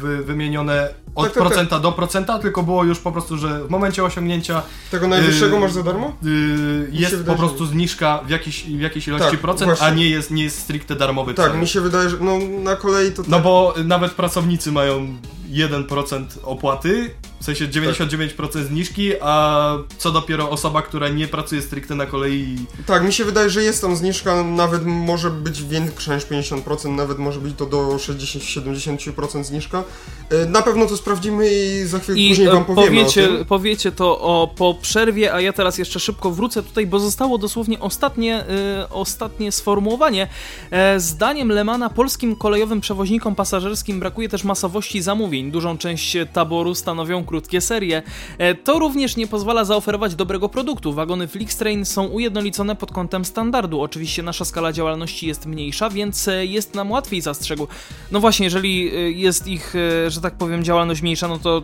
wy, 0.00 0.24
wymienione 0.24 0.94
od 1.18 1.24
Tak, 1.24 1.34
tak, 1.34 1.42
tak. 1.42 1.52
procenta 1.52 1.80
do 1.80 1.92
procenta, 1.92 2.38
tylko 2.38 2.62
było 2.62 2.84
już 2.84 2.98
po 2.98 3.12
prostu, 3.12 3.38
że 3.38 3.64
w 3.64 3.70
momencie 3.70 4.04
osiągnięcia 4.04 4.62
Tego 4.90 5.08
najwyższego 5.08 5.54
Yy, 5.54 5.60
masz 5.60 5.72
za 5.72 5.82
darmo? 5.82 6.16
Yy, 6.22 6.88
jest 6.92 7.16
wydaje, 7.16 7.36
po 7.36 7.42
prostu 7.42 7.66
zniżka 7.66 8.20
w 8.26 8.30
jakiejś, 8.30 8.64
w 8.64 8.80
jakiejś 8.80 9.08
ilości 9.08 9.30
Tak, 9.30 9.40
procent, 9.40 9.68
właśnie. 9.70 9.86
a 9.86 9.90
nie 9.90 10.08
jest, 10.10 10.30
nie 10.30 10.42
jest 10.44 10.58
stricte 10.58 10.96
darmowy 10.96 11.34
Tak, 11.34 11.50
cel. 11.50 11.60
mi 11.60 11.68
się 11.68 11.80
wydaje, 11.80 12.08
że 12.10 12.16
no 12.20 12.38
na 12.62 12.76
kolei 12.76 13.12
to 13.12 13.22
No 13.28 13.36
tak. 13.36 13.44
bo 13.44 13.74
nawet 13.84 14.12
pracownicy 14.12 14.72
mają 14.72 15.06
1% 15.52 16.24
opłaty, 16.42 17.10
w 17.40 17.44
sensie 17.44 17.68
99% 17.68 18.64
zniżki, 18.64 19.12
a 19.20 19.72
co 19.98 20.10
dopiero 20.10 20.50
osoba, 20.50 20.82
która 20.82 21.08
nie 21.08 21.28
pracuje 21.28 21.62
stricte 21.62 21.94
na 21.94 22.06
kolei. 22.06 22.56
Tak, 22.86 23.04
mi 23.04 23.12
się 23.12 23.24
wydaje, 23.24 23.50
że 23.50 23.62
jest 23.62 23.80
tam 23.80 23.96
zniżka, 23.96 24.42
nawet 24.42 24.82
może 24.84 25.30
być 25.30 25.62
większa 25.62 26.14
niż 26.14 26.24
50%, 26.26 26.90
nawet 26.96 27.18
może 27.18 27.40
być 27.40 27.54
to 27.56 27.66
do 27.66 27.88
60-70% 27.88 29.44
zniżka. 29.44 29.82
E, 30.30 30.46
Na 30.46 30.62
pewno 30.62 30.86
to 30.86 30.96
sprawdzimy 31.08 31.48
i 31.50 31.86
za 31.86 31.98
chwilę 31.98 32.18
I 32.18 32.28
później 32.28 32.48
e, 32.48 32.52
wam 32.52 32.64
powiemy 32.64 32.86
powiecie, 32.86 33.28
powiecie 33.48 33.92
to 33.92 34.20
o, 34.20 34.50
po 34.56 34.74
przerwie, 34.74 35.34
a 35.34 35.40
ja 35.40 35.52
teraz 35.52 35.78
jeszcze 35.78 36.00
szybko 36.00 36.30
wrócę 36.30 36.62
tutaj, 36.62 36.86
bo 36.86 36.98
zostało 36.98 37.38
dosłownie 37.38 37.80
ostatnie, 37.80 38.36
e, 38.36 38.88
ostatnie 38.90 39.52
sformułowanie. 39.52 40.28
E, 40.70 41.00
zdaniem 41.00 41.52
Lemana 41.52 41.90
polskim 41.90 42.36
kolejowym 42.36 42.80
przewoźnikom 42.80 43.34
pasażerskim 43.34 44.00
brakuje 44.00 44.28
też 44.28 44.44
masowości 44.44 45.02
zamówień. 45.02 45.50
Dużą 45.50 45.78
część 45.78 46.16
taboru 46.32 46.74
stanowią 46.74 47.24
krótkie 47.24 47.60
serie. 47.60 48.02
E, 48.38 48.54
to 48.54 48.78
również 48.78 49.16
nie 49.16 49.26
pozwala 49.26 49.64
zaoferować 49.64 50.14
dobrego 50.14 50.48
produktu. 50.48 50.92
Wagony 50.92 51.28
Flixtrain 51.28 51.84
są 51.84 52.06
ujednolicone 52.06 52.76
pod 52.76 52.92
kątem 52.92 53.24
standardu. 53.24 53.80
Oczywiście 53.80 54.22
nasza 54.22 54.44
skala 54.44 54.72
działalności 54.72 55.26
jest 55.26 55.46
mniejsza, 55.46 55.90
więc 55.90 56.28
e, 56.28 56.46
jest 56.46 56.74
nam 56.74 56.90
łatwiej 56.90 57.20
zastrzegu. 57.20 57.68
No 58.12 58.20
właśnie, 58.20 58.46
jeżeli 58.46 58.90
jest 59.20 59.46
ich, 59.46 59.74
że 60.08 60.20
tak 60.20 60.34
powiem, 60.34 60.64
działalność 60.64 60.97
mniejsza, 61.02 61.28
no 61.28 61.38
to 61.38 61.62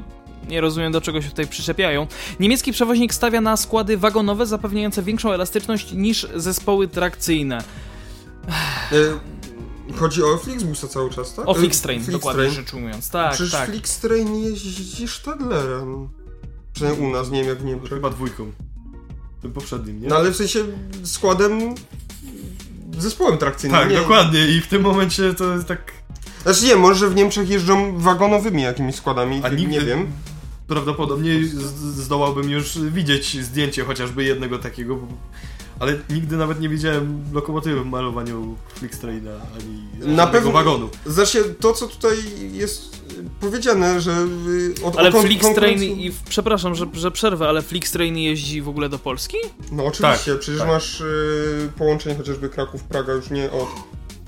nie 0.49 0.61
rozumiem, 0.61 0.93
do 0.93 1.01
czego 1.01 1.23
się 1.23 1.29
tutaj 1.29 1.47
przyczepiają. 1.47 2.07
Niemiecki 2.41 2.73
przewoźnik 2.73 3.15
stawia 3.15 3.41
na 3.41 3.57
składy 3.57 3.97
wagonowe 3.99 4.47
zapewniające 4.47 5.03
większą 5.03 5.33
elastyczność 5.33 5.93
niż 5.93 6.27
zespoły 6.35 6.89
trakcyjne. 6.89 7.65
E, 8.93 9.35
Chodzi 9.97 10.23
o 10.23 10.39
Flixbusa 10.39 10.89
cały 10.89 11.11
czas, 11.11 11.35
tak? 11.35 11.49
O 11.49 11.51
E, 11.51 11.55
Flixtrain, 11.55 11.99
Flixtrain. 12.05 12.21
dokładnie 12.21 12.51
rzecz 12.51 12.75
ujmując. 12.75 13.11
Tak, 13.11 13.35
Przecież 13.35 13.53
tak. 13.53 13.69
Flixtrain 13.71 14.35
jeździ 14.45 15.09
Stadlerem. 15.09 16.09
Przynajmniej 16.73 17.11
u 17.11 17.13
nas, 17.13 17.31
nie 17.31 17.39
wiem 17.41 17.49
jak 17.49 17.59
w 17.59 17.65
Niemczech. 17.65 17.91
Chyba 17.91 18.11
dwójką. 18.11 18.53
Tym 19.43 19.53
poprzednim, 19.53 20.01
nie? 20.03 20.09
No 20.09 20.17
ale 20.17 20.31
w 20.31 20.37
sensie 20.37 20.65
składem 21.03 21.75
zespołem 22.99 23.39
trakcyjnym. 23.39 23.81
tak, 23.81 23.91
nie, 23.91 23.97
dokładnie. 23.97 24.47
I 24.49 24.61
w 24.61 24.67
tym 24.67 24.83
momencie 24.83 25.35
to 25.35 25.53
jest 25.55 25.67
tak. 25.67 25.93
Znaczy 26.45 26.65
nie, 26.65 26.77
może 26.77 27.09
w 27.09 27.15
Niemczech 27.15 27.49
jeżdżą 27.51 27.99
wagonowymi 27.99 28.63
jakimiś 28.63 28.95
składami, 28.97 29.41
A 29.45 29.49
nigdy 29.49 29.67
nie 29.73 29.81
wiem. 29.81 30.07
Prawdopodobnie 30.69 31.45
zdołałbym 31.97 32.51
już 32.51 32.79
widzieć 32.79 33.45
zdjęcie 33.45 33.85
chociażby 33.85 34.25
jednego 34.25 34.59
takiego. 34.59 34.97
bo- 34.97 35.07
Ale 35.81 35.99
nigdy 36.11 36.37
nawet 36.37 36.61
nie 36.61 36.69
widziałem 36.69 37.25
lokomotywy 37.33 37.81
w 37.81 37.87
malowaniu 37.87 38.57
Flixtraina 38.75 39.31
ani 39.31 40.15
Na 40.17 40.27
pewno- 40.27 40.51
wagonu. 40.53 40.89
Znaczy 41.07 41.55
to 41.61 41.73
co 41.73 41.87
tutaj 41.89 42.17
jest 42.53 43.03
powiedziane, 43.41 44.01
że 44.01 44.27
y, 44.81 44.85
od, 44.85 44.97
Ale 44.99 45.13
Flixtrain 45.13 45.83
i... 45.83 46.13
Przepraszam, 46.29 46.75
że, 46.75 46.87
że 46.93 47.11
przerwę, 47.11 47.49
ale 47.49 47.63
Flixtrain 47.63 48.17
jeździ 48.19 48.63
w 48.63 48.69
ogóle 48.69 48.89
do 48.89 48.99
Polski? 48.99 49.37
No 49.73 49.85
oczywiście, 49.87 50.31
Tak, 50.33 50.41
przecież 50.41 50.59
tak. 50.59 50.69
masz 50.69 51.01
y, 51.01 51.71
połączenie 51.79 52.17
chociażby 52.17 52.49
Kraków-Praga 52.49 53.13
już 53.13 53.31
nie 53.31 53.51
od... 53.51 53.69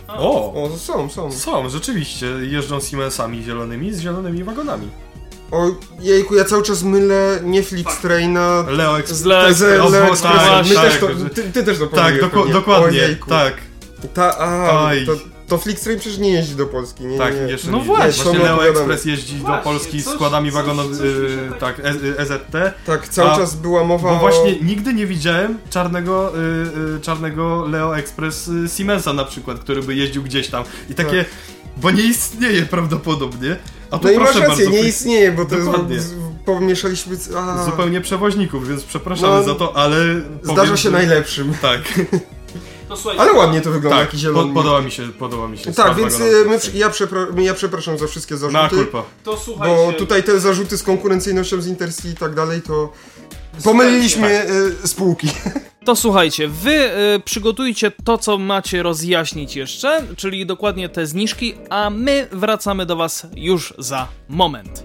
O! 0.09 0.53
O, 0.65 0.79
są, 0.79 1.11
są. 1.11 1.33
Są, 1.33 1.69
rzeczywiście. 1.69 2.27
Jeżdżą 2.27 2.81
Siemensami 2.81 3.43
zielonymi 3.43 3.93
z 3.95 4.01
zielonymi 4.01 4.45
wagonami. 4.45 4.89
O 5.51 5.67
jejku, 6.01 6.35
ja 6.35 6.45
cały 6.45 6.63
czas 6.63 6.83
mylę 6.83 7.39
nie 7.43 7.63
Flixtraina... 7.63 8.65
Leo 8.69 8.99
Express. 8.99 9.19
Z 9.21 9.25
Leo 9.25 9.55
Z 9.55 9.61
Leo 9.93 10.05
O, 10.05 10.09
Expressa. 10.09 10.39
tak, 10.39 10.69
My 10.69 10.75
tak, 10.75 10.85
też 10.85 11.01
to, 11.01 11.07
ty, 11.35 11.43
ty 11.53 11.65
też 11.65 11.79
to 11.79 11.87
Tak, 11.87 12.15
pewnie. 12.31 12.53
dokładnie. 12.53 12.87
Ojejku. 13.03 13.29
Tak, 13.31 13.55
Ta, 14.15 14.39
a, 14.39 14.85
Oj. 14.85 15.07
to, 15.07 15.13
to 15.49 15.59
Flixtrain 15.59 15.99
przecież 15.99 16.19
nie 16.19 16.31
jeździ 16.31 16.55
do 16.55 16.67
Polski, 16.67 17.05
nie? 17.05 17.19
tak, 17.19 17.35
nie. 17.35 17.41
jeszcze 17.53 17.71
No 17.71 17.79
nie. 17.79 17.85
właśnie, 17.85 18.25
właśnie 18.25 18.41
opowiadamy. 18.53 18.69
Express 18.79 19.05
jeździ 19.05 19.37
do 19.37 19.43
Właśnie, 19.45 19.65
Polski 19.65 20.01
z 20.01 20.05
coś- 20.05 20.15
składami 20.15 20.51
wagonowymi, 20.51 20.99
się 20.99 21.53
tak, 21.61 21.81
E- 21.81 22.19
EZT. 22.19 22.53
Tak, 22.87 23.09
cały 23.09 23.31
A- 23.31 23.37
czas 23.37 23.55
była 23.57 23.85
mowa 23.85 24.09
Bo 24.09 24.17
o... 24.17 24.19
właśnie 24.19 24.57
nigdy 24.63 24.95
nie 24.95 25.07
widziałem 25.07 25.59
czarnego, 25.71 26.33
y, 26.39 26.97
y, 26.97 27.01
czarnego 27.01 27.67
Leo 27.71 27.97
Express 27.99 28.49
y, 28.49 28.69
Siemensa 28.77 29.13
na 29.13 29.25
przykład, 29.25 29.59
który 29.59 29.83
by 29.83 29.95
jeździł 29.95 30.23
gdzieś 30.23 30.49
tam. 30.49 30.65
I 30.91 30.95
takie, 30.95 31.25
bo 31.77 31.91
nie 31.91 32.03
istnieje 32.03 32.63
prawdopodobnie. 32.63 33.57
A 33.91 33.99
tu 33.99 34.05
No 34.07 34.13
i 34.13 34.17
masz 34.19 34.25
proszę 34.33 34.47
rację, 34.49 34.65
bardzo, 34.65 34.81
nie 34.83 34.89
istnieje, 34.89 35.33
bo 35.33 35.45
to 35.45 35.57
Dokładnie. 35.57 35.95
jest, 35.95 36.15
pomieszaliśmy... 36.45 37.17
A, 37.37 37.65
zupełnie 37.65 38.01
przewoźników, 38.01 38.69
więc 38.69 38.83
przepraszamy 38.85 39.33
No, 39.37 39.43
za 39.43 39.55
to, 39.55 39.77
ale... 39.77 39.97
Zdarza 40.43 40.61
powiem, 40.61 40.77
się 40.77 40.83
że- 40.83 40.91
najlepszym. 40.91 41.55
Tak, 41.63 41.81
To 42.89 42.97
słuchajcie, 42.97 43.23
Ale 43.23 43.33
ładnie 43.33 43.61
to 43.61 43.71
wygląda, 43.71 43.97
tak, 43.99 44.07
taki 44.07 44.17
po, 44.17 44.21
zielony. 44.23 44.55
podoba 44.55 44.81
mi 44.81 44.91
się, 44.91 45.09
podoba 45.09 45.49
mi 45.49 45.59
się. 45.59 45.73
Tak, 45.73 45.95
więc 45.97 46.21
y, 46.21 46.45
my, 46.49 46.59
ja, 46.75 46.89
przepra- 46.91 47.41
ja 47.41 47.55
przepraszam 47.55 47.99
za 47.99 48.07
wszystkie 48.07 48.35
Na 48.35 48.41
zarzuty, 48.41 48.77
kulpa. 48.77 49.03
to 49.25 49.37
słuchajcie. 49.37 49.77
bo 49.77 49.93
tutaj 49.93 50.23
te 50.23 50.41
zarzuty 50.41 50.79
z 50.79 50.83
konkurencyjnością 50.83 51.61
z 51.63 51.67
Intercity 51.67 52.09
i 52.09 52.15
tak 52.15 52.35
dalej, 52.35 52.63
to 52.63 52.93
pomyliliśmy 53.65 54.47
y, 54.85 54.89
spółki. 54.89 55.29
To 55.85 55.97
słuchajcie, 55.97 56.49
wy 56.49 56.71
y, 57.17 57.21
przygotujcie 57.25 57.91
to, 58.05 58.19
co 58.19 58.39
macie 58.39 58.83
rozjaśnić 58.83 59.57
jeszcze, 59.57 60.03
czyli 60.17 60.47
dokładnie 60.47 60.89
te 60.89 61.07
zniżki, 61.07 61.55
a 61.71 61.91
my 61.91 62.29
wracamy 62.33 62.87
do 62.87 62.97
was 62.97 63.27
już 63.37 63.75
za 63.79 64.09
moment. 64.29 64.85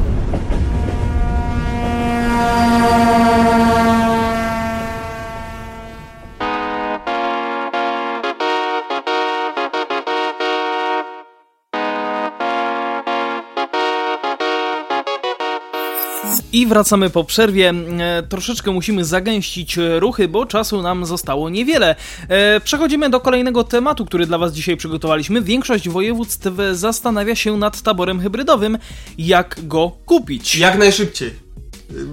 I 16.61 16.67
wracamy 16.67 17.09
po 17.09 17.23
przerwie. 17.23 17.73
E, 17.99 18.23
troszeczkę 18.29 18.71
musimy 18.71 19.05
zagęścić 19.05 19.77
e, 19.77 19.99
ruchy, 19.99 20.27
bo 20.27 20.45
czasu 20.45 20.81
nam 20.81 21.05
zostało 21.05 21.49
niewiele. 21.49 21.95
E, 22.29 22.59
przechodzimy 22.59 23.09
do 23.09 23.19
kolejnego 23.19 23.63
tematu, 23.63 24.05
który 24.05 24.25
dla 24.25 24.37
Was 24.37 24.53
dzisiaj 24.53 24.77
przygotowaliśmy. 24.77 25.41
Większość 25.41 25.89
województw 25.89 26.47
zastanawia 26.73 27.35
się 27.35 27.57
nad 27.57 27.81
taborem 27.81 28.19
hybrydowym. 28.19 28.77
Jak 29.17 29.55
go 29.63 29.91
kupić? 30.05 30.55
Jak 30.55 30.77
najszybciej. 30.77 31.33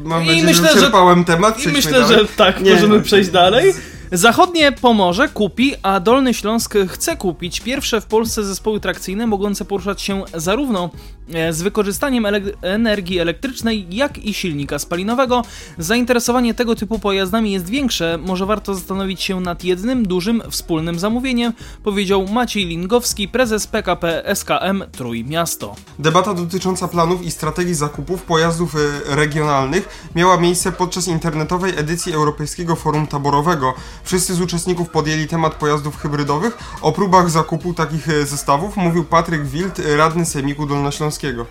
Mam 0.05 0.22
I 0.22 0.26
nadzieję, 0.26 0.44
myślę, 0.44 0.68
że 0.68 0.74
wyczerpałem 0.74 1.24
temat. 1.24 1.66
I 1.66 1.68
myślę, 1.68 1.92
dalej. 2.01 2.18
że 2.18 2.24
tak, 2.36 2.61
Nie, 2.61 2.74
możemy 2.74 2.96
no. 2.96 3.05
przejść 3.05 3.30
dalej. 3.30 3.74
Zachodnie 4.13 4.73
Pomorze 4.73 5.29
kupi, 5.29 5.75
a 5.83 6.01
Dolny 6.01 6.35
Śląsk 6.35 6.75
chce 6.89 7.17
kupić 7.17 7.61
pierwsze 7.61 8.01
w 8.01 8.07
Polsce 8.07 8.45
zespoły 8.45 8.81
trakcyjne 8.81 9.27
mogące 9.27 9.65
poruszać 9.65 10.03
się 10.03 10.25
zarówno 10.35 10.91
e, 11.33 11.53
z 11.53 11.63
wykorzystaniem 11.63 12.27
energii 12.63 13.19
elektrycznej, 13.19 13.87
jak 13.91 14.19
i 14.19 14.35
silnika 14.35 14.79
spalinowego. 14.79 15.43
Zainteresowanie 15.79 16.55
tego 16.55 16.75
typu 16.75 16.99
pojazdami 16.99 17.53
jest 17.53 17.69
większe, 17.69 18.19
może 18.19 18.47
warto 18.47 18.75
zastanowić 18.75 19.23
się 19.23 19.41
nad 19.41 19.65
jednym 19.65 20.07
dużym 20.07 20.43
wspólnym 20.51 20.99
zamówieniem, 20.99 21.53
powiedział 21.83 22.29
Maciej 22.29 22.67
Lingowski, 22.67 23.29
prezes 23.29 23.67
PKP 23.67 24.23
SKM 24.35 24.83
Trójmiasto. 24.93 25.75
Debata 25.99 26.35
dotycząca 26.35 26.89
planów 26.89 27.23
i 27.23 27.31
strategii 27.31 27.75
zakupów 27.75 28.23
pojazdów 28.23 28.75
y, 28.75 28.79
regionalnych 29.07 30.11
miała 30.15 30.37
miejsce 30.37 30.73
podczas 30.73 31.09
internetowej 31.09 31.73
edycji 31.77 32.13
Europejskiego 32.13 32.77
Forum 32.77 33.07
Taborowego. 33.07 33.75
Wszyscy 34.09 34.35
z 34.35 34.41
uczestników 34.41 34.91
podjęli 34.91 35.27
temat 35.27 35.55
pojazdów 35.55 35.97
hybrydowych. 35.97 36.59
O 36.81 36.93
próbach 36.93 37.31
zakupu 37.31 37.75
takich 37.75 38.09
y, 38.09 38.27
zestawów 38.27 38.77
mówił 38.77 39.05
Patryk 39.05 39.47
Wild, 39.47 39.79
y, 39.79 39.97
radny 39.97 40.27
Sejmiku 40.27 40.67
Dolnośląskiego. 40.67 41.47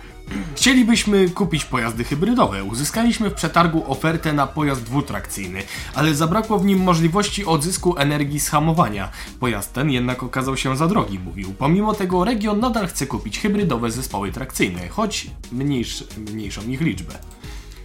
Chcielibyśmy 0.56 1.30
kupić 1.30 1.64
pojazdy 1.64 2.04
hybrydowe. 2.04 2.64
Uzyskaliśmy 2.64 3.30
w 3.30 3.34
przetargu 3.34 3.92
ofertę 3.92 4.32
na 4.32 4.46
pojazd 4.46 4.82
dwutrakcyjny, 4.82 5.62
ale 5.94 6.14
zabrakło 6.14 6.58
w 6.58 6.64
nim 6.64 6.78
możliwości 6.78 7.44
odzysku 7.44 7.96
energii 7.96 8.40
z 8.40 8.48
hamowania. 8.48 9.10
Pojazd 9.40 9.72
ten 9.72 9.90
jednak 9.90 10.22
okazał 10.22 10.56
się 10.56 10.76
za 10.76 10.86
drogi, 10.86 11.18
mówił. 11.18 11.54
Pomimo 11.58 11.94
tego 11.94 12.24
region 12.24 12.60
nadal 12.60 12.88
chce 12.88 13.06
kupić 13.06 13.38
hybrydowe 13.38 13.90
zespoły 13.90 14.32
trakcyjne, 14.32 14.88
choć 14.88 15.30
mniejsz, 15.52 16.04
mniejszą 16.16 16.62
ich 16.62 16.80
liczbę. 16.80 17.18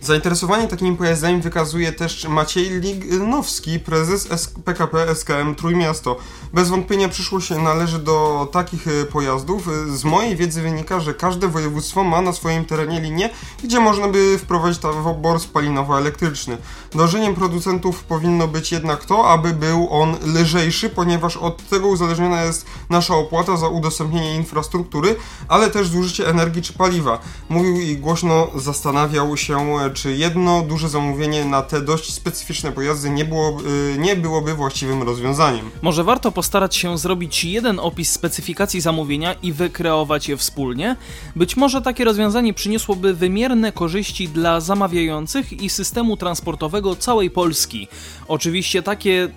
Zainteresowanie 0.03 0.67
takimi 0.67 0.97
pojazdami 0.97 1.41
wykazuje 1.41 1.91
też 1.91 2.27
Maciej 2.27 2.69
Lignowski, 2.69 3.79
prezes 3.79 4.27
PKP 4.65 5.15
SKM 5.15 5.55
Trójmiasto. 5.55 6.17
Bez 6.53 6.69
wątpienia 6.69 7.09
przyszłość 7.09 7.49
należy 7.49 7.99
do 7.99 8.47
takich 8.51 8.87
e, 8.87 9.05
pojazdów. 9.05 9.67
E, 9.67 9.97
Z 9.97 10.03
mojej 10.03 10.35
wiedzy 10.35 10.61
wynika, 10.61 10.99
że 10.99 11.13
każde 11.13 11.47
województwo 11.47 12.03
ma 12.03 12.21
na 12.21 12.33
swoim 12.33 12.65
terenie 12.65 13.01
linię, 13.01 13.29
gdzie 13.63 13.79
można 13.79 14.07
by 14.07 14.37
wprowadzić 14.37 14.81
tabor 14.81 15.39
spalinowo-elektryczny. 15.39 16.57
Dążeniem 16.95 17.35
producentów 17.35 18.03
powinno 18.03 18.47
być 18.47 18.71
jednak 18.71 19.05
to, 19.05 19.29
aby 19.29 19.53
był 19.53 19.87
on 19.91 20.15
lżejszy, 20.25 20.89
ponieważ 20.89 21.37
od 21.37 21.69
tego 21.69 21.87
uzależniona 21.87 22.43
jest 22.43 22.65
nasza 22.89 23.15
opłata 23.15 23.57
za 23.57 23.67
udostępnienie 23.67 24.35
infrastruktury, 24.35 25.15
ale 25.47 25.69
też 25.69 25.87
zużycie 25.87 26.27
energii 26.27 26.61
czy 26.61 26.73
paliwa. 26.73 27.19
Mówił 27.49 27.79
i 27.79 27.97
głośno 27.97 28.47
zastanawiał 28.55 29.37
się, 29.37 29.92
czy 29.93 30.15
jedno 30.17 30.61
duże 30.61 30.89
zamówienie 30.89 31.45
na 31.45 31.61
te 31.61 31.81
dość 31.81 32.13
specyficzne 32.13 32.71
pojazdy 32.71 33.09
nie, 33.09 33.25
było, 33.25 33.57
y, 33.93 33.97
nie 33.97 34.15
byłoby 34.15 34.53
właściwym 34.53 35.03
rozwiązaniem. 35.03 35.69
Może 35.81 36.03
warto 36.03 36.31
postarać 36.31 36.75
się 36.75 36.97
zrobić 36.97 37.45
jeden 37.45 37.79
opis 37.79 38.11
specyfikacji 38.11 38.81
zamówienia 38.81 39.33
i 39.33 39.53
wykreować 39.53 40.29
je 40.29 40.37
wspólnie? 40.37 40.95
Być 41.35 41.57
może 41.57 41.81
takie 41.81 42.05
rozwiązanie 42.05 42.53
przyniosłoby 42.53 43.13
wymierne 43.13 43.71
korzyści 43.71 44.27
dla 44.27 44.59
zamawiających 44.61 45.53
i 45.53 45.69
systemu 45.69 46.17
transportowego 46.17 46.95
całej 46.95 47.31
Polski. 47.31 47.87
Oczywiście 48.27 48.83
takie 48.83 49.23
e, 49.23 49.29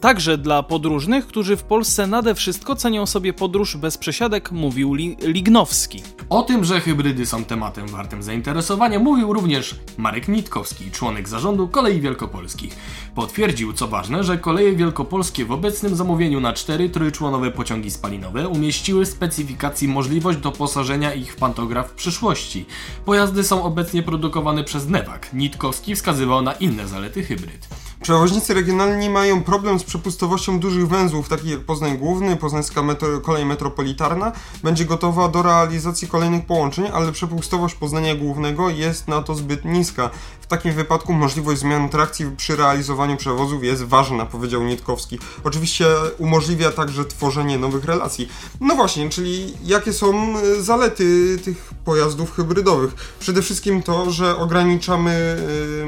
także 0.00 0.38
dla 0.38 0.62
podróżnych, 0.62 1.26
którzy 1.26 1.56
w 1.56 1.62
Polsce 1.62 2.06
nade 2.06 2.34
wszystko 2.34 2.76
cenią 2.76 3.06
sobie 3.06 3.32
podróż 3.32 3.76
bez 3.76 3.98
przesiadek, 3.98 4.52
mówił 4.52 4.94
Li 4.94 5.16
Lignowski. 5.20 6.02
O 6.30 6.42
tym, 6.42 6.64
że 6.64 6.80
hybrydy 6.80 7.26
są 7.26 7.44
tematem 7.44 7.88
wartym 7.88 8.22
zainteresowania, 8.22 8.98
mówił 8.98 9.32
również 9.32 9.61
Marek 9.98 10.28
Nitkowski, 10.28 10.90
członek 10.90 11.28
zarządu 11.28 11.68
Kolei 11.68 12.00
Wielkopolskich. 12.00 12.76
Potwierdził, 13.14 13.72
co 13.72 13.88
ważne, 13.88 14.24
że 14.24 14.38
koleje 14.38 14.76
wielkopolskie 14.76 15.44
w 15.44 15.52
obecnym 15.52 15.96
zamówieniu 15.96 16.40
na 16.40 16.52
cztery 16.52 16.88
trójczłonowe 16.88 17.50
pociągi 17.50 17.90
spalinowe 17.90 18.48
umieściły 18.48 19.04
w 19.04 19.08
specyfikacji 19.08 19.88
możliwość 19.88 20.38
doposażenia 20.38 21.14
ich 21.14 21.32
w 21.32 21.36
pantograf 21.36 21.90
w 21.90 21.94
przyszłości. 21.94 22.66
Pojazdy 23.04 23.44
są 23.44 23.64
obecnie 23.64 24.02
produkowane 24.02 24.64
przez 24.64 24.88
Newak. 24.88 25.34
Nitkowski 25.34 25.94
wskazywał 25.94 26.42
na 26.42 26.52
inne 26.52 26.88
zalety 26.88 27.22
hybryd. 27.22 27.68
Przewoźnicy 28.02 28.54
regionalni 28.54 29.10
mają 29.10 29.42
problem 29.42 29.78
z 29.78 29.84
przepustowością 29.84 30.58
dużych 30.58 30.88
węzłów, 30.88 31.28
takich 31.28 31.50
jak 31.50 31.60
Poznań 31.60 31.98
Główny, 31.98 32.36
Poznańska 32.36 32.82
metro, 32.82 33.20
kolej 33.20 33.46
metropolitarna 33.46 34.32
będzie 34.62 34.84
gotowa 34.84 35.28
do 35.28 35.42
realizacji 35.42 36.08
kolejnych 36.08 36.46
połączeń, 36.46 36.84
ale 36.92 37.12
przepustowość 37.12 37.74
Poznania 37.74 38.14
Głównego 38.14 38.70
jest 38.70 39.08
na 39.08 39.22
to 39.22 39.34
zbyt 39.34 39.64
niska. 39.64 40.10
W 40.40 40.46
takim 40.46 40.72
wypadku 40.72 41.12
możliwość 41.12 41.60
zmian 41.60 41.88
trakcji 41.88 42.26
przy 42.36 42.56
realizowaniu 42.56 43.16
przewozów 43.16 43.64
jest 43.64 43.84
ważna, 43.84 44.26
powiedział 44.26 44.62
Nitkowski. 44.62 45.18
Oczywiście 45.44 45.86
umożliwia 46.18 46.70
także 46.70 47.04
tworzenie 47.04 47.58
nowych 47.58 47.84
relacji. 47.84 48.28
No 48.60 48.74
właśnie, 48.74 49.10
czyli 49.10 49.54
jakie 49.64 49.92
są 49.92 50.38
e, 50.38 50.62
zalety 50.62 51.38
tych 51.44 51.74
pojazdów 51.84 52.32
hybrydowych? 52.32 53.16
Przede 53.20 53.42
wszystkim 53.42 53.82
to, 53.82 54.10
że 54.10 54.36
ograniczamy... 54.36 55.36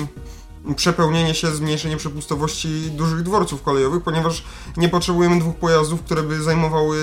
Yy, 0.01 0.34
przepełnienie 0.77 1.35
się, 1.35 1.55
zmniejszenie 1.55 1.97
przepustowości 1.97 2.69
dużych 2.91 3.23
dworców 3.23 3.63
kolejowych, 3.63 4.03
ponieważ 4.03 4.45
nie 4.77 4.89
potrzebujemy 4.89 5.39
dwóch 5.39 5.57
pojazdów, 5.57 6.03
które 6.03 6.23
by 6.23 6.43
zajmowały 6.43 6.99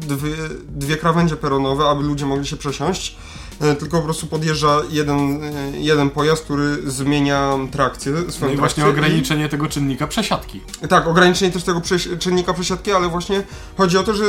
dwie, 0.00 0.34
dwie 0.68 0.96
krawędzie 0.96 1.36
peronowe, 1.36 1.84
aby 1.88 2.02
ludzie 2.02 2.26
mogli 2.26 2.46
się 2.46 2.56
przesiąść, 2.56 3.16
e, 3.60 3.74
tylko 3.74 3.98
po 3.98 4.04
prostu 4.04 4.26
podjeżdża 4.26 4.80
jeden, 4.90 5.44
e, 5.44 5.70
jeden 5.78 6.10
pojazd, 6.10 6.44
który 6.44 6.90
zmienia 6.90 7.52
trakcję, 7.72 8.12
swoją 8.30 8.50
No 8.50 8.54
i 8.54 8.58
właśnie 8.58 8.82
trakcję 8.82 9.02
ograniczenie 9.02 9.48
tego 9.48 9.66
czynnika 9.68 10.06
przesiadki. 10.06 10.60
tak, 10.88 11.06
ograniczenie 11.06 11.50
też 11.52 11.64
tego 11.64 11.80
prześ- 11.80 12.18
czynnika 12.18 12.54
przesiadki, 12.54 12.92
ale 12.92 13.08
właśnie 13.08 13.42
chodzi 13.76 13.98
o 13.98 14.02
to, 14.02 14.14
że 14.14 14.24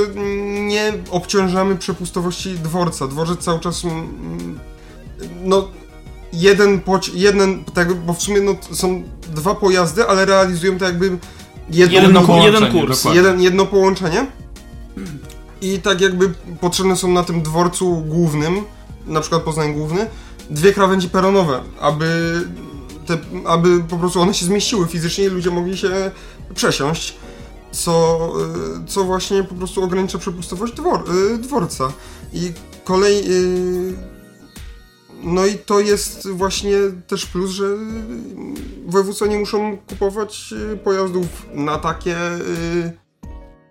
nie 0.67 0.93
obciążamy 1.11 1.75
przepustowości 1.75 2.49
dworca. 2.59 3.07
Dworzec 3.07 3.39
cały 3.39 3.59
czas 3.59 3.85
mm, 3.85 4.59
no 5.43 5.67
jeden, 6.33 6.79
poci- 6.79 7.11
jeden 7.15 7.63
tak, 7.73 7.93
bo 7.93 8.13
w 8.13 8.21
sumie 8.21 8.41
no, 8.41 8.55
są 8.71 9.03
dwa 9.35 9.55
pojazdy, 9.55 10.07
ale 10.07 10.25
realizują 10.25 10.77
to 10.77 10.85
jakby 10.85 11.17
jedno, 11.69 11.99
ku- 11.99 12.05
jeden 12.05 12.25
połączenie, 12.25 12.71
kurs. 12.71 12.97
dokładnie. 12.97 13.21
jeden, 13.21 13.41
jedno 13.41 13.65
połączenie 13.65 14.25
i 15.61 15.79
tak 15.79 16.01
jakby 16.01 16.33
potrzebne 16.61 16.95
są 16.95 17.07
na 17.07 17.23
tym 17.23 17.41
dworcu 17.41 17.95
głównym, 18.07 18.61
na 19.07 19.21
przykład 19.21 19.41
Poznań 19.41 19.73
Główny, 19.73 20.07
dwie 20.49 20.73
krawędzie 20.73 21.07
peronowe, 21.09 21.61
aby, 21.81 22.41
te, 23.05 23.17
aby 23.45 23.83
po 23.89 23.97
prostu 23.97 24.21
one 24.21 24.33
się 24.33 24.45
zmieściły 24.45 24.87
fizycznie 24.87 25.25
i 25.25 25.27
ludzie 25.27 25.51
mogli 25.51 25.77
się 25.77 26.11
przesiąść, 26.55 27.15
co, 27.71 28.19
y, 28.83 28.87
co 28.87 29.03
właśnie 29.03 29.43
po 29.43 29.55
prostu 29.55 29.83
ogranicza 29.83 30.17
przepustowość 30.17 30.73
dwor, 30.73 31.03
y, 31.33 31.37
dworca. 31.37 31.91
I 32.33 32.51
kolej... 32.83 33.23
No 35.23 35.45
i 35.45 35.57
to 35.57 35.79
jest 35.79 36.29
właśnie 36.29 36.77
też 37.07 37.25
plus, 37.25 37.51
że 37.51 37.65
y, 37.65 37.77
województwa 38.87 39.25
nie 39.25 39.39
muszą 39.39 39.77
kupować 39.77 40.53
y, 40.73 40.77
pojazdów 40.77 41.45
na 41.53 41.77
takie 41.77 42.17
y, 42.17 42.91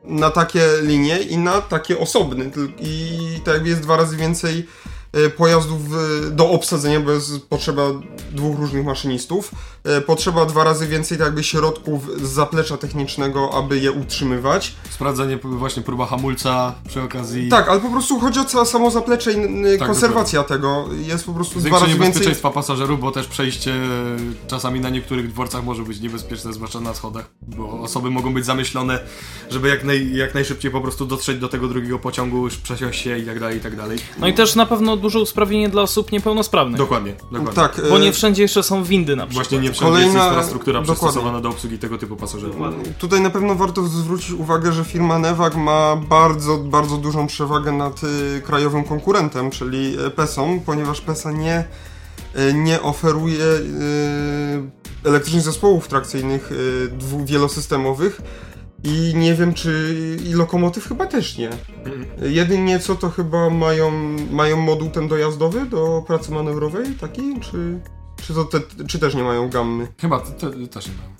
na 0.04 0.30
takie 0.30 0.62
linie 0.82 1.18
i 1.18 1.38
na 1.38 1.60
takie 1.60 1.98
osobne. 1.98 2.44
I 2.78 3.18
tak 3.44 3.54
jakby 3.54 3.68
jest 3.68 3.80
dwa 3.80 3.96
razy 3.96 4.16
więcej 4.16 4.66
pojazdów 5.36 5.80
e, 6.26 6.30
do 6.30 6.50
obsadzenia, 6.50 7.00
bo 7.00 7.10
jest 7.10 7.46
potrzeba 7.48 7.82
dwóch 8.32 8.58
różnych 8.58 8.84
maszynistów. 8.84 9.50
E, 9.84 10.00
Potrzeba 10.00 10.46
dwa 10.46 10.64
razy 10.64 10.86
więcej 10.86 11.18
tak 11.18 11.26
jakby 11.26 11.44
środków 11.44 12.10
z 12.22 12.28
zaplecza 12.28 12.76
technicznego, 12.76 13.50
aby 13.54 13.78
je 13.78 13.92
utrzymywać. 13.92 14.74
Sprawdzenie, 14.90 15.38
właśnie 15.42 15.82
próba 15.82 16.06
hamulca 16.06 16.74
przy 16.88 17.02
okazji. 17.02 17.48
Tak, 17.48 17.68
ale 17.68 17.80
po 17.80 17.90
prostu 17.90 18.20
chodzi 18.20 18.40
o 18.54 18.64
samo 18.64 18.90
zaplecze 18.90 19.32
i 19.32 19.78
Tak, 19.78 19.88
konserwacja 19.88 20.44
tego. 20.44 20.88
Jest 21.06 21.24
po 21.26 21.32
prostu 21.32 21.60
dwa 21.60 21.78
razy 21.78 21.86
więcej. 21.86 22.08
bezpieczeństwa 22.08 22.50
pasażerów, 22.50 23.00
bo 23.00 23.10
też 23.10 23.26
przejście 23.26 23.74
czasami 24.46 24.80
na 24.80 24.90
niektórych 24.90 25.28
dworcach 25.32 25.64
może 25.64 25.82
być 25.82 26.00
niebezpieczne, 26.00 26.52
zwłaszcza 26.52 26.80
na 26.80 26.94
schodach, 26.94 27.30
bo 27.42 27.80
osoby 27.80 28.10
mogą 28.10 28.34
być 28.34 28.44
zamyślone, 28.44 28.98
żeby 29.50 29.68
jak, 29.68 29.84
naj, 29.84 30.16
jak 30.16 30.34
najszybciej 30.34 30.70
po 30.70 30.80
prostu 30.80 31.06
dotrzeć 31.06 31.38
do 31.38 31.48
tego 31.48 31.68
drugiego 31.68 31.98
pociągu, 31.98 32.44
już 32.44 32.56
przesiąść 32.56 33.02
się 33.02 33.18
i 33.18 33.26
tak 33.26 33.40
dalej, 33.40 33.56
i 33.58 33.60
tak 33.60 33.76
dalej. 33.76 33.98
No 34.18 34.28
i 34.28 34.34
też 34.34 34.54
na 34.54 34.66
pewno 34.66 34.96
duże 35.06 35.20
usprawnienie 35.20 35.68
dla 35.68 35.82
osób 35.82 36.12
niepełnosprawnych. 36.12 36.78
Dokładnie, 36.78 37.14
dokładnie. 37.32 37.54
Tak, 37.54 37.80
Bo 37.90 37.96
e, 37.96 38.00
nie 38.00 38.12
wszędzie 38.12 38.42
jeszcze 38.42 38.62
są 38.62 38.84
windy 38.84 39.16
na 39.16 39.26
przykład. 39.26 39.46
Właśnie 39.46 39.58
nie 39.68 39.72
wszędzie 39.72 40.00
jest 40.00 40.12
Kolejna- 40.14 40.26
infrastruktura 40.28 40.80
dokładnie. 40.80 40.94
przystosowana 41.06 41.40
do 41.40 41.48
obsługi 41.48 41.78
tego 41.78 41.98
typu 41.98 42.16
pasażerów. 42.16 42.56
Tutaj 42.98 43.20
na 43.20 43.30
pewno 43.30 43.54
warto 43.54 43.82
zwrócić 43.82 44.30
uwagę, 44.30 44.72
że 44.72 44.84
firma 44.84 45.18
Newag 45.18 45.56
ma 45.56 45.96
bardzo, 45.96 46.56
bardzo 46.58 46.96
dużą 46.96 47.26
przewagę 47.26 47.72
nad 47.72 48.00
y, 48.04 48.42
krajowym 48.46 48.84
konkurentem, 48.84 49.50
czyli 49.50 49.96
y, 50.06 50.10
PESą, 50.10 50.60
ponieważ 50.66 51.00
PESA 51.00 51.32
nie, 51.32 51.64
y, 52.50 52.54
nie 52.54 52.82
oferuje 52.82 53.44
y, 53.44 54.70
elektrycznych 55.04 55.42
zespołów 55.42 55.88
trakcyjnych 55.88 56.52
y, 56.52 56.88
dwu, 56.98 57.24
wielosystemowych 57.24 58.20
i 58.86 59.14
nie 59.14 59.34
wiem 59.34 59.54
czy 59.54 59.96
i 60.24 60.32
lokomotyw 60.32 60.88
chyba 60.88 61.06
też 61.06 61.38
nie. 61.38 61.50
Jedynie 62.22 62.78
co 62.78 62.94
to 62.94 63.10
chyba 63.10 63.50
mają, 63.50 63.90
mają 64.30 64.56
moduł 64.56 64.90
ten 64.90 65.08
dojazdowy 65.08 65.66
do 65.66 66.04
pracy 66.06 66.32
manewrowej 66.32 66.86
taki, 67.00 67.40
czy, 67.40 67.80
czy, 68.22 68.34
to 68.34 68.44
te, 68.44 68.60
czy 68.88 68.98
też 68.98 69.14
nie 69.14 69.22
mają 69.22 69.48
gammy? 69.50 69.86
Chyba 70.00 70.20
te, 70.20 70.32
te, 70.32 70.68
też 70.68 70.86
nie 70.86 70.92
mają. 70.94 71.16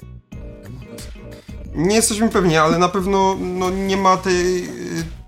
Nie 1.89 1.97
jesteśmy 1.97 2.29
pewni, 2.29 2.57
ale 2.57 2.79
na 2.79 2.89
pewno 2.89 3.37
no, 3.41 3.71
nie 3.71 3.97
ma 3.97 4.17
tej, 4.17 4.69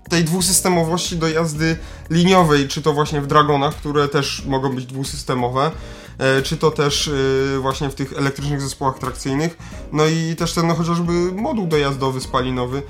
tej 0.09 0.23
dwusystemowości 0.23 1.17
do 1.17 1.27
jazdy 1.27 1.77
liniowej, 2.09 2.67
czy 2.67 2.81
to 2.81 2.93
właśnie 2.93 3.21
w 3.21 3.27
Dragonach, 3.27 3.75
które 3.75 4.07
też 4.07 4.45
mogą 4.45 4.75
być 4.75 4.85
dwusystemowe, 4.85 5.71
e, 6.17 6.41
czy 6.41 6.57
to 6.57 6.71
też 6.71 7.07
e, 7.07 7.59
właśnie 7.59 7.89
w 7.89 7.95
tych 7.95 8.13
elektrycznych 8.13 8.61
zespołach 8.61 8.99
trakcyjnych. 8.99 9.57
No 9.91 10.05
i 10.05 10.35
też 10.35 10.53
ten 10.53 10.67
no, 10.67 10.75
chociażby 10.75 11.11
moduł 11.31 11.67
dojazdowy 11.67 12.21
spalinowy 12.21 12.81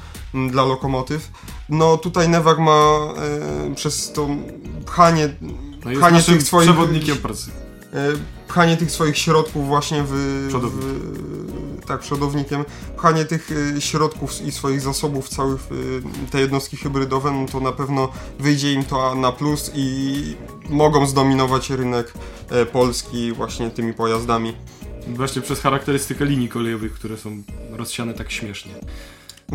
dla 0.51 0.65
lokomotyw. 0.65 1.31
No 1.69 1.97
tutaj 1.97 2.29
Newag 2.29 2.59
ma 2.59 2.97
e, 3.71 3.75
przez 3.75 4.11
to 4.11 4.27
pchanie, 4.85 5.29
No 5.85 5.91
pchanie 5.99 6.23
tych 6.23 6.43
swoich 6.43 6.69
przewodnikiem 6.69 7.17
pracy. 7.17 7.51
Pchanie 8.49 8.77
tych 8.77 8.91
swoich 8.91 9.17
środków 9.17 9.67
właśnie 9.67 10.03
w... 10.07 10.45
Przodownik. 10.49 10.83
w 10.83 11.85
tak, 11.87 11.99
przodownikiem. 11.99 12.65
Pchanie 12.97 13.25
tych 13.25 13.49
e, 13.77 13.81
środków 13.81 14.41
i 14.41 14.51
swoich 14.51 14.81
zasobów 14.81 15.29
całych 15.29 15.61
e, 15.61 16.29
te 16.31 16.39
jednostki 16.39 16.77
hybrydowe, 16.77 17.31
no 17.31 17.45
to 17.47 17.59
na 17.59 17.71
pewno 17.71 18.09
wyjdzie 18.39 18.73
im 18.73 18.83
to 18.83 19.15
na 19.15 19.31
plus 19.31 19.71
i 19.75 20.35
mogą 20.69 21.05
zdominować 21.07 21.69
rynek 21.69 22.13
e, 22.49 22.65
polski 22.65 23.31
właśnie 23.31 23.69
tymi 23.69 23.93
pojazdami. 23.93 24.53
Właśnie 25.07 25.41
przez 25.41 25.59
charakterystykę 25.59 26.25
linii 26.25 26.49
kolejowych, 26.49 26.93
które 26.93 27.17
są 27.17 27.43
rozsiane 27.71 28.13
tak 28.13 28.31
śmiesznie. 28.31 28.73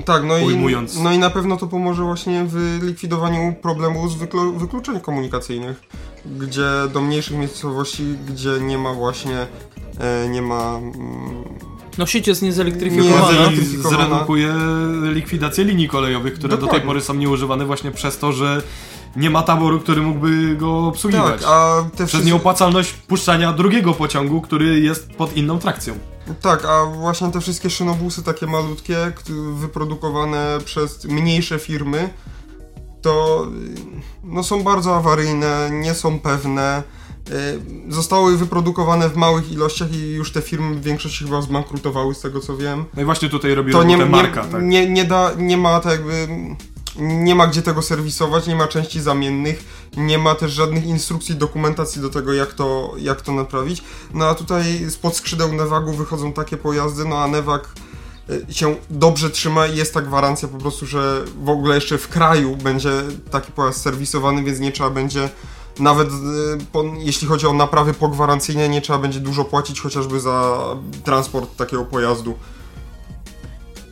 Tak, 0.05 0.25
no 0.25 0.39
i, 0.39 0.57
no 1.03 1.13
i 1.13 1.19
na 1.19 1.31
pewno 1.31 1.57
to 1.57 1.67
pomoże 1.67 2.03
właśnie 2.03 2.45
w 2.49 2.79
likwidowaniu 2.83 3.55
problemu 3.63 4.09
z 4.09 4.17
wyklu- 4.17 4.59
wykluczeń 4.59 5.01
komunikacyjnych, 5.01 5.83
gdzie 6.27 6.69
do 6.93 7.01
mniejszych 7.01 7.37
miejscowości, 7.37 8.05
gdzie 8.29 8.51
nie 8.61 8.79
ma 8.79 8.93
właśnie, 8.95 9.47
e, 10.01 10.29
nie 10.29 10.43
ma... 10.43 10.77
Mm, 10.77 11.45
No 11.99 12.07
sieć 12.07 12.27
jest 12.29 12.43
Nie, 12.43 12.49
niezelektryfikowana. 12.49 13.27
zelektryfikowana. 13.33 13.97
zredukuje 14.09 14.55
likwidację 15.03 15.65
linii 15.65 15.89
kolejowych, 15.89 16.35
które 16.35 16.49
do 16.51 16.57
tej 16.57 16.61
Dokładnie. 16.67 16.87
pory 16.87 17.01
są 17.01 17.15
nieużywane 17.15 17.67
właśnie 17.67 17.91
przez 17.91 18.19
to, 18.19 18.33
że 18.33 18.63
nie 19.17 19.31
ma 19.31 19.43
taboru, 19.43 19.81
który 19.81 20.03
mógłby 20.03 20.57
go 20.57 20.87
obsługiwać. 20.87 21.41
tak, 21.41 21.51
a 21.51 21.85
te 21.97 22.07
Przez 22.07 22.25
nieopłacalność 22.25 22.93
puszczania 22.93 23.53
drugiego 23.53 23.95
pociągu, 23.95 24.41
który 24.41 24.81
jest 24.81 25.11
pod 25.11 25.37
inną 25.37 25.59
trakcją. 25.59 25.95
Tak, 26.41 26.65
a 26.65 26.85
właśnie 26.85 27.31
te 27.31 27.41
wszystkie 27.41 27.71
szynobusy 27.71 28.23
takie 28.23 28.47
malutkie, 28.47 28.97
wyprodukowane 29.55 30.59
przez 30.65 31.05
mniejsze 31.05 31.59
firmy, 31.59 32.09
to 33.05 33.47
y, 33.47 34.01
no, 34.25 34.43
są 34.43 34.63
bardzo 34.63 34.97
awaryjne, 34.97 35.71
nie 35.73 35.95
są 35.95 36.19
pewne. 36.21 36.83
y, 37.89 37.93
Zostały 37.93 38.37
wyprodukowane 38.37 39.09
w 39.09 39.17
małych 39.17 39.53
ilościach 39.53 39.93
i 39.93 40.13
już 40.13 40.33
te 40.33 40.43
firmy 40.43 40.75
w 40.75 40.83
większości 40.83 41.25
chyba 41.25 41.43
zbankrutowały 41.43 42.15
z 42.15 42.21
tego 42.21 42.41
co 42.41 42.57
wiem. 42.57 42.85
No 42.97 43.03
i 43.03 43.05
właśnie 43.05 43.29
tutaj 43.29 43.55
robi 43.55 43.73
To 43.73 43.83
nie, 43.83 43.97
robotę 43.97 44.17
nie, 44.17 44.23
marka, 44.23 44.45
tak? 44.45 44.63
nie, 44.63 44.91
nie, 44.91 45.05
da, 45.05 45.31
nie 45.39 45.57
ma 45.57 45.81
tak 45.81 45.93
jakby... 45.93 46.29
Nie 46.99 47.35
ma 47.35 47.47
gdzie 47.47 47.63
tego 47.63 47.83
serwisować, 47.83 48.47
nie 48.47 48.57
ma 48.57 48.69
części 48.69 49.01
zamiennych, 49.01 49.65
nie 49.97 50.19
ma 50.19 50.35
też 50.35 50.53
żadnych 50.53 50.87
instrukcji, 50.87 51.35
dokumentacji 51.35 52.03
do 52.03 52.11
tego, 52.11 52.33
jak 52.33 52.53
to, 52.55 52.95
jak 52.99 53.23
to 53.23 53.33
naprawić. 53.33 53.83
No 54.13 54.25
a 54.29 54.35
tutaj 54.35 54.91
spod 54.91 55.17
skrzydeł 55.17 55.53
Nevagu 55.53 55.93
wychodzą 55.93 56.33
takie 56.33 56.57
pojazdy, 56.57 57.05
no 57.05 57.19
a 57.19 57.27
Nevag 57.29 57.63
y, 57.65 57.94
się 58.51 58.77
dobrze 58.91 59.31
trzyma 59.31 59.67
i 59.67 59.77
jest 59.77 59.95
ta 59.95 60.03
gwarancja 60.03 60.49
po 60.49 60.59
prostu, 60.59 60.87
że 60.87 61.25
w 61.45 61.49
ogóle 61.49 61.75
jeszcze 61.75 61.99
w 61.99 62.09
kraju 62.09 62.57
będzie 62.57 62.91
taki 63.31 63.53
pojazd 63.53 63.81
serwisowany, 63.81 64.45
więc 64.45 64.61
nie 64.61 64.73
trzeba 64.73 64.91
będzie 64.91 65.29
nawet 65.79 66.09
y, 66.09 66.13
po, 66.73 66.85
jeśli 66.99 67.29
chodzi 67.29 67.47
o 67.47 67.53
naprawy 67.53 67.95
pogwarancyjne, 67.95 68.69
nie 68.69 68.81
trzeba 68.81 68.99
będzie 68.99 69.21
dużo 69.21 69.45
płacić 69.45 69.81
chociażby 69.81 70.21
za 70.21 70.59
transport 71.05 71.57
takiego 71.57 71.85
pojazdu. 71.85 72.35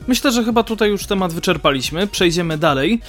Myślę, 0.07 0.33
że 0.33 0.45
chyba 0.45 0.63
tutaj 0.63 0.91
już 0.91 1.07
temat 1.07 1.33
wyczerpaliśmy. 1.33 2.07
Przejdziemy 2.07 2.59
dalej. 2.59 3.01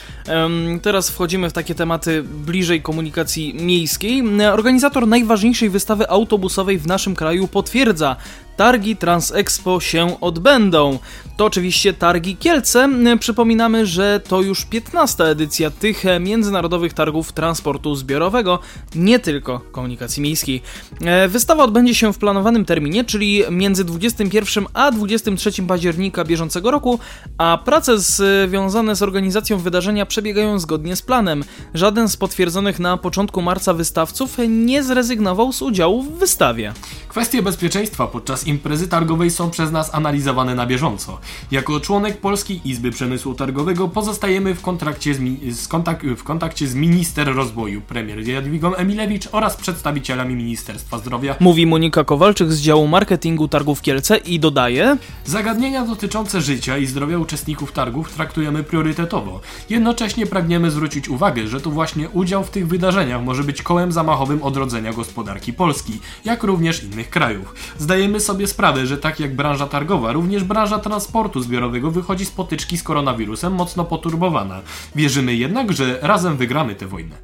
Teraz 0.82 1.10
wchodzimy 1.10 1.50
w 1.50 1.54
takie 1.54 1.76
tematy 1.76 2.24
bliżej 2.24 2.82
komunikacji 2.82 3.54
miejskiej. 3.54 4.24
Organizator 4.52 5.08
najważniejszej 5.08 5.70
wystawy 5.70 6.10
autobusowej 6.10 6.78
w 6.78 6.88
naszym 6.88 7.16
kraju 7.16 7.48
potwierdza, 7.48 8.16
targi 8.58 8.95
Transexpo 8.95 9.80
się 9.80 10.22
odbędą. 10.22 10.99
To 11.38 11.45
oczywiście 11.45 11.93
targi 11.93 12.38
Kielce. 12.38 12.89
Przypominamy, 13.20 13.86
że 13.86 14.22
to 14.28 14.41
już 14.41 14.66
15 14.66 15.24
edycja 15.24 15.70
tych 15.72 16.04
międzynarodowych 16.20 16.93
targów 16.93 17.32
transportu 17.32 17.95
zbiorowego, 17.95 18.60
nie 18.95 19.20
tylko 19.20 19.60
komunikacji 19.60 20.24
miejskiej. 20.24 20.62
E, 21.01 21.28
Wystawa 21.28 21.64
odbędzie 21.64 21.95
się 21.95 22.14
w 22.14 22.18
planowanym 22.18 22.66
terminie, 22.66 23.04
czyli 23.04 23.43
między 23.51 23.84
21 23.84 24.66
a 24.74 24.91
23 24.91 25.64
października 25.64 26.24
bieżącego 26.24 26.72
roku, 26.72 26.99
a 27.38 27.58
prace 27.66 27.99
związane 27.99 28.95
z 28.95 29.01
organizacją 29.01 29.58
wydarzenia 29.58 30.06
przebiegają 30.06 30.60
zgodnie 30.60 30.95
z 30.95 31.01
planem. 31.01 31.43
Żaden 31.74 32.10
z 32.10 32.18
potwierdzonych 32.18 32.80
na 32.80 32.97
początku 32.97 33.41
marca 33.41 33.74
wystawców 33.74 34.38
nie 34.49 34.84
zrezygnował 34.84 35.54
z 35.54 35.62
udziału 35.62 36.04
w 36.04 36.20
wystawie. 36.20 36.74
Kwestie 37.08 37.41
bezpieczeństwa 37.41 38.08
podczas 38.08 38.43
imprezy 38.48 38.88
targowej 38.88 39.32
są 39.32 39.50
przez 39.50 39.72
nas 39.72 39.96
analizowane 39.96 40.56
na 40.56 40.66
bieżąco. 40.66 41.20
Jako 41.52 41.80
członek 41.80 42.18
Polskiej 42.18 42.62
Izby 42.66 42.91
Przemysłu 42.91 43.34
Targowego 43.34 43.88
pozostajemy 43.88 44.56
w, 44.56 44.62
kontrakcie 44.62 45.14
z 45.14 45.20
z 45.52 45.68
kontak- 45.68 46.16
w 46.16 46.24
kontakcie 46.24 46.68
z 46.68 46.76
minister 46.76 47.36
rozwoju, 47.36 47.82
premier 47.82 48.28
Jadwigą 48.28 48.76
Emilewicz 48.76 49.28
oraz 49.32 49.58
przedstawicielami 49.58 50.36
Ministerstwa 50.36 50.98
Zdrowia. 50.98 51.36
Mówi 51.39 51.66
Monika 51.66 52.04
Kowalczyk 52.04 52.52
z 52.52 52.62
działu 52.62 52.88
marketingu 52.88 53.48
targów 53.48 53.82
Kielce 53.82 54.18
i 54.18 54.39
dodaje... 54.39 54.98
Zagadnienia 55.26 55.86
dotyczące 55.86 56.41
życia 56.41 56.78
i 56.78 56.86
zdrowia 56.86 57.18
uczestników 57.18 57.72
targów 57.72 58.14
traktujemy 58.14 58.64
priorytetowo. 58.64 59.41
Jednocześnie 59.70 60.26
pragniemy 60.26 60.72
zwrócić 60.72 61.10
uwagę, 61.10 61.48
że 61.48 61.62
to 61.62 61.70
właśnie 61.70 62.10
udział 62.10 62.44
w 62.44 62.50
tych 62.50 62.68
wydarzeniach 62.68 63.24
może 63.24 63.44
być 63.44 63.62
kołem 63.62 63.91
zamachowym 63.91 64.44
odrodzenia 64.44 64.94
gospodarki 64.94 65.54
Polski, 65.54 66.00
jak 66.26 66.44
również 66.44 66.84
innych 66.84 67.10
krajów. 67.10 67.56
Zdajemy 67.78 68.20
sobie 68.20 68.33
sprawę, 68.48 68.86
że 68.88 68.98
tak 68.98 69.20
jak 69.20 69.36
branża 69.36 69.68
targowa, 69.68 70.12
również 70.12 70.44
branża 70.44 70.80
transportu 70.80 71.42
zbiorowego 71.42 71.92
wychodzi 71.92 72.26
z 72.26 72.32
potyczki 72.32 72.78
z 72.78 72.84
koronawirusem 72.84 73.54
mocno 73.54 73.84
poturbowana. 73.86 74.62
Wierzymy 74.96 75.36
jednak, 75.36 75.74
że 75.74 76.00
razem 76.02 76.38
wygramy 76.38 76.76
tę 76.76 76.88
wojnę. 76.88 77.16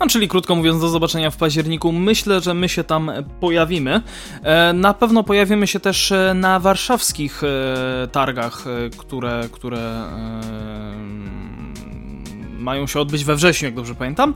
No, 0.00 0.06
czyli 0.06 0.28
krótko 0.28 0.54
mówiąc, 0.54 0.80
do 0.80 0.88
zobaczenia 0.88 1.30
w 1.30 1.36
październiku. 1.36 1.92
Myślę, 1.92 2.40
że 2.40 2.54
my 2.54 2.68
się 2.68 2.84
tam 2.84 3.10
pojawimy. 3.40 4.02
E, 4.42 4.72
Na 4.72 4.94
pewno 4.94 5.22
pojawimy 5.22 5.66
się 5.66 5.80
też 5.80 6.12
e, 6.12 6.34
na 6.34 6.60
warszawskich 6.60 7.42
e, 7.44 8.08
targach, 8.08 8.64
które, 8.98 9.48
które 9.52 10.04
mają 12.60 12.86
się 12.86 13.00
odbyć 13.00 13.24
we 13.24 13.36
wrześniu, 13.36 13.66
jak 13.66 13.74
dobrze 13.74 13.94
pamiętam. 13.94 14.34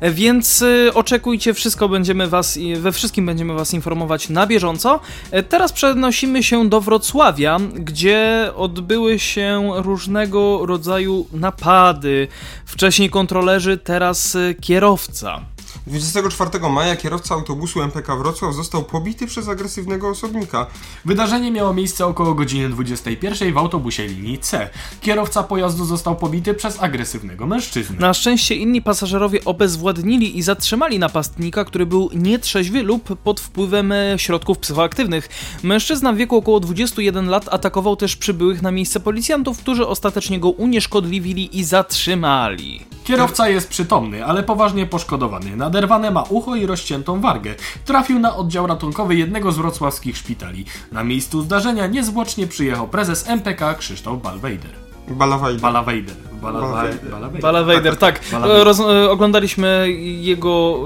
E, 0.00 0.10
Więc 0.10 0.62
e, 0.62 0.94
oczekujcie, 0.94 1.54
wszystko 1.54 1.88
będziemy 1.88 2.28
was, 2.28 2.58
we 2.76 2.92
wszystkim 2.92 3.26
będziemy 3.26 3.54
was 3.54 3.74
informować 3.74 4.28
na 4.28 4.46
bieżąco. 4.46 5.00
E, 5.30 5.42
Teraz 5.42 5.72
przenosimy 5.72 6.42
się 6.42 6.68
do 6.68 6.80
Wrocławia, 6.80 7.58
gdzie 7.74 8.50
odbyły 8.56 9.18
się 9.18 9.70
różnego 9.76 10.66
rodzaju 10.66 11.26
napady. 11.32 12.28
Wcześniej 12.66 13.10
kontrolerzy, 13.10 13.78
teraz 13.78 14.36
kierowca. 14.60 15.55
24 15.86 16.70
maja 16.70 16.96
kierowca 16.96 17.34
autobusu 17.34 17.82
MPK 17.82 18.16
Wrocław 18.16 18.54
został 18.54 18.84
pobity 18.84 19.26
przez 19.26 19.48
agresywnego 19.48 20.08
osobnika. 20.08 20.66
Wydarzenie 21.04 21.50
miało 21.50 21.74
miejsce 21.74 22.06
około 22.06 22.34
godziny 22.34 22.68
21 22.68 23.54
w 23.54 23.58
autobusie 23.58 24.06
linii 24.06 24.38
C. 24.38 24.70
Kierowca 25.00 25.42
pojazdu 25.42 25.84
został 25.84 26.16
pobity 26.16 26.54
przez 26.54 26.82
agresywnego 26.82 27.46
mężczyznę. 27.46 27.96
Na 28.00 28.14
szczęście 28.14 28.54
inni 28.54 28.82
pasażerowie 28.82 29.44
obezwładnili 29.44 30.38
i 30.38 30.42
zatrzymali 30.42 30.98
napastnika, 30.98 31.64
który 31.64 31.86
był 31.86 32.10
nietrzeźwy 32.14 32.82
lub 32.82 33.18
pod 33.18 33.40
wpływem 33.40 33.92
e, 33.92 34.18
środków 34.18 34.58
psychoaktywnych. 34.58 35.28
Mężczyzna 35.62 36.12
w 36.12 36.16
wieku 36.16 36.36
około 36.36 36.60
21 36.60 37.28
lat 37.28 37.48
atakował 37.50 37.96
też 37.96 38.16
przybyłych 38.16 38.62
na 38.62 38.70
miejsce 38.70 39.00
policjantów, 39.00 39.58
którzy 39.58 39.86
ostatecznie 39.86 40.40
go 40.40 40.50
unieszkodliwili 40.50 41.58
i 41.58 41.64
zatrzymali. 41.64 42.86
Kierowca 43.04 43.48
jest 43.48 43.68
przytomny, 43.68 44.24
ale 44.24 44.42
poważnie 44.42 44.86
poszkodowany. 44.86 45.56
Naderwane 45.76 46.10
ma 46.10 46.22
ucho 46.22 46.56
i 46.56 46.66
rozciętą 46.66 47.20
wargę. 47.20 47.54
Trafił 47.84 48.18
na 48.18 48.36
oddział 48.36 48.66
ratunkowy 48.66 49.16
jednego 49.16 49.52
z 49.52 49.56
wrocławskich 49.56 50.16
szpitali. 50.16 50.64
Na 50.92 51.04
miejscu 51.04 51.42
zdarzenia 51.42 51.86
niezwłocznie 51.86 52.46
przyjechał 52.46 52.88
prezes 52.88 53.28
MPK 53.28 53.74
Krzysztof 53.74 54.22
Balwejder. 54.22 54.70
Balawejder. 55.08 55.60
Balawejder. 55.60 56.16
Balawejder. 56.42 57.40
Balawejder, 57.40 57.96
tak. 57.96 58.20
Balawejder. 58.32 58.66
Roz, 58.66 58.80
e, 58.80 59.10
oglądaliśmy 59.10 59.92
jego 60.20 60.80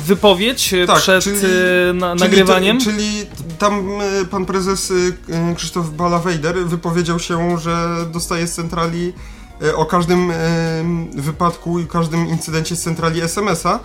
e, 0.00 0.02
wypowiedź 0.06 0.74
e, 0.74 0.86
Tak, 0.86 0.98
przed 0.98 1.24
czyli- 1.24 1.36
e, 1.36 1.92
na, 1.92 2.16
Czyli 2.16 2.30
nagrywaniem. 2.30 2.78
To, 2.78 2.84
czyli 2.84 3.26
tam 3.58 4.00
y, 4.22 4.26
pan 4.30 4.46
prezes 4.46 4.90
y, 4.90 4.94
y, 4.94 5.54
Krzysztof 5.54 5.90
Balawejder 5.90 6.56
wypowiedział 6.56 7.18
się, 7.18 7.58
że 7.58 7.96
dostaje 8.12 8.46
z 8.46 8.54
centrali 8.54 9.12
y, 9.62 9.76
o 9.76 9.84
każdym 9.86 10.30
y, 10.30 10.34
wypadku 11.22 11.78
i 11.78 11.86
każdym 11.86 12.28
incydencie 12.28 12.76
z 12.76 12.82
centrali 12.82 13.20
SMS-a. 13.20 13.80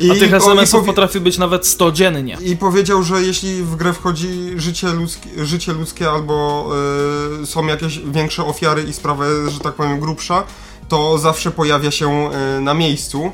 I, 0.00 0.10
A 0.10 0.14
tych 0.14 0.34
SMS-ów 0.34 0.86
potrafi 0.86 1.20
być 1.20 1.38
nawet 1.38 1.66
100 1.66 1.92
dziennie. 1.92 2.38
I 2.42 2.56
powiedział, 2.56 3.02
że 3.02 3.22
jeśli 3.22 3.62
w 3.62 3.76
grę 3.76 3.92
wchodzi 3.92 4.28
życie 4.56 4.88
ludzkie, 4.88 5.28
życie 5.46 5.72
ludzkie 5.72 6.10
albo 6.10 6.66
y, 7.42 7.46
są 7.46 7.66
jakieś 7.66 7.98
większe 7.98 8.44
ofiary 8.44 8.82
i 8.82 8.92
sprawa, 8.92 9.26
jest, 9.28 9.54
że 9.54 9.60
tak 9.60 9.74
powiem, 9.74 10.00
grubsza, 10.00 10.44
to 10.88 11.18
zawsze 11.18 11.50
pojawia 11.50 11.90
się 11.90 12.30
y, 12.58 12.60
na 12.60 12.74
miejscu. 12.74 13.32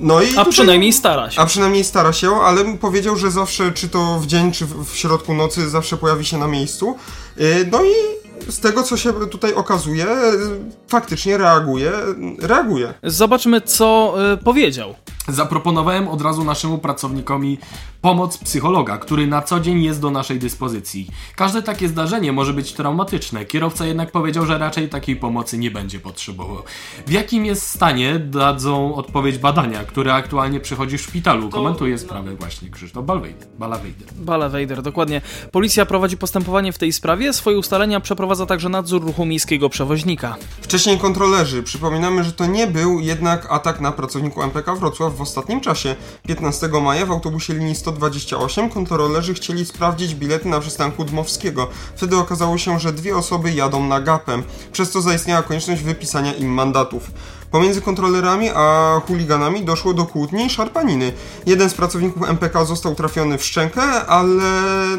No 0.00 0.22
i 0.22 0.26
A 0.26 0.28
tutaj- 0.30 0.50
przynajmniej 0.50 0.92
stara 0.92 1.30
się. 1.30 1.40
a 1.40 1.46
przynajmniej 1.46 1.84
stara 1.84 2.12
się, 2.12 2.34
ale 2.34 2.76
powiedział, 2.78 3.16
że 3.16 3.30
zawsze, 3.30 3.72
czy 3.72 3.88
to 3.88 4.18
w 4.20 4.26
dzień, 4.26 4.52
czy 4.52 4.66
w 4.66 4.96
środku 4.96 5.34
nocy, 5.34 5.68
zawsze 5.70 5.96
pojawi 5.96 6.24
się 6.24 6.38
na 6.38 6.46
miejscu. 6.46 6.96
Yy, 7.36 7.68
No 7.72 7.84
i 7.84 7.88
z 8.48 8.60
tego, 8.60 8.82
co 8.82 8.96
się 8.96 9.12
tutaj 9.12 9.54
okazuje, 9.54 10.06
faktycznie 10.88 11.38
reaguje, 11.38 11.92
reaguje. 12.38 12.94
Zobaczmy, 13.02 13.60
co 13.60 14.14
y, 14.32 14.36
powiedział. 14.36 14.94
Zaproponowałem 15.28 16.08
od 16.08 16.22
razu 16.22 16.44
naszemu 16.44 16.78
pracownikowi 16.78 17.58
pomoc 18.00 18.38
psychologa, 18.38 18.98
który 18.98 19.26
na 19.26 19.42
co 19.42 19.60
dzień 19.60 19.82
jest 19.82 20.00
do 20.00 20.10
naszej 20.10 20.38
dyspozycji. 20.38 21.06
Każde 21.36 21.62
takie 21.62 21.88
zdarzenie 21.88 22.32
może 22.32 22.52
być 22.52 22.72
traumatyczne. 22.72 23.44
Kierowca 23.44 23.86
jednak 23.86 24.10
powiedział, 24.10 24.46
że 24.46 24.58
raczej 24.58 24.88
takiej 24.88 25.16
pomocy 25.16 25.58
nie 25.58 25.70
będzie 25.70 26.00
potrzebował. 26.00 26.62
W 27.06 27.10
jakim 27.10 27.46
jest 27.46 27.68
stanie 27.68 28.18
dadzą 28.18 28.94
odpowiedź 28.94 29.38
badania, 29.38 29.84
które 29.84 30.14
aktualnie 30.14 30.60
przychodzi 30.60 30.98
w 30.98 31.02
szpitalu. 31.02 31.48
Komentuje 31.48 31.98
sprawę 31.98 32.36
właśnie 32.36 32.70
Krzysztof 32.70 33.04
Balwejder. 33.04 33.48
Balawejder. 33.58 34.08
Bala 34.14 34.48
Wejder, 34.48 34.82
dokładnie. 34.82 35.20
Policja 35.52 35.86
prowadzi 35.86 36.16
postępowanie 36.16 36.72
w 36.72 36.78
tej 36.78 36.92
sprawie. 36.92 37.32
Swoje 37.32 37.58
ustalenia 37.58 38.00
przeprowadza 38.32 38.46
także 38.46 38.68
nadzór 38.68 39.04
ruchu 39.04 39.24
miejskiego 39.24 39.68
przewoźnika. 39.68 40.36
Wcześniej 40.60 40.98
kontrolerzy. 40.98 41.62
Przypominamy, 41.62 42.24
że 42.24 42.32
to 42.32 42.46
nie 42.46 42.66
był 42.66 43.00
jednak 43.00 43.46
atak 43.50 43.80
na 43.80 43.92
pracowniku 43.92 44.42
MPK 44.42 44.74
Wrocław 44.74 45.16
w 45.16 45.20
ostatnim 45.20 45.60
czasie. 45.60 45.96
15 46.26 46.68
maja 46.68 47.06
w 47.06 47.10
autobusie 47.10 47.54
linii 47.54 47.74
128 47.74 48.70
kontrolerzy 48.70 49.34
chcieli 49.34 49.66
sprawdzić 49.66 50.14
bilety 50.14 50.48
na 50.48 50.60
przystanku 50.60 51.04
Dmowskiego. 51.04 51.68
Wtedy 51.96 52.16
okazało 52.16 52.58
się, 52.58 52.80
że 52.80 52.92
dwie 52.92 53.16
osoby 53.16 53.52
jadą 53.52 53.86
na 53.86 54.00
gapem, 54.00 54.42
przez 54.72 54.90
co 54.90 55.00
zaistniała 55.00 55.42
konieczność 55.42 55.82
wypisania 55.82 56.34
im 56.34 56.48
mandatów. 56.48 57.10
Pomiędzy 57.52 57.82
kontrolerami 57.82 58.48
a 58.54 59.00
chuliganami 59.06 59.64
doszło 59.64 59.94
do 59.94 60.04
kłótni 60.04 60.46
i 60.46 60.50
szarpaniny. 60.50 61.12
Jeden 61.46 61.70
z 61.70 61.74
pracowników 61.74 62.28
MPK 62.28 62.64
został 62.64 62.94
trafiony 62.94 63.38
w 63.38 63.44
szczękę, 63.44 63.82
ale 64.06 64.44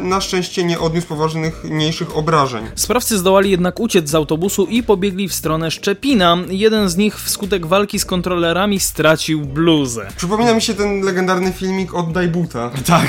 na 0.02 0.20
szczęście 0.20 0.64
nie 0.64 0.78
odniósł 0.80 1.06
poważnych, 1.06 1.64
mniejszych 1.64 2.16
obrażeń. 2.16 2.66
Sprawcy 2.74 3.18
zdołali 3.18 3.50
jednak 3.50 3.80
uciec 3.80 4.08
z 4.08 4.14
autobusu 4.14 4.66
i 4.66 4.82
pobiegli 4.82 5.28
w 5.28 5.34
stronę 5.34 5.70
Szczepina. 5.70 6.36
Jeden 6.48 6.88
z 6.88 6.96
nich 6.96 7.20
wskutek 7.20 7.66
walki 7.66 7.98
z 7.98 8.04
kontrolerami 8.04 8.80
stracił 8.80 9.40
bluzę. 9.40 10.06
Przypomina 10.16 10.54
mi 10.54 10.62
się 10.62 10.74
ten 10.74 11.00
legendarny 11.00 11.52
filmik 11.52 11.94
Oddaj 11.94 12.28
buta. 12.28 12.70
Tak. 12.86 13.08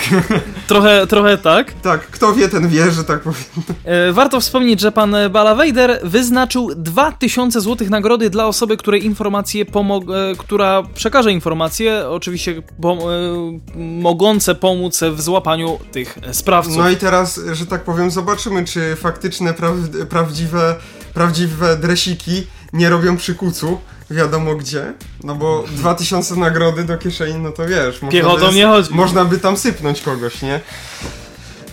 Trochę, 0.68 1.08
trochę 1.08 1.38
tak. 1.38 1.74
Tak, 1.74 2.08
kto 2.08 2.34
wie, 2.34 2.50
ten 2.50 2.70
wie, 2.70 2.92
że 2.92 3.04
tak 3.04 3.22
powiem. 3.22 3.44
E, 3.84 4.14
Warto 4.14 4.40
wspomnieć, 4.40 4.80
że 4.80 4.92
pan 4.92 5.16
Bala 5.32 5.56
Wejder 5.56 6.00
wyznaczył 6.04 6.70
2000 6.76 7.62
zł 7.62 7.88
nagrody 7.90 8.30
dla 8.30 8.48
osoby, 8.48 8.78
której 8.78 9.06
informacje 9.06 9.35
pomog- 9.44 10.32
e, 10.32 10.36
która 10.38 10.84
przekaże 10.94 11.32
informacje, 11.32 12.10
oczywiście 12.10 12.62
pom- 12.82 13.00
e, 13.02 13.80
mogące 14.02 14.56
pomóc 14.56 15.02
w 15.12 15.22
złapaniu 15.22 15.80
tych 15.92 16.18
sprawców. 16.32 16.78
No 16.78 16.90
i 16.90 16.98
teraz, 16.98 17.40
że 17.54 17.66
tak 17.66 17.84
powiem, 17.84 18.12
zobaczymy, 18.12 18.66
czy 18.66 18.96
faktyczne, 18.96 19.54
praw- 19.54 20.06
prawdziwe, 20.10 20.76
prawdziwe 21.14 21.78
dresiki 21.78 22.48
nie 22.74 22.90
robią 22.90 23.18
przykucu. 23.18 23.78
Wiadomo 24.12 24.56
gdzie, 24.56 24.94
no 25.24 25.36
bo 25.36 25.64
2000 25.72 26.36
nagrody 26.36 26.84
do 26.84 26.98
kieszeni, 26.98 27.36
no 27.40 27.52
to 27.52 27.66
wiesz, 27.66 28.00
Piechotą 28.12 28.52
nie 28.52 28.66
chodzi. 28.66 28.94
można 28.94 29.26
by 29.26 29.38
tam 29.38 29.58
sypnąć 29.58 30.02
kogoś, 30.02 30.42
nie? 30.42 30.60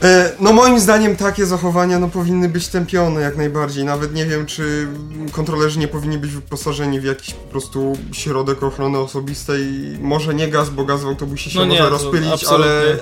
E, 0.03 0.33
No 0.41 0.53
moim 0.53 0.81
zdaniem 0.81 1.17
takie 1.17 1.47
zachowania 1.47 1.99
no, 1.99 2.09
powinny 2.09 2.49
być 2.49 2.69
tępione 2.69 3.21
jak 3.21 3.37
najbardziej. 3.37 3.85
Nawet 3.85 4.15
nie 4.15 4.27
wiem, 4.27 4.47
czy 4.47 4.89
kontrolerzy 5.33 5.79
nie 5.79 5.89
powinni 5.89 6.19
być 6.19 6.31
wyposażeni 6.31 7.01
w 7.01 7.05
jakiś 7.05 7.35
po 7.35 7.49
prostu 7.51 7.93
środek 8.13 8.63
ochrony 8.63 8.99
osobistej. 8.99 9.63
Może 10.01 10.35
nie 10.35 10.49
gaz, 10.49 10.71
bo 10.71 10.85
gaz 10.85 11.03
w 11.03 11.07
autobusie 11.07 11.51
się 11.51 11.59
No 11.59 11.65
nie, 11.65 11.71
może 11.71 11.83
to 11.83 11.91
rozpylić, 11.91 12.33
absolutnie. 12.33 12.67
ale 12.67 12.97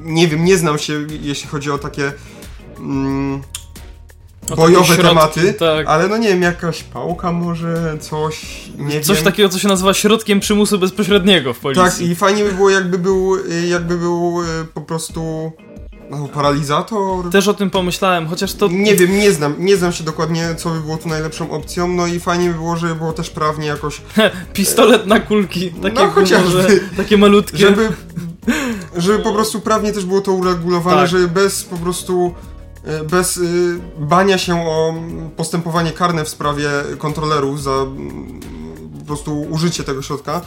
nie 0.00 0.28
wiem, 0.28 0.44
nie 0.44 0.56
znam 0.58 0.78
się 0.78 1.06
jeśli 1.22 1.48
chodzi 1.48 1.70
o 1.70 1.78
takie 1.78 2.12
mm, 2.78 3.42
bojowe 4.56 4.84
środki, 4.86 5.02
tematy, 5.02 5.54
tak. 5.54 5.86
ale 5.86 6.08
no 6.08 6.16
nie 6.16 6.28
wiem, 6.28 6.42
jakaś 6.42 6.82
pałka 6.82 7.32
może, 7.32 7.96
coś, 8.00 8.46
nie 8.78 9.00
Coś 9.00 9.16
wiem. 9.16 9.24
takiego, 9.24 9.48
co 9.48 9.58
się 9.58 9.68
nazywa 9.68 9.94
środkiem 9.94 10.40
przymusu 10.40 10.78
bezpośredniego 10.78 11.54
w 11.54 11.58
policji. 11.58 11.84
Tak, 11.84 12.00
i 12.00 12.14
fajnie 12.14 12.44
by 12.44 12.52
było 12.52 12.70
jakby 12.70 12.98
był, 12.98 13.36
jakby 13.68 13.96
był 13.98 14.42
y, 14.42 14.64
po 14.74 14.80
prostu 14.80 15.52
no, 16.10 16.28
paralizator. 16.28 17.30
Też 17.30 17.48
o 17.48 17.54
tym 17.54 17.70
pomyślałem, 17.70 18.26
chociaż 18.28 18.54
to... 18.54 18.68
Nie 18.68 18.96
wiem, 18.96 19.18
nie 19.18 19.32
znam, 19.32 19.54
nie 19.58 19.76
znam 19.76 19.92
się 19.92 20.04
dokładnie, 20.04 20.54
co 20.56 20.70
by 20.70 20.80
było 20.80 20.96
tu 20.96 21.08
najlepszą 21.08 21.50
opcją, 21.50 21.88
no 21.88 22.06
i 22.06 22.20
fajnie 22.20 22.48
by 22.48 22.54
było, 22.54 22.76
żeby 22.76 22.94
było 22.94 23.12
też 23.12 23.30
prawnie 23.30 23.66
jakoś, 23.66 24.02
Pistolet 24.54 25.06
na 25.06 25.20
kulki, 25.20 25.70
takie, 25.70 25.94
No, 25.94 26.10
chociażby. 26.10 26.62
może, 26.62 26.68
takie 26.96 27.16
malutkie. 27.18 27.58
żeby, 27.58 27.88
żeby 28.96 29.18
po 29.18 29.32
prostu 29.32 29.60
prawnie 29.60 29.92
też 29.92 30.04
było 30.04 30.20
to 30.20 30.32
uregulowane, 30.32 30.96
Tak. 31.00 31.08
żeby 31.10 31.28
bez 31.28 31.64
po 31.64 31.76
prostu, 31.76 32.34
y, 33.02 33.04
bez 33.04 33.36
y, 33.36 33.78
bania 33.98 34.38
się 34.38 34.66
o 34.66 34.94
postępowanie 35.36 35.92
karne 35.92 36.24
w 36.24 36.28
sprawie 36.28 36.68
kontrolerów 36.98 37.62
za 37.62 37.70
mm, 37.70 38.40
po 39.00 39.04
prostu 39.06 39.40
użycie 39.42 39.82
tego 39.84 40.02
środka. 40.02 40.40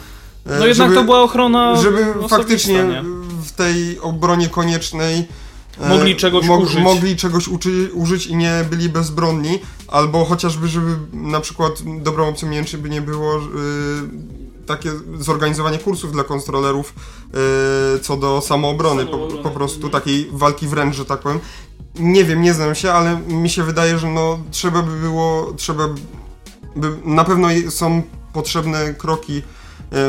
y, 0.46 0.58
No 0.58 0.66
jednak 0.66 0.88
żeby- 0.88 0.94
to 0.94 1.04
była 1.04 1.22
ochrona 1.22 1.76
żeby 1.76 2.06
faktycznie 2.28 2.84
nie? 2.84 3.02
w 3.44 3.52
tej 3.52 4.00
obronie 4.00 4.48
koniecznej 4.48 5.18
e, 5.18 5.24
Mogli 5.88 6.16
czegoś 6.16 6.48
użyć. 6.48 6.82
mogli 6.82 7.16
czegoś 7.16 7.48
uczy, 7.48 7.90
użyć 7.92 8.26
i 8.26 8.36
nie 8.36 8.64
byli 8.70 8.88
bezbronni, 8.88 9.58
albo 9.88 10.24
chociażby, 10.24 10.68
żeby 10.68 10.96
na 11.12 11.40
przykład 11.40 11.72
dobrą 12.02 12.28
opcją 12.28 12.48
nie 12.48 12.56
wiem, 12.56 12.64
czy 12.64 12.78
by 12.78 12.90
nie 12.90 13.00
było 13.00 13.36
y, 13.36 13.40
takie 14.66 14.90
zorganizowanie 15.18 15.78
kursów 15.78 16.12
dla 16.12 16.24
kontrolerów 16.24 16.94
y, 17.96 17.98
co 17.98 18.16
do 18.16 18.40
samoobrony, 18.40 19.06
po, 19.06 19.28
po 19.42 19.50
prostu 19.50 19.88
takiej 19.88 20.28
walki 20.32 20.66
wręcz, 20.66 20.96
że 20.96 21.04
tak 21.04 21.20
powiem. 21.20 21.40
Nie 21.98 22.24
wiem, 22.24 22.42
nie 22.42 22.54
znam 22.54 22.74
się, 22.74 22.92
ale 22.92 23.16
mi 23.16 23.50
się 23.50 23.62
wydaje, 23.62 23.98
że 23.98 24.06
no 24.06 24.38
trzeba 24.50 24.82
by 24.82 25.00
było, 25.00 25.52
trzeba 25.56 25.88
by, 26.76 26.96
na 27.04 27.24
pewno 27.24 27.48
są 27.70 28.02
potrzebne 28.32 28.94
kroki 28.94 29.38
e, 29.38 29.53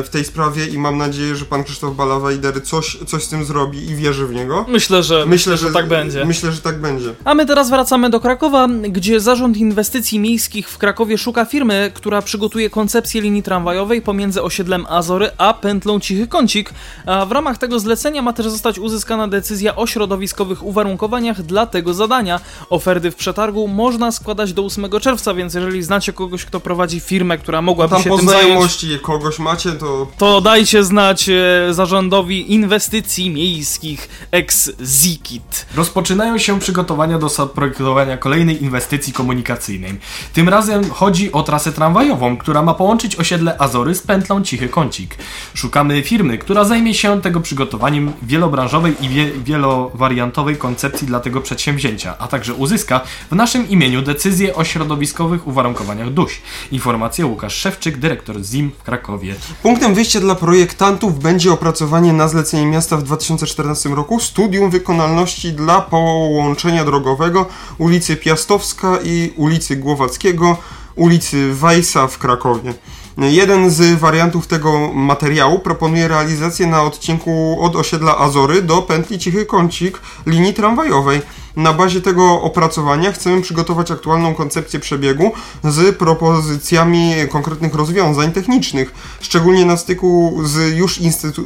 w 0.03 0.09
tej 0.09 0.25
sprawie 0.25 0.65
i 0.65 0.77
mam 0.77 0.97
nadzieję, 0.97 1.35
że 1.35 1.45
pan 1.45 1.63
Krzysztof 1.63 1.95
Balawajder 1.95 2.63
coś, 2.63 2.97
coś 3.07 3.23
z 3.23 3.29
tym 3.29 3.45
zrobi 3.45 3.89
i 3.89 3.95
wierzy 3.95 4.27
w 4.27 4.33
niego. 4.33 4.65
Myślę, 4.67 5.03
że, 5.03 5.25
myślę, 5.25 5.57
że 5.57 5.71
tak 5.71 5.87
będzie. 5.87 6.25
Myślę, 6.25 6.51
że 6.51 6.61
tak 6.61 6.81
będzie. 6.81 7.15
A 7.25 7.33
my 7.33 7.45
teraz 7.45 7.69
wracamy 7.69 8.09
do 8.09 8.19
Krakowa, 8.19 8.67
gdzie 8.89 9.19
Zarząd 9.19 9.57
Inwestycji 9.57 10.19
Miejskich 10.19 10.69
w 10.69 10.77
Krakowie 10.77 11.17
szuka 11.17 11.45
firmy, 11.45 11.91
która 11.93 12.21
przygotuje 12.21 12.69
koncepcję 12.69 13.21
linii 13.21 13.43
tramwajowej 13.43 14.01
pomiędzy 14.01 14.43
osiedlem 14.43 14.85
Azory 14.89 15.31
a 15.37 15.53
pętlą 15.53 15.99
Cichy 15.99 16.27
Kącik. 16.27 16.73
A 17.05 17.25
w 17.25 17.31
ramach 17.31 17.57
tego 17.57 17.79
zlecenia 17.79 18.21
ma 18.21 18.33
też 18.33 18.45
zostać 18.45 18.79
uzyskana 18.79 19.27
decyzja 19.27 19.75
o 19.75 19.87
środowiskowych 19.87 20.63
uwarunkowaniach 20.63 21.41
dla 21.41 21.65
tego 21.65 21.93
zadania. 21.93 22.39
Oferty 22.69 23.11
w 23.11 23.15
przetargu 23.15 23.67
można 23.67 24.11
składać 24.11 24.53
do 24.53 24.65
8 24.65 24.85
czerwca, 25.01 25.33
więc 25.33 25.53
jeżeli 25.53 25.83
znacie 25.83 26.13
kogoś, 26.13 26.45
kto 26.45 26.59
prowadzi 26.59 26.99
firmę, 26.99 27.37
która 27.37 27.61
mogłaby 27.61 27.93
Tam 27.93 28.03
się 28.03 28.09
po 28.09 28.17
tym 28.17 28.27
zająć, 28.27 28.45
znajomości 28.45 28.99
kogoś 28.99 29.39
macie, 29.39 29.71
to 29.75 30.07
to 30.17 30.41
dajcie 30.41 30.83
znać 30.83 31.29
e, 31.29 31.73
Zarządowi 31.73 32.53
Inwestycji 32.53 33.29
Miejskich 33.29 34.09
ex-Zikit. 34.31 35.65
Rozpoczynają 35.75 36.37
się 36.37 36.59
przygotowania 36.59 37.19
do 37.19 37.29
zaprojektowania 37.29 38.17
kolejnej 38.17 38.63
inwestycji 38.63 39.13
komunikacyjnej. 39.13 39.99
Tym 40.33 40.49
razem 40.49 40.89
chodzi 40.89 41.31
o 41.31 41.43
trasę 41.43 41.71
tramwajową, 41.71 42.37
która 42.37 42.61
ma 42.61 42.73
połączyć 42.73 43.15
osiedle 43.15 43.57
Azory 43.61 43.95
z 43.95 44.01
pętlą 44.01 44.43
Cichy 44.43 44.69
Kącik. 44.69 45.15
Szukamy 45.53 46.03
firmy, 46.03 46.37
która 46.37 46.63
zajmie 46.63 46.93
się 46.93 47.21
tego 47.21 47.41
przygotowaniem 47.41 48.13
wielobranżowej 48.21 48.93
i 49.01 49.09
wie, 49.09 49.31
wielowariantowej 49.31 50.57
koncepcji 50.57 51.07
dla 51.07 51.19
tego 51.19 51.41
przedsięwzięcia, 51.41 52.17
a 52.19 52.27
także 52.27 52.53
uzyska 52.53 53.01
w 53.31 53.35
naszym 53.35 53.69
imieniu 53.69 54.01
decyzję 54.01 54.55
o 54.55 54.63
środowiskowych 54.63 55.47
uwarunkowaniach 55.47 56.09
duś. 56.09 56.41
Informacje 56.71 57.25
Łukasz 57.25 57.55
Szewczyk, 57.55 57.97
dyrektor 57.97 58.43
ZIM 58.43 58.71
w 58.79 58.83
Krakowie. 58.83 59.35
Punktem 59.65 59.93
wyjścia 59.93 60.19
dla 60.19 60.35
projektantów 60.35 61.19
będzie 61.19 61.53
opracowanie 61.53 62.13
na 62.13 62.27
zlecenie 62.27 62.65
miasta 62.65 62.97
w 62.97 63.03
2014 63.03 63.89
roku 63.89 64.19
studium 64.19 64.69
wykonalności 64.69 65.53
dla 65.53 65.81
połączenia 65.81 66.85
drogowego 66.85 67.45
ulicy 67.77 68.15
Piastowska 68.15 68.97
i 69.03 69.33
ulicy 69.35 69.75
Głowackiego, 69.75 70.57
ulicy 70.95 71.53
Wajsa 71.53 72.07
w 72.07 72.17
Krakowie. 72.17 72.73
Jeden 73.17 73.69
z 73.69 73.99
wariantów 73.99 74.47
tego 74.47 74.93
materiału 74.93 75.59
proponuje 75.59 76.07
realizację 76.07 76.67
na 76.67 76.83
odcinku 76.83 77.57
od 77.61 77.75
osiedla 77.75 78.17
Azory 78.17 78.61
do 78.61 78.81
pętli 78.81 79.19
Cichy 79.19 79.45
Kącik 79.45 80.01
linii 80.25 80.53
tramwajowej. 80.53 81.21
Na 81.55 81.73
bazie 81.73 82.01
tego 82.01 82.41
opracowania 82.41 83.11
chcemy 83.11 83.41
przygotować 83.41 83.91
aktualną 83.91 84.35
koncepcję 84.35 84.79
przebiegu 84.79 85.31
z 85.63 85.97
propozycjami 85.97 87.13
konkretnych 87.29 87.75
rozwiązań 87.75 88.31
technicznych, 88.31 88.93
szczególnie 89.21 89.65
na 89.65 89.77
styku 89.77 90.39
z 90.43 90.77
już 90.77 90.99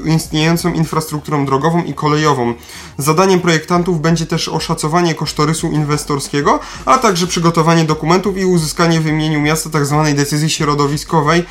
istniejącą 0.06 0.74
infrastrukturą 0.74 1.46
drogową 1.46 1.84
i 1.84 1.94
kolejową. 1.94 2.54
Zadaniem 2.98 3.40
projektantów 3.40 4.02
będzie 4.02 4.26
też 4.26 4.48
oszacowanie 4.48 5.16
kosztorysu 5.16 5.72
inwestorskiego, 5.72 6.60
a 6.86 6.98
także 6.98 7.28
przygotowanie 7.28 7.84
dokumentów 7.84 8.38
i 8.38 8.46
uzyskanie 8.46 9.00
w 9.00 9.08
imieniu 9.08 9.42
miasta 9.42 9.70
tzw. 9.70 10.08
decyzji 10.16 10.50
środowiskowej. 10.50 11.44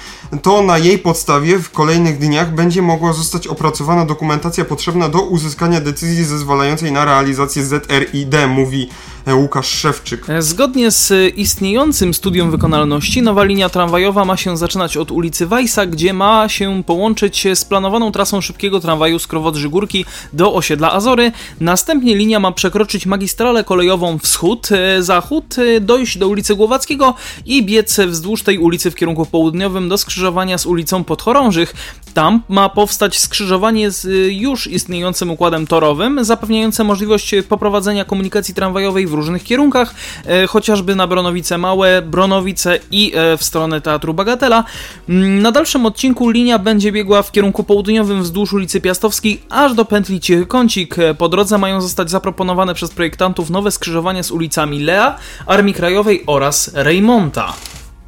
To 0.42 0.62
na 0.62 0.78
jej 0.78 0.98
podstawie 0.98 1.58
w 1.58 1.70
kolejnych 1.70 2.18
dniach 2.18 2.54
będzie 2.54 2.82
mogła 2.82 3.12
zostać 3.12 3.46
opracowana 3.46 4.04
dokumentacja 4.04 4.64
potrzebna 4.64 5.08
do 5.08 5.20
uzyskania 5.20 5.80
decyzji 5.80 6.24
zezwalającej 6.24 6.92
na 6.92 7.04
realizację 7.04 7.64
ZRID, 7.64 8.47
mówi 8.48 8.88
Łukasz 9.34 9.68
Szewczyk. 9.68 10.26
Zgodnie 10.38 10.90
z 10.90 11.12
istniejącym 11.36 12.14
studium 12.14 12.50
wykonalności, 12.50 13.22
nowa 13.22 13.44
linia 13.44 13.68
tramwajowa 13.68 14.24
ma 14.24 14.36
się 14.36 14.56
zaczynać 14.56 14.96
od 14.96 15.10
ulicy 15.10 15.46
Wajsa, 15.46 15.86
gdzie 15.86 16.12
ma 16.12 16.48
się 16.48 16.82
połączyć 16.86 17.46
z 17.54 17.64
planowaną 17.64 18.12
trasą 18.12 18.40
szybkiego 18.40 18.80
tramwaju 18.80 19.18
z 19.18 19.26
Krowodrzy 19.26 19.68
Górki 19.68 20.04
do 20.32 20.54
osiedla 20.54 20.92
Azory. 20.92 21.32
Następnie 21.60 22.16
linia 22.16 22.40
ma 22.40 22.52
przekroczyć 22.52 23.06
magistralę 23.06 23.64
kolejową 23.64 24.18
wschód-zachód, 24.18 25.56
dojść 25.80 26.18
do 26.18 26.28
ulicy 26.28 26.54
Głowackiego 26.54 27.14
i 27.46 27.62
biec 27.62 28.00
wzdłuż 28.00 28.42
tej 28.42 28.58
ulicy 28.58 28.90
w 28.90 28.94
kierunku 28.94 29.26
południowym 29.26 29.88
do 29.88 29.98
skrzyżowania 29.98 30.58
z 30.58 30.66
ulicą 30.66 31.04
Podchorążych. 31.04 31.74
Tam 32.14 32.42
ma 32.48 32.68
powstać 32.68 33.18
skrzyżowanie 33.18 33.90
z 33.90 34.32
już 34.32 34.66
istniejącym 34.66 35.30
układem 35.30 35.66
torowym, 35.66 36.24
zapewniające 36.24 36.84
możliwość 36.84 37.34
poprowadzenia 37.48 38.04
komunikacji 38.04 38.54
tramwajowej 38.54 39.06
w 39.06 39.17
różnych 39.18 39.44
kierunkach, 39.44 39.94
e, 40.26 40.46
chociażby 40.46 40.96
na 40.96 41.06
Bronowice 41.06 41.58
Małe, 41.58 42.02
Bronowice 42.02 42.78
i 42.90 43.12
e, 43.14 43.36
w 43.36 43.44
stronę 43.44 43.80
Teatru 43.80 44.14
Bagatela. 44.14 44.64
Mm, 45.08 45.42
na 45.42 45.52
dalszym 45.52 45.86
odcinku 45.86 46.30
linia 46.30 46.58
będzie 46.58 46.92
biegła 46.92 47.22
w 47.22 47.32
kierunku 47.32 47.64
południowym 47.64 48.22
wzdłuż 48.22 48.52
ulicy 48.52 48.80
Piastowskiej 48.80 49.42
aż 49.50 49.74
do 49.74 49.84
pętli 49.84 50.20
Cichy 50.20 50.46
Kącik. 50.46 50.98
E, 50.98 51.14
po 51.14 51.28
drodze 51.28 51.58
mają 51.58 51.80
zostać 51.80 52.10
zaproponowane 52.10 52.74
przez 52.74 52.90
projektantów 52.90 53.50
nowe 53.50 53.70
skrzyżowania 53.70 54.22
z 54.22 54.30
ulicami 54.30 54.80
Lea, 54.80 55.16
Armii 55.46 55.74
Krajowej 55.74 56.22
oraz 56.26 56.70
Reymonta. 56.74 57.54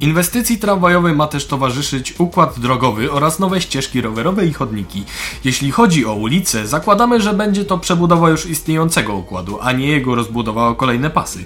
Inwestycji 0.00 0.58
tramwajowej 0.58 1.14
ma 1.14 1.26
też 1.26 1.46
towarzyszyć 1.46 2.14
układ 2.20 2.60
drogowy 2.60 3.12
oraz 3.12 3.38
nowe 3.38 3.60
ścieżki 3.60 4.00
rowerowe 4.00 4.46
i 4.46 4.52
chodniki. 4.52 5.04
Jeśli 5.44 5.70
chodzi 5.70 6.06
o 6.06 6.14
ulice, 6.14 6.66
zakładamy, 6.66 7.20
że 7.20 7.34
będzie 7.34 7.64
to 7.64 7.78
przebudowa 7.78 8.30
już 8.30 8.46
istniejącego 8.46 9.14
układu, 9.14 9.58
a 9.62 9.72
nie 9.72 9.88
jego 9.88 10.14
rozbudowa 10.14 10.68
o 10.68 10.74
kolejne 10.74 11.10
pasy, 11.10 11.44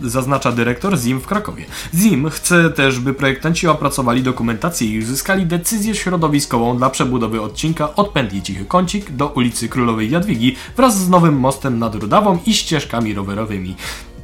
zaznacza 0.00 0.52
dyrektor 0.52 0.96
ZIM 0.96 1.20
w 1.20 1.26
Krakowie. 1.26 1.64
ZIM 1.92 2.30
chce 2.30 2.70
też, 2.70 2.98
by 2.98 3.14
projektanci 3.14 3.68
opracowali 3.68 4.22
dokumentację 4.22 4.88
i 4.88 4.98
uzyskali 4.98 5.46
decyzję 5.46 5.94
środowiskową 5.94 6.76
dla 6.76 6.90
przebudowy 6.90 7.42
odcinka 7.42 7.94
od 7.94 8.08
pętli 8.08 8.42
Cichy 8.42 8.64
Kącik 8.64 9.10
do 9.10 9.26
ulicy 9.26 9.68
Królowej 9.68 10.10
Jadwigi 10.10 10.56
wraz 10.76 10.98
z 10.98 11.08
nowym 11.08 11.34
mostem 11.34 11.78
nad 11.78 11.94
Rudawą 11.94 12.38
i 12.46 12.54
ścieżkami 12.54 13.14
rowerowymi. 13.14 13.76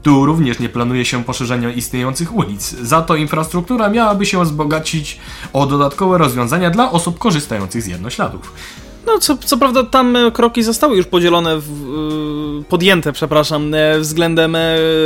Tu 0.03 0.26
również 0.26 0.59
nie 0.59 0.68
planuje 0.68 1.05
się 1.05 1.24
poszerzenia 1.24 1.70
istniejących 1.70 2.34
ulic, 2.34 2.70
za 2.70 3.03
to 3.03 3.16
infrastruktura 3.16 3.88
miałaby 3.88 4.26
się 4.26 4.44
wzbogacić 4.44 5.18
o 5.53 5.66
dodatkowe 5.66 6.18
rozwiązania 6.18 6.70
dla 6.70 6.90
osób 6.90 7.18
korzystających 7.18 7.82
z 7.82 7.86
jednośladów. 7.86 8.53
No, 9.09 9.18
co, 9.18 9.36
co 9.36 9.57
prawda 9.57 9.84
tam 9.84 10.16
e, 10.16 10.30
kroki 10.30 10.62
zostały 10.62 10.96
już 10.96 11.07
podzielone, 11.07 11.59
w, 11.59 11.70
e, 12.61 12.64
podjęte, 12.64 13.12
przepraszam, 13.12 13.74
e, 13.74 13.99
względem 13.99 14.57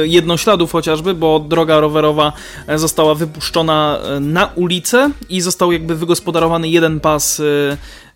jednośladów 0.03 0.72
chociażby, 0.72 1.14
bo 1.14 1.40
droga 1.40 1.80
rowerowa 1.80 2.32
została 2.76 3.14
wypuszczona 3.14 3.99
na 4.20 4.47
ulicę 4.55 5.11
i 5.28 5.40
został 5.40 5.72
jakby 5.72 5.97
wygospodarowany 5.97 6.68
jeden 6.68 7.01
pas 7.01 7.43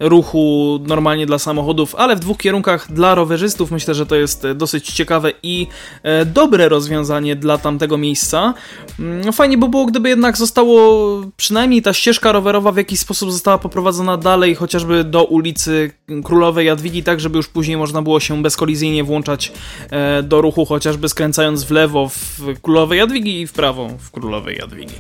ruchu 0.00 0.78
normalnie 0.86 1.26
dla 1.26 1.38
samochodów, 1.38 1.94
ale 1.94 2.16
w 2.16 2.20
dwóch 2.20 2.38
kierunkach 2.38 2.92
dla 2.92 3.14
rowerzystów. 3.14 3.70
Myślę, 3.70 3.94
że 3.94 4.06
to 4.06 4.16
jest 4.16 4.44
e, 4.44 4.54
dosyć 4.54 4.92
ciekawe 4.92 5.32
i 5.42 5.66
e, 6.02 6.24
dobre 6.24 6.68
rozwiązanie 6.68 7.36
dla 7.36 7.58
tamtego 7.58 7.98
miejsca. 7.98 8.54
Mm, 8.98 9.32
fajnie 9.32 9.58
by 9.58 9.68
było, 9.68 9.86
gdyby 9.86 10.08
jednak 10.08 10.36
zostało 10.36 11.06
przynajmniej 11.36 11.82
ta 11.82 11.92
ścieżka 11.92 12.32
rowerowa 12.32 12.72
w 12.72 12.76
jakiś 12.76 13.00
sposób 13.00 13.32
została 13.32 13.58
poprowadzona 13.58 14.16
dalej, 14.16 14.54
chociażby 14.54 15.04
do 15.04 15.24
ulicy 15.24 15.90
Królowej 16.24 16.66
Jadwigi, 16.66 17.02
tak 17.02 17.20
żeby 17.20 17.36
już 17.36 17.48
później 17.48 17.76
można 17.76 18.02
było 18.02 18.20
się 18.20 18.42
bezkolizyjnie 18.42 19.04
włączać 19.04 19.52
e, 19.90 20.22
do 20.22 20.40
ruchu, 20.40 20.64
chociażby 20.64 21.08
skręcając 21.08 21.64
w 21.64 21.70
lewo 21.70 22.08
w 22.08 22.60
Królowej 22.62 22.98
Jadwigi 22.98 23.40
i 23.40 23.46
w 23.46 23.52
prawo 23.52 23.88
w 23.98 24.10
Królowej 24.10 24.56
Jadwigi. 24.56 24.94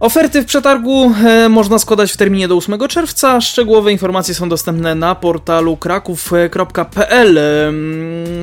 Oferty 0.00 0.42
w 0.42 0.46
przetargu 0.46 1.14
e, 1.24 1.48
można 1.48 1.78
składać 1.78 2.12
w 2.12 2.16
terminie 2.16 2.48
do 2.48 2.56
8 2.56 2.88
czerwca. 2.88 3.40
Szczegółowe 3.40 3.92
informacje 3.92 4.34
są 4.34 4.48
dostępne 4.48 4.94
na 4.94 5.14
portalu 5.14 5.76
kraków.pl. 5.76 7.38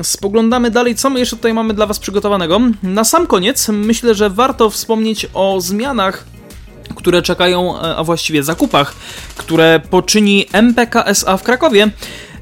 Spoglądamy 0.02 0.70
dalej, 0.70 0.94
co 0.94 1.10
my 1.10 1.18
jeszcze 1.18 1.36
tutaj 1.36 1.54
mamy 1.54 1.74
dla 1.74 1.86
Was 1.86 1.98
przygotowanego. 1.98 2.60
Na 2.82 3.04
sam 3.04 3.26
koniec 3.26 3.68
myślę, 3.68 4.14
że 4.14 4.30
warto 4.30 4.70
wspomnieć 4.70 5.26
o 5.34 5.60
zmianach 5.60 6.24
które 6.94 7.22
czekają, 7.22 7.80
e, 7.80 7.96
a 7.96 8.04
właściwie 8.04 8.42
zakupach, 8.42 8.94
które 9.36 9.80
poczyni 9.90 10.46
MPKSA 10.52 11.36
w 11.36 11.42
Krakowie. 11.42 11.90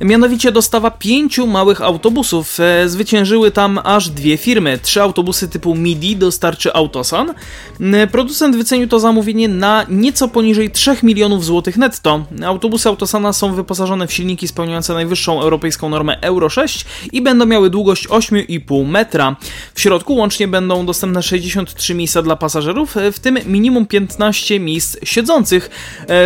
Mianowicie 0.00 0.52
dostawa 0.52 0.90
pięciu 0.90 1.46
małych 1.46 1.80
autobusów. 1.82 2.60
E, 2.60 2.88
zwyciężyły 2.88 3.50
tam 3.50 3.80
aż 3.84 4.08
dwie 4.08 4.36
firmy. 4.36 4.78
Trzy 4.82 5.02
autobusy 5.02 5.48
typu 5.48 5.74
MIDI 5.74 6.16
dostarczy 6.16 6.72
Autosan. 6.72 7.34
E, 7.80 8.06
producent 8.06 8.56
wycenił 8.56 8.88
to 8.88 9.00
zamówienie 9.00 9.48
na 9.48 9.86
nieco 9.88 10.28
poniżej 10.28 10.70
3 10.70 10.96
milionów 11.02 11.44
złotych 11.44 11.76
netto. 11.76 12.24
Autobusy 12.44 12.88
Autosana 12.88 13.32
są 13.32 13.54
wyposażone 13.54 14.06
w 14.06 14.12
silniki 14.12 14.48
spełniające 14.48 14.94
najwyższą 14.94 15.40
europejską 15.42 15.88
normę 15.88 16.20
Euro 16.20 16.48
6 16.48 16.84
i 17.12 17.22
będą 17.22 17.46
miały 17.46 17.70
długość 17.70 18.08
8,5 18.08 18.88
metra. 18.88 19.36
W 19.74 19.80
środku 19.80 20.14
łącznie 20.14 20.48
będą 20.48 20.86
dostępne 20.86 21.22
63 21.22 21.94
miejsca 21.94 22.22
dla 22.22 22.36
pasażerów, 22.36 22.96
e, 22.96 23.12
w 23.12 23.20
tym 23.20 23.38
minimum 23.46 23.86
15 23.86 24.60
miejsc 24.60 24.96
siedzących. 25.04 25.70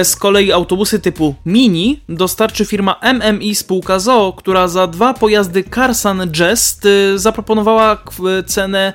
Z 0.04 0.16
kolei 0.16 0.52
autobusy 0.52 0.98
typu 0.98 1.34
Mini 1.46 2.00
dostarczy 2.08 2.64
firma 2.64 3.00
MMI 3.02 3.54
spółka 3.60 3.98
ZOO, 3.98 4.32
która 4.32 4.68
za 4.68 4.86
dwa 4.86 5.14
pojazdy 5.14 5.64
Karsan 5.64 6.32
Jest 6.40 6.86
y, 6.86 7.18
zaproponowała 7.18 7.98
cenę 8.46 8.92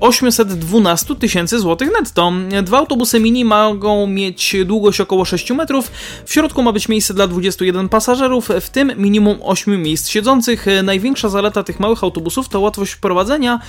812 0.00 1.14
tysięcy 1.14 1.58
złotych 1.58 1.90
netto. 2.00 2.32
Dwa 2.62 2.78
autobusy 2.78 3.20
mini 3.20 3.44
mogą 3.44 4.06
mieć 4.06 4.56
długość 4.64 5.00
około 5.00 5.24
6 5.24 5.50
metrów. 5.50 5.90
W 6.24 6.32
środku 6.32 6.62
ma 6.62 6.72
być 6.72 6.88
miejsce 6.88 7.14
dla 7.14 7.26
21 7.26 7.88
pasażerów, 7.88 8.48
w 8.60 8.70
tym 8.70 8.92
minimum 8.96 9.38
8 9.42 9.82
miejsc 9.82 10.08
siedzących. 10.08 10.66
Największa 10.82 11.28
zaleta 11.28 11.62
tych 11.62 11.80
małych 11.80 12.04
autobusów 12.04 12.48
to 12.48 12.60
łatwość 12.60 12.92
wprowadzenia, 12.92 13.60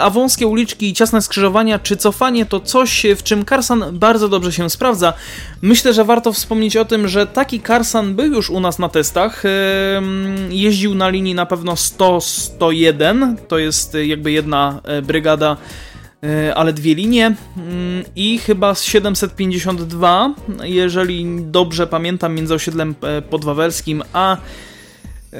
a 0.00 0.10
wąskie 0.10 0.46
uliczki 0.46 0.88
i 0.88 0.94
ciasne 0.94 1.22
skrzyżowania 1.22 1.78
czy 1.78 1.96
cofanie 1.96 2.46
to 2.46 2.60
coś, 2.60 3.06
w 3.16 3.22
czym 3.22 3.44
Karsan 3.44 3.84
bardzo 3.92 4.28
dobrze 4.28 4.52
się 4.52 4.70
sprawdza. 4.70 5.12
Myślę, 5.62 5.94
że 5.94 6.04
warto 6.04 6.32
wspomnieć 6.32 6.76
o 6.76 6.84
tym, 6.84 7.08
że 7.08 7.26
taki 7.26 7.60
Karsan 7.60 8.14
był 8.14 8.34
już 8.34 8.50
u 8.50 8.60
nas 8.60 8.78
na 8.78 8.88
testach. 8.88 9.42
Jeździł 10.50 10.94
na 10.94 11.08
linii 11.08 11.34
na 11.34 11.46
pewno 11.46 11.74
100-101, 11.74 13.36
to 13.48 13.58
jest 13.58 13.96
jakby 14.06 14.32
jedna 14.32 14.80
brygada 15.02 15.17
brygada, 15.18 15.56
e, 16.24 16.54
ale 16.54 16.72
dwie 16.72 16.94
linie 16.94 17.26
mm, 17.26 18.04
i 18.16 18.38
chyba 18.38 18.74
z 18.74 18.82
752, 18.82 20.34
jeżeli 20.62 21.26
dobrze 21.42 21.86
pamiętam, 21.86 22.34
między 22.34 22.54
osiedlem 22.54 22.94
e, 23.02 23.22
podwawelskim 23.22 24.02
a 24.12 24.36
e, 25.32 25.38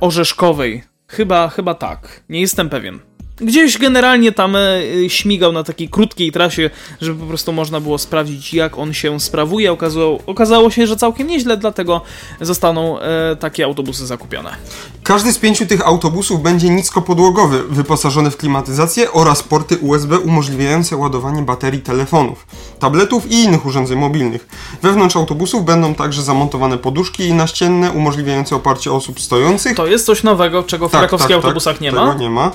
Orzeszkowej. 0.00 0.82
Chyba, 1.08 1.48
chyba 1.48 1.74
tak. 1.74 2.22
Nie 2.28 2.40
jestem 2.40 2.68
pewien 2.68 3.09
gdzieś 3.40 3.78
generalnie 3.78 4.32
tam 4.32 4.56
e, 4.56 4.60
śmigał 5.08 5.52
na 5.52 5.64
takiej 5.64 5.88
krótkiej 5.88 6.32
trasie, 6.32 6.70
żeby 7.00 7.20
po 7.20 7.26
prostu 7.26 7.52
można 7.52 7.80
było 7.80 7.98
sprawdzić, 7.98 8.54
jak 8.54 8.78
on 8.78 8.94
się 8.94 9.20
sprawuje. 9.20 9.72
Okazało, 9.72 10.18
okazało 10.26 10.70
się, 10.70 10.86
że 10.86 10.96
całkiem 10.96 11.26
nieźle, 11.26 11.56
dlatego 11.56 12.00
zostaną 12.40 13.00
e, 13.00 13.36
takie 13.36 13.64
autobusy 13.64 14.06
zakupione. 14.06 14.56
Każdy 15.02 15.32
z 15.32 15.38
pięciu 15.38 15.66
tych 15.66 15.86
autobusów 15.86 16.42
będzie 16.42 16.68
niskopodłogowy, 16.70 17.62
wyposażony 17.68 18.30
w 18.30 18.36
klimatyzację 18.36 19.12
oraz 19.12 19.42
porty 19.42 19.78
USB 19.78 20.18
umożliwiające 20.18 20.96
ładowanie 20.96 21.42
baterii 21.42 21.80
telefonów, 21.80 22.46
tabletów 22.78 23.30
i 23.30 23.34
innych 23.34 23.66
urządzeń 23.66 23.98
mobilnych. 23.98 24.48
Wewnątrz 24.82 25.16
autobusów 25.16 25.64
będą 25.64 25.94
także 25.94 26.22
zamontowane 26.22 26.78
poduszki 26.78 27.34
naścienne 27.34 27.90
umożliwiające 27.90 28.56
oparcie 28.56 28.92
osób 28.92 29.20
stojących. 29.20 29.76
To 29.76 29.86
jest 29.86 30.06
coś 30.06 30.22
nowego, 30.22 30.62
czego 30.62 30.88
w 30.88 30.92
tak, 30.92 31.00
krakowskich 31.00 31.28
tak, 31.28 31.36
tak. 31.36 31.44
autobusach 31.44 31.74
tak, 31.74 31.80
nie 31.80 31.92
ma. 31.92 32.14
nie 32.14 32.30
ma. 32.30 32.52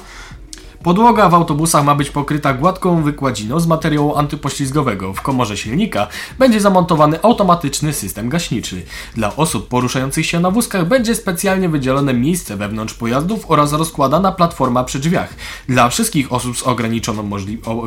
Podłoga 0.85 1.29
w 1.29 1.33
autobusach 1.33 1.85
ma 1.85 1.95
być 1.95 2.09
pokryta 2.09 2.53
gładką 2.53 3.03
wykładziną 3.03 3.59
z 3.59 3.67
materiału 3.67 4.15
antypoślizgowego. 4.15 5.13
W 5.13 5.21
komorze 5.21 5.57
silnika 5.57 6.07
będzie 6.39 6.61
zamontowany 6.61 7.21
automatyczny 7.21 7.93
system 7.93 8.29
gaśniczy. 8.29 8.81
Dla 9.15 9.35
osób 9.35 9.67
poruszających 9.67 10.25
się 10.25 10.39
na 10.39 10.51
wózkach 10.51 10.87
będzie 10.87 11.15
specjalnie 11.15 11.69
wydzielone 11.69 12.13
miejsce 12.13 12.57
wewnątrz 12.57 12.93
pojazdów 12.93 13.51
oraz 13.51 13.73
rozkładana 13.73 14.31
platforma 14.31 14.83
przy 14.83 14.99
drzwiach. 14.99 15.33
Dla 15.69 15.89
wszystkich 15.89 16.33
osób 16.33 16.57
z 16.57 16.63
ograniczoną 16.63 17.29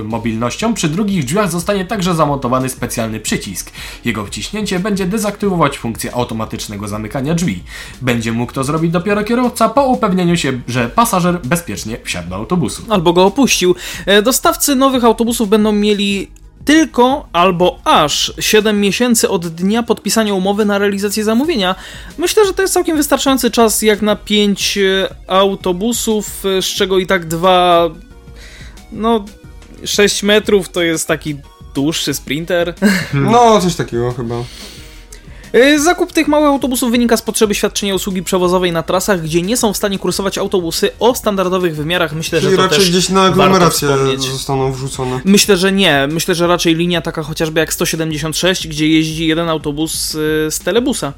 mobilnością 0.05 0.75
przy 0.75 0.89
drugich 0.89 1.25
drzwiach 1.25 1.51
zostanie 1.51 1.85
także 1.85 2.15
zamontowany 2.15 2.69
specjalny 2.69 3.21
przycisk. 3.21 3.71
Jego 4.05 4.27
wciśnięcie 4.27 4.81
będzie 4.81 5.07
dezaktywować 5.07 5.79
funkcję 5.79 6.15
automatycznego 6.15 6.89
zamykania 6.89 7.35
drzwi. 7.35 7.63
Będzie 8.03 8.33
mógł 8.33 8.53
to 8.53 8.65
zrobić 8.65 8.93
dopiero 8.93 9.25
kierowca 9.25 9.69
po 9.69 9.87
upewnieniu 9.87 10.37
się, 10.37 10.61
że 10.69 10.89
pasażer 10.89 11.41
bezpiecznie 11.41 11.97
wsiadł 12.05 12.29
do 12.29 12.37
autobusu 12.37 12.88
albo 12.89 13.13
go 13.13 13.25
opuścił. 13.25 13.75
E, 14.07 14.23
dostawcy 14.23 14.75
nowych 14.75 15.05
autobusów 15.05 15.49
będą 15.49 15.73
mieli 15.73 16.31
tylko 16.65 17.29
albo 17.33 17.79
aż 17.85 18.33
7 18.39 18.81
miesięcy 18.81 19.29
od 19.29 19.49
dnia 19.49 19.83
podpisania 19.83 20.35
umowy 20.35 20.65
na 20.65 20.79
realizację 20.79 21.25
zamówienia. 21.25 21.75
Myślę, 22.19 22.47
że 22.47 22.55
to 22.55 22.63
jest 22.63 22.75
całkiem 22.75 22.97
wystarczający 22.97 23.51
czas 23.51 23.83
jak 23.83 24.03
na 24.03 24.17
5 24.17 24.79
autobusów, 25.27 26.43
z 26.61 26.65
czego 26.65 26.99
i 26.99 27.07
tak 27.07 27.27
dwa. 27.27 27.91
No, 28.93 29.25
6 29.85 30.23
metrów 30.23 30.69
to 30.69 30.83
jest 30.83 31.09
taki 31.09 31.37
dłuższy 31.75 32.15
sprinter. 32.15 32.75
No, 33.15 33.61
coś 33.61 33.75
takiego 33.75 34.13
chyba. 34.13 34.35
Y, 35.55 35.81
Zakup 35.81 36.13
tych 36.13 36.29
małych 36.29 36.49
autobusów 36.49 36.91
wynika 36.91 37.17
z 37.17 37.23
potrzeby 37.23 37.55
świadczenia 37.55 37.95
usługi 37.95 38.23
przewozowej 38.23 38.73
na 38.73 38.83
trasach, 38.83 39.23
gdzie 39.23 39.43
nie 39.43 39.57
są 39.57 39.73
w 39.73 39.77
stanie 39.77 39.99
kursować 39.99 40.39
autobusy 40.39 40.91
o 41.01 41.15
standardowych 41.15 41.77
wymiarach. 41.77 42.13
Myślę, 42.13 42.41
Czyli 42.41 42.51
że 42.51 42.57
to 42.57 42.63
raczej 42.63 42.79
też 42.79 42.91
gdzieś 42.91 43.09
na 43.09 43.23
aglomerację 43.23 43.89
zostaną 44.19 44.73
wrzucone. 44.73 45.21
Myślę, 45.25 45.57
że 45.57 45.73
nie. 45.73 46.09
Myślę, 46.11 46.35
że 46.35 46.47
raczej 46.47 46.75
linia 46.75 47.01
taka 47.01 47.23
chociażby 47.23 47.61
jak 47.61 47.73
176, 47.73 48.69
gdzie 48.69 48.89
jeździ 48.89 49.27
jeden 49.27 49.49
autobus 49.49 50.15
y, 50.15 50.49
z 50.51 50.59
telebusa. 50.59 51.13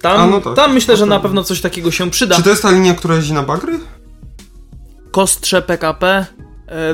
Tam, 0.00 0.30
no 0.30 0.40
tak. 0.40 0.56
tam 0.56 0.74
myślę, 0.74 0.96
że 0.96 1.06
No 1.06 1.14
na 1.16 1.20
pewno 1.20 1.44
coś 1.44 1.60
takiego 1.60 1.90
się 1.90 2.10
przyda. 2.10 2.36
Czy 2.36 2.42
to 2.42 2.50
jest 2.50 2.62
ta 2.62 2.70
linia, 2.70 2.94
która 2.94 3.16
jeździ 3.16 3.32
na 3.32 3.42
bagry? 3.42 3.80
Kostrze 5.10 5.62
PKP, 5.62 6.06
e, 6.06 6.26